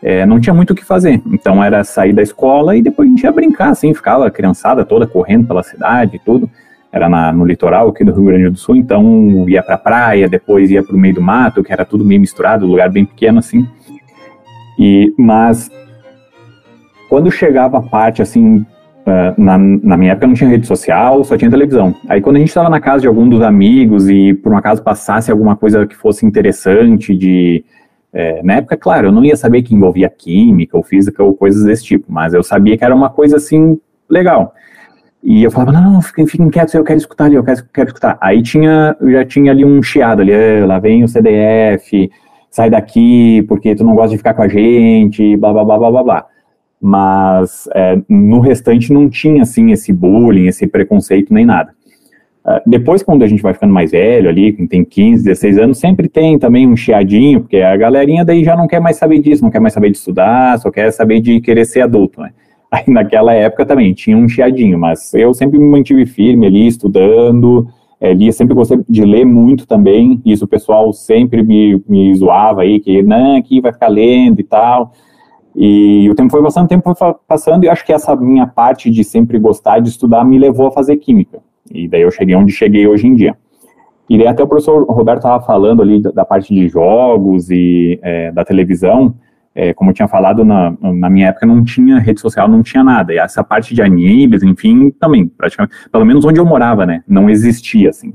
é, 0.02 0.26
não 0.26 0.40
tinha 0.40 0.54
muito 0.54 0.72
o 0.72 0.76
que 0.76 0.86
fazer. 0.86 1.22
Então 1.26 1.62
era 1.62 1.84
sair 1.84 2.14
da 2.14 2.22
escola 2.22 2.78
e 2.78 2.82
depois 2.82 3.10
a 3.10 3.12
gente 3.12 3.24
ia 3.24 3.32
brincar, 3.34 3.72
assim, 3.72 3.94
ficava 3.94 4.26
a 4.26 4.32
criançada 4.32 4.86
toda 4.86 5.06
correndo 5.06 5.46
pela 5.46 5.64
cidade 5.64 6.16
e 6.16 6.20
tudo 6.20 6.50
era 6.92 7.10
na, 7.10 7.32
no 7.32 7.46
litoral 7.46 7.90
aqui 7.90 8.04
do 8.04 8.14
Rio 8.14 8.26
Grande 8.26 8.50
do 8.50 8.58
Sul, 8.58 8.76
então 8.76 9.48
ia 9.48 9.62
para 9.62 9.76
a 9.76 9.78
praia, 9.80 10.28
depois 10.28 10.72
ia 10.72 10.84
para 10.84 10.96
o 10.96 11.00
meio 11.00 11.16
do 11.16 11.22
mato, 11.22 11.64
que 11.64 11.72
era 11.72 11.86
tudo 11.86 12.06
meio 12.06 12.22
misturado, 12.22 12.66
lugar 12.66 12.90
bem 12.90 13.06
pequeno 13.06 13.40
assim. 13.40 13.68
E 14.80 15.14
mas 15.18 15.70
quando 17.10 17.32
chegava 17.32 17.78
a 17.78 17.82
parte 17.82 18.22
assim, 18.22 18.58
uh, 18.58 19.42
na, 19.42 19.58
na 19.58 19.98
minha 19.98 20.12
época 20.12 20.28
não 20.28 20.34
tinha 20.34 20.50
rede 20.50 20.68
social, 20.68 21.24
só 21.24 21.38
tinha 21.38 21.50
televisão. 21.50 21.96
Aí 22.08 22.22
quando 22.22 22.38
a 22.38 22.40
gente 22.40 22.50
estava 22.50 22.70
na 22.70 22.80
casa 22.80 23.02
de 23.02 23.08
algum 23.08 23.28
dos 23.28 23.42
amigos 23.42 24.10
e 24.10 24.34
por 24.34 24.54
um 24.54 24.58
acaso 24.58 24.84
passasse 24.84 25.32
alguma 25.32 25.56
coisa 25.56 25.86
que 25.86 25.96
fosse 25.96 26.26
interessante 26.26 27.16
de 27.16 27.64
é, 28.14 28.42
na 28.42 28.56
época, 28.56 28.78
claro, 28.78 29.08
eu 29.08 29.12
não 29.12 29.24
ia 29.24 29.36
saber 29.36 29.62
que 29.62 29.76
envolvia 29.76 30.10
química 30.10 30.78
ou 30.78 30.84
física 30.84 31.24
ou 31.24 31.36
coisas 31.36 31.64
desse 31.66 31.84
tipo, 31.84 32.06
mas 32.12 32.34
eu 32.34 32.42
sabia 32.42 32.78
que 32.78 32.84
era 32.84 32.96
uma 32.96 33.10
coisa 33.10 33.38
assim 33.38 33.80
legal. 34.10 34.54
E 35.30 35.44
eu 35.44 35.52
falava, 35.52 35.74
não, 35.74 35.92
não, 35.92 36.02
fiquem, 36.02 36.26
fiquem 36.26 36.50
quietos, 36.50 36.74
eu 36.74 36.86
quero 36.86 36.98
escutar 36.98 37.26
ali, 37.26 37.36
eu 37.36 37.44
quero, 37.44 37.62
quero 37.74 37.90
escutar. 37.90 38.18
Aí 38.22 38.42
tinha, 38.42 38.96
já 39.10 39.26
tinha 39.26 39.52
ali 39.52 39.66
um 39.66 39.84
chiado 39.84 40.22
ali, 40.22 40.32
ah, 40.34 40.66
lá 40.66 40.80
vem 40.80 41.04
o 41.04 41.08
CDF, 41.08 42.10
sai 42.50 42.70
daqui 42.70 43.42
porque 43.42 43.76
tu 43.76 43.84
não 43.84 43.94
gosta 43.94 44.12
de 44.12 44.18
ficar 44.20 44.34
com 44.34 44.42
a 44.42 44.48
gente, 44.48 45.36
blá, 45.36 45.52
blá, 45.52 45.66
blá, 45.66 45.78
blá, 45.78 45.92
blá, 45.92 46.04
blá. 46.04 46.26
Mas 46.82 47.68
é, 47.76 48.00
no 48.08 48.40
restante 48.40 48.94
não 48.94 49.10
tinha, 49.10 49.42
assim, 49.42 49.70
esse 49.72 49.92
bullying, 49.92 50.48
esse 50.48 50.66
preconceito, 50.66 51.34
nem 51.34 51.46
nada. 51.46 51.74
Uh, 52.46 52.62
depois, 52.66 53.04
quando 53.04 53.24
a 53.24 53.28
gente 53.28 53.44
vai 53.44 53.54
ficando 53.54 53.74
mais 53.74 53.92
velho 53.92 54.30
ali, 54.30 54.54
tem 54.68 54.86
15, 54.86 55.26
16 55.26 55.58
anos, 55.58 55.78
sempre 55.78 56.08
tem 56.08 56.40
também 56.40 56.66
um 56.66 56.78
chiadinho, 56.78 57.42
porque 57.42 57.58
a 57.58 57.76
galerinha 57.76 58.24
daí 58.24 58.46
já 58.46 58.56
não 58.56 58.66
quer 58.66 58.80
mais 58.80 58.96
saber 58.96 59.20
disso, 59.20 59.44
não 59.44 59.52
quer 59.52 59.60
mais 59.60 59.74
saber 59.74 59.92
de 59.92 59.98
estudar, 59.98 60.58
só 60.58 60.72
quer 60.72 60.90
saber 60.92 61.20
de 61.20 61.42
querer 61.42 61.66
ser 61.66 61.82
adulto, 61.82 62.22
né? 62.22 62.32
Aí 62.72 62.84
naquela 62.88 63.34
época 63.34 63.66
também 63.66 63.94
tinha 63.94 64.18
um 64.18 64.28
chiadinho, 64.28 64.78
mas 64.78 65.14
eu 65.14 65.34
sempre 65.34 65.58
me 65.58 65.66
mantive 65.70 66.06
firme 66.06 66.48
ali, 66.48 66.68
estudando, 66.68 67.68
é, 68.00 68.14
lia, 68.14 68.32
sempre 68.32 68.54
gostei 68.54 68.80
de 68.88 69.04
ler 69.04 69.26
muito 69.26 69.66
também, 69.66 70.22
isso 70.26 70.46
o 70.46 70.48
pessoal 70.48 70.92
sempre 70.94 71.42
me, 71.42 71.82
me 71.88 72.14
zoava 72.16 72.62
aí, 72.62 72.80
que 72.80 73.02
não, 73.02 73.38
aqui 73.38 73.62
vai 73.62 73.72
ficar 73.72 73.88
lendo 73.88 74.40
e 74.40 74.44
tal, 74.44 74.92
e 75.56 76.08
o 76.10 76.16
tempo 76.16 76.30
foi 76.30 76.44
passando, 76.44 76.66
o 76.66 76.68
tempo 76.68 76.94
foi 76.94 77.16
passando, 77.28 77.64
e 77.64 77.70
acho 77.70 77.86
que 77.86 77.94
essa 77.94 78.16
minha 78.16 78.46
parte 78.46 78.92
de 78.92 79.04
sempre 79.04 79.40
gostar 79.40 79.80
de 79.80 79.90
estudar 79.90 80.24
me 80.24 80.38
levou 80.38 80.68
a 80.68 80.72
fazer 80.72 80.98
química, 80.98 81.40
e 81.72 81.88
daí 81.88 82.02
eu 82.02 82.12
cheguei 82.12 82.36
onde 82.36 82.52
cheguei 82.52 82.88
hoje 82.88 83.08
em 83.08 83.16
dia. 83.16 83.36
E 84.10 84.18
daí 84.18 84.28
até 84.28 84.42
o 84.42 84.48
professor 84.48 84.86
Roberto 84.86 85.18
estava 85.18 85.44
falando 85.44 85.82
ali 85.82 86.02
da, 86.02 86.12
da, 86.12 86.24
parte 86.24 86.54
de 86.54 86.70
jogos 86.70 87.50
e 87.50 88.00
é, 88.02 88.32
da 88.32 88.46
televisão, 88.46 89.14
é, 89.58 89.74
como 89.74 89.90
eu 89.90 89.94
tinha 89.96 90.08
falado, 90.08 90.46
na, 90.46 90.72
na 90.80 91.10
minha 91.10 91.30
época 91.30 91.48
não 91.48 91.64
tinha 91.64 91.98
rede 91.98 92.22
social, 92.22 92.48
não 92.48 92.62
tinha 92.62 92.84
nada. 92.84 93.12
E 93.12 93.18
essa 93.18 93.44
parte 93.44 93.74
de 93.74 93.82
animes, 93.82 94.44
enfim, 94.44 94.92
também, 94.92 95.28
praticamente, 95.28 95.74
pelo 95.92 96.06
menos 96.06 96.24
onde 96.24 96.40
eu 96.40 96.46
morava, 96.46 96.86
né, 96.86 97.04
não 97.08 97.28
existia, 97.28 97.90
assim. 97.90 98.14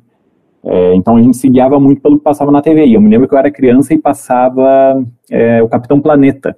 É, 0.65 0.95
então 0.95 1.17
a 1.17 1.23
gente 1.23 1.37
se 1.37 1.49
guiava 1.49 1.81
muito 1.81 2.01
pelo 2.01 2.17
que 2.17 2.23
passava 2.23 2.53
na 2.53 2.63
TV. 2.63 2.87
E 2.87 2.95
eu 2.95 3.01
me 3.01 3.11
lembro 3.11 3.27
que 3.27 3.35
eu 3.35 3.39
era 3.39 3.51
criança 3.51 3.93
e 3.93 3.99
passava 3.99 5.05
é, 5.29 5.61
o 5.61 5.69
Capitão 5.69 6.01
Planeta. 6.01 6.57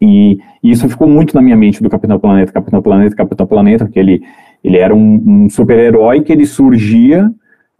E, 0.00 0.40
e, 0.60 0.72
isso 0.72 0.88
ficou 0.88 1.06
muito 1.06 1.32
na 1.36 1.40
minha 1.40 1.56
mente 1.56 1.80
do 1.80 1.88
Capitão 1.88 2.18
Planeta, 2.18 2.50
Capitão 2.50 2.82
Planeta, 2.82 3.14
Capitão 3.14 3.46
Planeta, 3.46 3.84
porque 3.84 4.00
ele, 4.00 4.20
ele 4.64 4.78
era 4.78 4.92
um, 4.92 5.44
um 5.44 5.48
super-herói 5.48 6.22
que 6.22 6.32
ele 6.32 6.44
surgia 6.44 7.30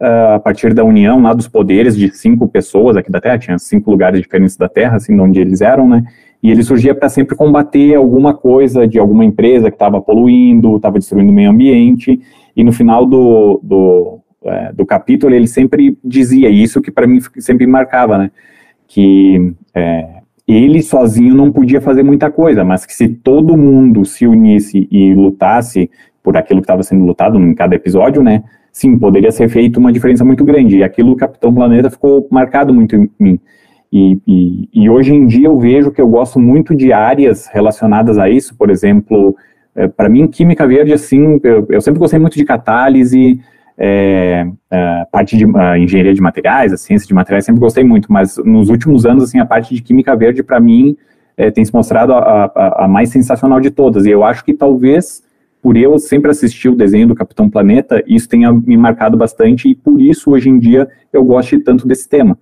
uh, 0.01 0.33
a 0.35 0.39
partir 0.39 0.73
da 0.73 0.83
união 0.83 1.21
lá 1.21 1.33
dos 1.33 1.47
poderes 1.47 1.95
de 1.95 2.11
cinco 2.15 2.47
pessoas 2.47 2.97
aqui 2.97 3.11
da 3.11 3.21
Terra, 3.21 3.37
tinha 3.37 3.59
cinco 3.59 3.91
lugares 3.91 4.19
diferentes 4.19 4.57
da 4.57 4.67
Terra, 4.67 4.97
assim, 4.97 5.15
de 5.15 5.21
onde 5.21 5.39
eles 5.39 5.61
eram, 5.61 5.87
né? 5.87 6.03
E 6.41 6.49
ele 6.49 6.63
surgia 6.63 6.95
para 6.95 7.07
sempre 7.07 7.35
combater 7.35 7.93
alguma 7.93 8.33
coisa 8.33 8.87
de 8.87 8.97
alguma 8.97 9.23
empresa 9.23 9.69
que 9.69 9.75
estava 9.75 10.01
poluindo, 10.01 10.75
estava 10.75 10.97
destruindo 10.97 11.31
o 11.31 11.35
meio 11.35 11.51
ambiente, 11.51 12.19
e 12.57 12.63
no 12.63 12.71
final 12.71 13.05
do, 13.05 13.59
do, 13.63 14.19
é, 14.45 14.73
do 14.73 14.83
capítulo 14.83 15.35
ele 15.35 15.47
sempre 15.47 15.95
dizia 16.03 16.49
isso 16.49 16.81
que 16.81 16.89
para 16.91 17.05
mim 17.05 17.19
sempre 17.37 17.67
marcava, 17.67 18.17
né? 18.17 18.31
Que 18.87 19.53
é, 19.75 20.21
ele 20.47 20.81
sozinho 20.81 21.35
não 21.35 21.51
podia 21.51 21.79
fazer 21.79 22.01
muita 22.01 22.31
coisa, 22.31 22.63
mas 22.63 22.85
que 22.85 22.93
se 22.93 23.07
todo 23.07 23.55
mundo 23.55 24.03
se 24.03 24.25
unisse 24.25 24.87
e 24.91 25.13
lutasse 25.13 25.89
por 26.23 26.35
aquilo 26.35 26.59
que 26.59 26.65
estava 26.65 26.83
sendo 26.83 27.05
lutado 27.05 27.39
em 27.39 27.53
cada 27.53 27.75
episódio, 27.75 28.23
né? 28.23 28.43
Sim, 28.71 28.97
poderia 28.97 29.31
ser 29.31 29.49
feito 29.49 29.79
uma 29.79 29.91
diferença 29.91 30.23
muito 30.23 30.43
grande. 30.43 30.77
E 30.77 30.83
aquilo, 30.83 31.15
Capitão 31.15 31.53
Planeta, 31.53 31.89
ficou 31.89 32.27
marcado 32.31 32.73
muito 32.73 32.95
em 32.95 33.09
mim. 33.19 33.39
E, 33.91 34.17
e, 34.25 34.69
e, 34.73 34.89
hoje 34.89 35.13
em 35.13 35.27
dia 35.27 35.47
eu 35.47 35.59
vejo 35.59 35.91
que 35.91 35.99
eu 35.99 36.07
gosto 36.07 36.39
muito 36.39 36.73
de 36.73 36.93
áreas 36.93 37.47
relacionadas 37.47 38.17
a 38.17 38.29
isso, 38.29 38.55
por 38.55 38.69
exemplo, 38.69 39.35
é, 39.75 39.85
para 39.87 40.07
mim, 40.07 40.27
Química 40.27 40.65
Verde, 40.65 40.93
assim, 40.93 41.39
eu, 41.43 41.67
eu, 41.69 41.81
sempre 41.81 41.99
gostei 41.99 42.17
muito 42.17 42.37
de 42.37 42.45
catálise, 42.45 43.41
é, 43.77 44.47
é, 44.69 45.05
parte 45.11 45.35
de 45.35 45.45
engenharia 45.77 46.13
de 46.13 46.21
materiais, 46.21 46.71
a 46.71 46.77
ciência 46.77 47.05
de 47.05 47.13
materiais, 47.13 47.43
sempre 47.43 47.59
gostei 47.59 47.83
muito, 47.83 48.11
mas 48.11 48.37
nos 48.37 48.69
últimos 48.69 49.05
anos, 49.05 49.25
assim, 49.25 49.39
a 49.39 49.45
parte 49.45 49.75
de 49.75 49.81
Química 49.81 50.15
Verde, 50.15 50.41
para 50.41 50.59
mim, 50.59 50.95
tem 51.55 51.65
se 51.65 51.73
mostrado 51.73 52.13
a, 52.13 52.45
a, 52.45 52.85
a, 52.85 52.87
mais 52.87 53.09
sensacional 53.09 53.59
de 53.59 53.71
todas. 53.71 54.05
E 54.05 54.11
eu 54.11 54.23
acho 54.23 54.45
que 54.45 54.53
talvez, 54.53 55.23
por 55.61 55.77
eu 55.77 55.97
sempre 55.99 56.31
assistir 56.31 56.69
o 56.69 56.75
desenho 56.75 57.07
do 57.07 57.15
Capitão 57.15 57.49
Planeta, 57.49 58.03
isso 58.07 58.27
tenha 58.27 58.51
me 58.51 58.75
marcado 58.75 59.15
bastante 59.15 59.69
e 59.69 59.75
por 59.75 60.01
isso, 60.01 60.31
hoje 60.31 60.49
em 60.49 60.57
dia, 60.57 60.89
eu 61.13 61.23
gosto 61.23 61.59
tanto 61.59 61.87
desse 61.87 62.09
tema. 62.09 62.37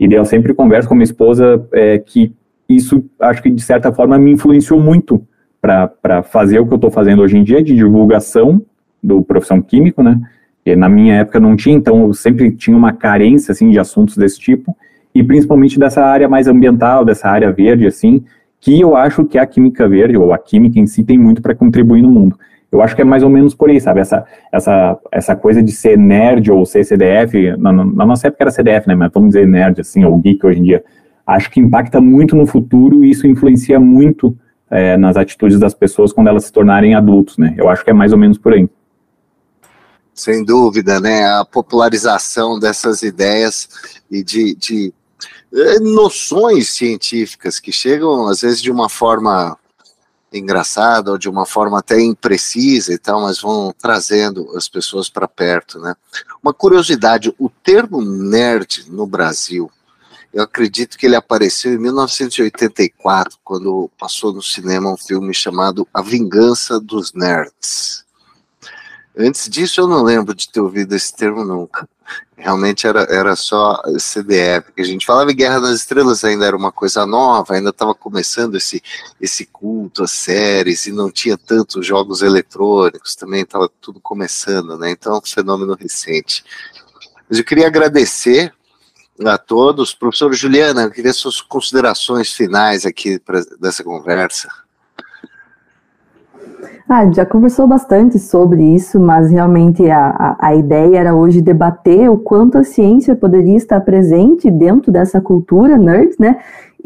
E 0.00 0.12
eu 0.12 0.24
sempre 0.24 0.54
converso 0.54 0.88
com 0.88 0.94
minha 0.94 1.04
esposa 1.04 1.66
é, 1.72 1.98
que 1.98 2.32
isso, 2.68 3.04
acho 3.20 3.42
que 3.42 3.50
de 3.50 3.62
certa 3.62 3.92
forma, 3.92 4.18
me 4.18 4.32
influenciou 4.32 4.80
muito 4.80 5.26
para 5.60 6.22
fazer 6.22 6.58
o 6.58 6.66
que 6.66 6.72
eu 6.72 6.76
estou 6.76 6.90
fazendo 6.90 7.22
hoje 7.22 7.38
em 7.38 7.44
dia 7.44 7.62
de 7.62 7.74
divulgação 7.74 8.62
do 9.02 9.22
profissão 9.22 9.60
químico, 9.60 10.02
né? 10.02 10.20
E 10.64 10.74
na 10.74 10.88
minha 10.88 11.16
época 11.16 11.38
não 11.38 11.56
tinha, 11.56 11.76
então 11.76 12.06
eu 12.06 12.14
sempre 12.14 12.50
tinha 12.50 12.76
uma 12.76 12.92
carência 12.92 13.52
assim 13.52 13.70
de 13.70 13.78
assuntos 13.78 14.16
desse 14.16 14.38
tipo 14.38 14.76
e 15.14 15.22
principalmente 15.22 15.78
dessa 15.78 16.02
área 16.02 16.28
mais 16.28 16.48
ambiental, 16.48 17.04
dessa 17.04 17.28
área 17.28 17.52
verde 17.52 17.86
assim, 17.86 18.24
que 18.60 18.80
eu 18.80 18.96
acho 18.96 19.24
que 19.26 19.38
a 19.38 19.46
química 19.46 19.86
verde 19.86 20.16
ou 20.16 20.32
a 20.32 20.38
química 20.38 20.78
em 20.78 20.86
si 20.86 21.04
tem 21.04 21.18
muito 21.18 21.42
para 21.42 21.54
contribuir 21.54 22.02
no 22.02 22.10
mundo. 22.10 22.38
Eu 22.74 22.82
acho 22.82 22.96
que 22.96 23.02
é 23.02 23.04
mais 23.04 23.22
ou 23.22 23.30
menos 23.30 23.54
por 23.54 23.70
aí, 23.70 23.80
sabe? 23.80 24.00
Essa, 24.00 24.24
essa, 24.50 24.98
essa 25.12 25.36
coisa 25.36 25.62
de 25.62 25.70
ser 25.70 25.96
nerd 25.96 26.50
ou 26.50 26.66
ser 26.66 26.84
CDF, 26.84 27.56
na, 27.56 27.72
na 27.72 28.04
nossa 28.04 28.26
época 28.26 28.42
era 28.42 28.50
CDF, 28.50 28.88
né? 28.88 28.96
Mas 28.96 29.12
vamos 29.14 29.28
dizer 29.28 29.46
nerd, 29.46 29.80
assim, 29.80 30.04
ou 30.04 30.18
geek 30.18 30.44
hoje 30.44 30.58
em 30.58 30.64
dia. 30.64 30.84
Acho 31.24 31.48
que 31.52 31.60
impacta 31.60 32.00
muito 32.00 32.34
no 32.34 32.44
futuro 32.46 33.04
e 33.04 33.10
isso 33.10 33.28
influencia 33.28 33.78
muito 33.78 34.36
é, 34.68 34.96
nas 34.96 35.16
atitudes 35.16 35.56
das 35.56 35.72
pessoas 35.72 36.12
quando 36.12 36.26
elas 36.26 36.46
se 36.46 36.52
tornarem 36.52 36.96
adultos, 36.96 37.38
né? 37.38 37.54
Eu 37.56 37.68
acho 37.68 37.84
que 37.84 37.90
é 37.90 37.94
mais 37.94 38.12
ou 38.12 38.18
menos 38.18 38.38
por 38.38 38.52
aí. 38.52 38.68
Sem 40.12 40.44
dúvida, 40.44 40.98
né? 40.98 41.26
A 41.26 41.44
popularização 41.44 42.58
dessas 42.58 43.02
ideias 43.02 43.68
e 44.10 44.24
de, 44.24 44.56
de 44.56 44.92
eh, 45.54 45.78
noções 45.78 46.70
científicas 46.70 47.60
que 47.60 47.70
chegam, 47.70 48.26
às 48.26 48.40
vezes, 48.40 48.60
de 48.60 48.72
uma 48.72 48.88
forma 48.88 49.56
engraçada 50.38 51.10
ou 51.10 51.18
de 51.18 51.28
uma 51.28 51.46
forma 51.46 51.78
até 51.78 52.00
imprecisa 52.00 52.92
e 52.92 52.98
tal, 52.98 53.22
mas 53.22 53.40
vão 53.40 53.74
trazendo 53.78 54.56
as 54.56 54.68
pessoas 54.68 55.08
para 55.08 55.28
perto, 55.28 55.78
né? 55.78 55.94
Uma 56.42 56.52
curiosidade, 56.52 57.34
o 57.38 57.48
termo 57.48 58.02
nerd 58.02 58.86
no 58.90 59.06
Brasil, 59.06 59.70
eu 60.34 60.42
acredito 60.42 60.98
que 60.98 61.06
ele 61.06 61.14
apareceu 61.14 61.72
em 61.72 61.78
1984, 61.78 63.38
quando 63.44 63.88
passou 63.96 64.32
no 64.32 64.42
cinema 64.42 64.92
um 64.92 64.96
filme 64.96 65.32
chamado 65.32 65.86
A 65.94 66.02
Vingança 66.02 66.80
dos 66.80 67.12
Nerds. 67.12 68.04
Antes 69.16 69.48
disso, 69.48 69.80
eu 69.80 69.86
não 69.86 70.02
lembro 70.02 70.34
de 70.34 70.48
ter 70.48 70.60
ouvido 70.60 70.92
esse 70.92 71.14
termo 71.14 71.44
nunca. 71.44 71.88
Realmente 72.36 72.86
era, 72.86 73.02
era 73.04 73.36
só 73.36 73.80
CDF. 73.98 74.72
A 74.76 74.82
gente 74.82 75.06
falava 75.06 75.30
em 75.30 75.36
Guerra 75.36 75.60
das 75.60 75.80
Estrelas, 75.80 76.24
ainda 76.24 76.44
era 76.46 76.56
uma 76.56 76.72
coisa 76.72 77.06
nova, 77.06 77.54
ainda 77.54 77.70
estava 77.70 77.94
começando 77.94 78.56
esse, 78.56 78.82
esse 79.20 79.46
culto 79.46 80.04
às 80.04 80.10
séries, 80.10 80.86
e 80.86 80.92
não 80.92 81.10
tinha 81.10 81.38
tantos 81.38 81.86
jogos 81.86 82.22
eletrônicos, 82.22 83.14
também 83.14 83.42
estava 83.42 83.70
tudo 83.80 84.00
começando, 84.00 84.76
né? 84.76 84.90
Então, 84.90 85.18
um 85.18 85.22
fenômeno 85.22 85.74
recente. 85.74 86.44
Mas 87.28 87.38
eu 87.38 87.44
queria 87.44 87.66
agradecer 87.66 88.52
a 89.24 89.38
todos. 89.38 89.94
Professor 89.94 90.32
Juliana, 90.32 90.82
eu 90.82 90.90
queria 90.90 91.12
suas 91.12 91.40
considerações 91.40 92.32
finais 92.32 92.84
aqui 92.84 93.18
pra, 93.18 93.40
dessa 93.60 93.84
conversa. 93.84 94.63
Ah, 96.88 97.10
já 97.10 97.24
conversou 97.24 97.66
bastante 97.66 98.18
sobre 98.18 98.62
isso, 98.62 99.00
mas 99.00 99.30
realmente 99.30 99.90
a, 99.90 100.08
a, 100.10 100.48
a, 100.48 100.54
ideia 100.54 100.98
era 100.98 101.14
hoje 101.14 101.40
debater 101.40 102.10
o 102.10 102.18
quanto 102.18 102.58
a 102.58 102.64
ciência 102.64 103.16
poderia 103.16 103.56
estar 103.56 103.80
presente 103.80 104.50
dentro 104.50 104.92
dessa 104.92 105.20
cultura 105.20 105.78
nerd, 105.78 106.14
né? 106.18 106.36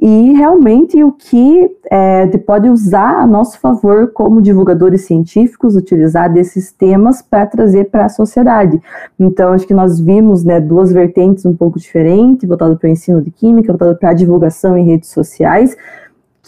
E 0.00 0.32
realmente 0.32 1.02
o 1.02 1.10
que 1.10 1.68
é, 1.90 2.24
pode 2.38 2.68
usar 2.68 3.16
a 3.16 3.26
nosso 3.26 3.58
favor 3.58 4.12
como 4.12 4.40
divulgadores 4.40 5.06
científicos, 5.06 5.74
utilizar 5.74 6.32
desses 6.32 6.70
temas 6.70 7.20
para 7.20 7.44
trazer 7.46 7.86
para 7.86 8.04
a 8.04 8.08
sociedade. 8.08 8.80
Então, 9.18 9.52
acho 9.52 9.66
que 9.66 9.74
nós 9.74 9.98
vimos 9.98 10.44
né, 10.44 10.60
duas 10.60 10.92
vertentes 10.92 11.44
um 11.44 11.56
pouco 11.56 11.80
diferentes, 11.80 12.48
voltado 12.48 12.76
para 12.76 12.86
o 12.86 12.90
ensino 12.92 13.20
de 13.20 13.32
química, 13.32 13.72
voltado 13.72 13.98
para 13.98 14.10
a 14.10 14.14
divulgação 14.14 14.78
em 14.78 14.86
redes 14.86 15.10
sociais, 15.10 15.76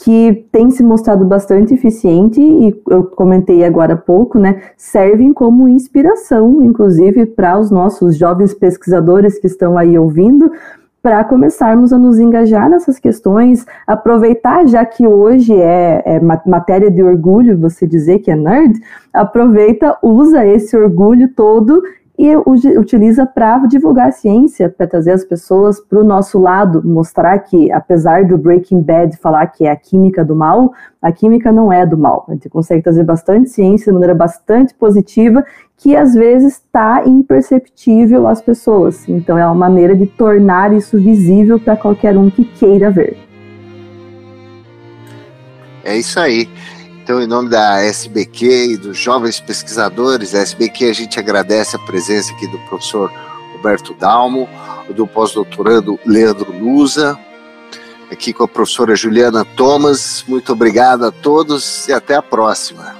que 0.03 0.47
tem 0.51 0.71
se 0.71 0.83
mostrado 0.83 1.27
bastante 1.27 1.75
eficiente 1.75 2.41
e 2.41 2.75
eu 2.89 3.05
comentei 3.05 3.65
agora 3.65 3.95
há 3.95 3.97
pouco, 3.97 4.39
né, 4.39 4.63
servem 4.77 5.33
como 5.33 5.69
inspiração, 5.69 6.65
inclusive, 6.65 7.27
para 7.27 7.59
os 7.59 7.71
nossos 7.71 8.17
jovens 8.17 8.55
pesquisadores 8.55 9.39
que 9.39 9.47
estão 9.47 9.77
aí 9.77 9.99
ouvindo, 9.99 10.51
para 11.03 11.25
começarmos 11.25 11.93
a 11.93 11.99
nos 11.99 12.19
engajar 12.19 12.69
nessas 12.69 12.99
questões, 12.99 13.67
aproveitar, 13.87 14.67
já 14.67 14.85
que 14.85 15.07
hoje 15.07 15.55
é, 15.55 16.03
é, 16.05 16.21
matéria 16.21 16.91
de 16.91 17.03
orgulho 17.03 17.59
você 17.59 17.87
dizer 17.87 18.19
que 18.19 18.31
é 18.31 18.37
nerd, 18.37 18.79
aproveita, 19.13 19.97
usa 20.03 20.47
esse 20.47 20.77
orgulho 20.77 21.29
todo 21.35 21.83
e 22.21 22.37
utiliza 22.37 23.25
para 23.25 23.57
divulgar 23.67 24.09
a 24.09 24.13
ciência, 24.13 24.69
para 24.69 24.87
trazer 24.87 25.13
as 25.13 25.25
pessoas 25.25 25.81
para 25.81 25.99
o 25.99 26.05
nosso 26.05 26.39
lado, 26.39 26.87
mostrar 26.87 27.39
que, 27.39 27.73
apesar 27.73 28.27
do 28.27 28.37
Breaking 28.37 28.83
Bad 28.83 29.17
falar 29.17 29.47
que 29.47 29.65
é 29.65 29.71
a 29.71 29.77
química 29.77 30.23
do 30.23 30.37
mal, 30.37 30.71
a 31.01 31.11
química 31.11 31.51
não 31.51 31.73
é 31.73 31.87
do 31.87 31.97
mal. 31.97 32.27
A 32.29 32.33
gente 32.33 32.51
consegue 32.51 32.83
trazer 32.83 33.05
bastante 33.05 33.49
ciência 33.49 33.87
de 33.87 33.93
maneira 33.93 34.15
bastante 34.15 34.75
positiva, 34.75 35.43
que 35.79 35.97
às 35.97 36.13
vezes 36.13 36.57
está 36.57 37.07
imperceptível 37.07 38.29
às 38.29 38.43
pessoas. 38.43 39.09
Então, 39.09 39.39
é 39.39 39.47
uma 39.47 39.55
maneira 39.55 39.97
de 39.97 40.05
tornar 40.05 40.75
isso 40.75 40.99
visível 40.99 41.59
para 41.59 41.75
qualquer 41.75 42.19
um 42.19 42.29
que 42.29 42.45
queira 42.45 42.91
ver. 42.91 43.17
É 45.83 45.97
isso 45.97 46.21
aí. 46.21 46.47
Então, 47.11 47.21
em 47.21 47.27
nome 47.27 47.49
da 47.49 47.83
SBQ 47.83 48.67
e 48.67 48.77
dos 48.77 48.97
jovens 48.97 49.41
pesquisadores 49.41 50.31
da 50.31 50.39
SBQ, 50.39 50.85
a 50.85 50.93
gente 50.93 51.19
agradece 51.19 51.75
a 51.75 51.79
presença 51.81 52.33
aqui 52.33 52.47
do 52.47 52.57
professor 52.69 53.11
Roberto 53.53 53.93
Dalmo, 53.95 54.49
do 54.95 55.09
pós-doutorando 55.09 55.99
Leandro 56.07 56.57
Lusa, 56.57 57.19
aqui 58.13 58.33
com 58.33 58.45
a 58.45 58.49
professora 58.49 58.95
Juliana 58.95 59.45
Thomas. 59.45 60.25
Muito 60.29 60.53
obrigado 60.53 61.05
a 61.05 61.11
todos 61.11 61.89
e 61.89 61.93
até 61.93 62.15
a 62.15 62.23
próxima. 62.23 63.00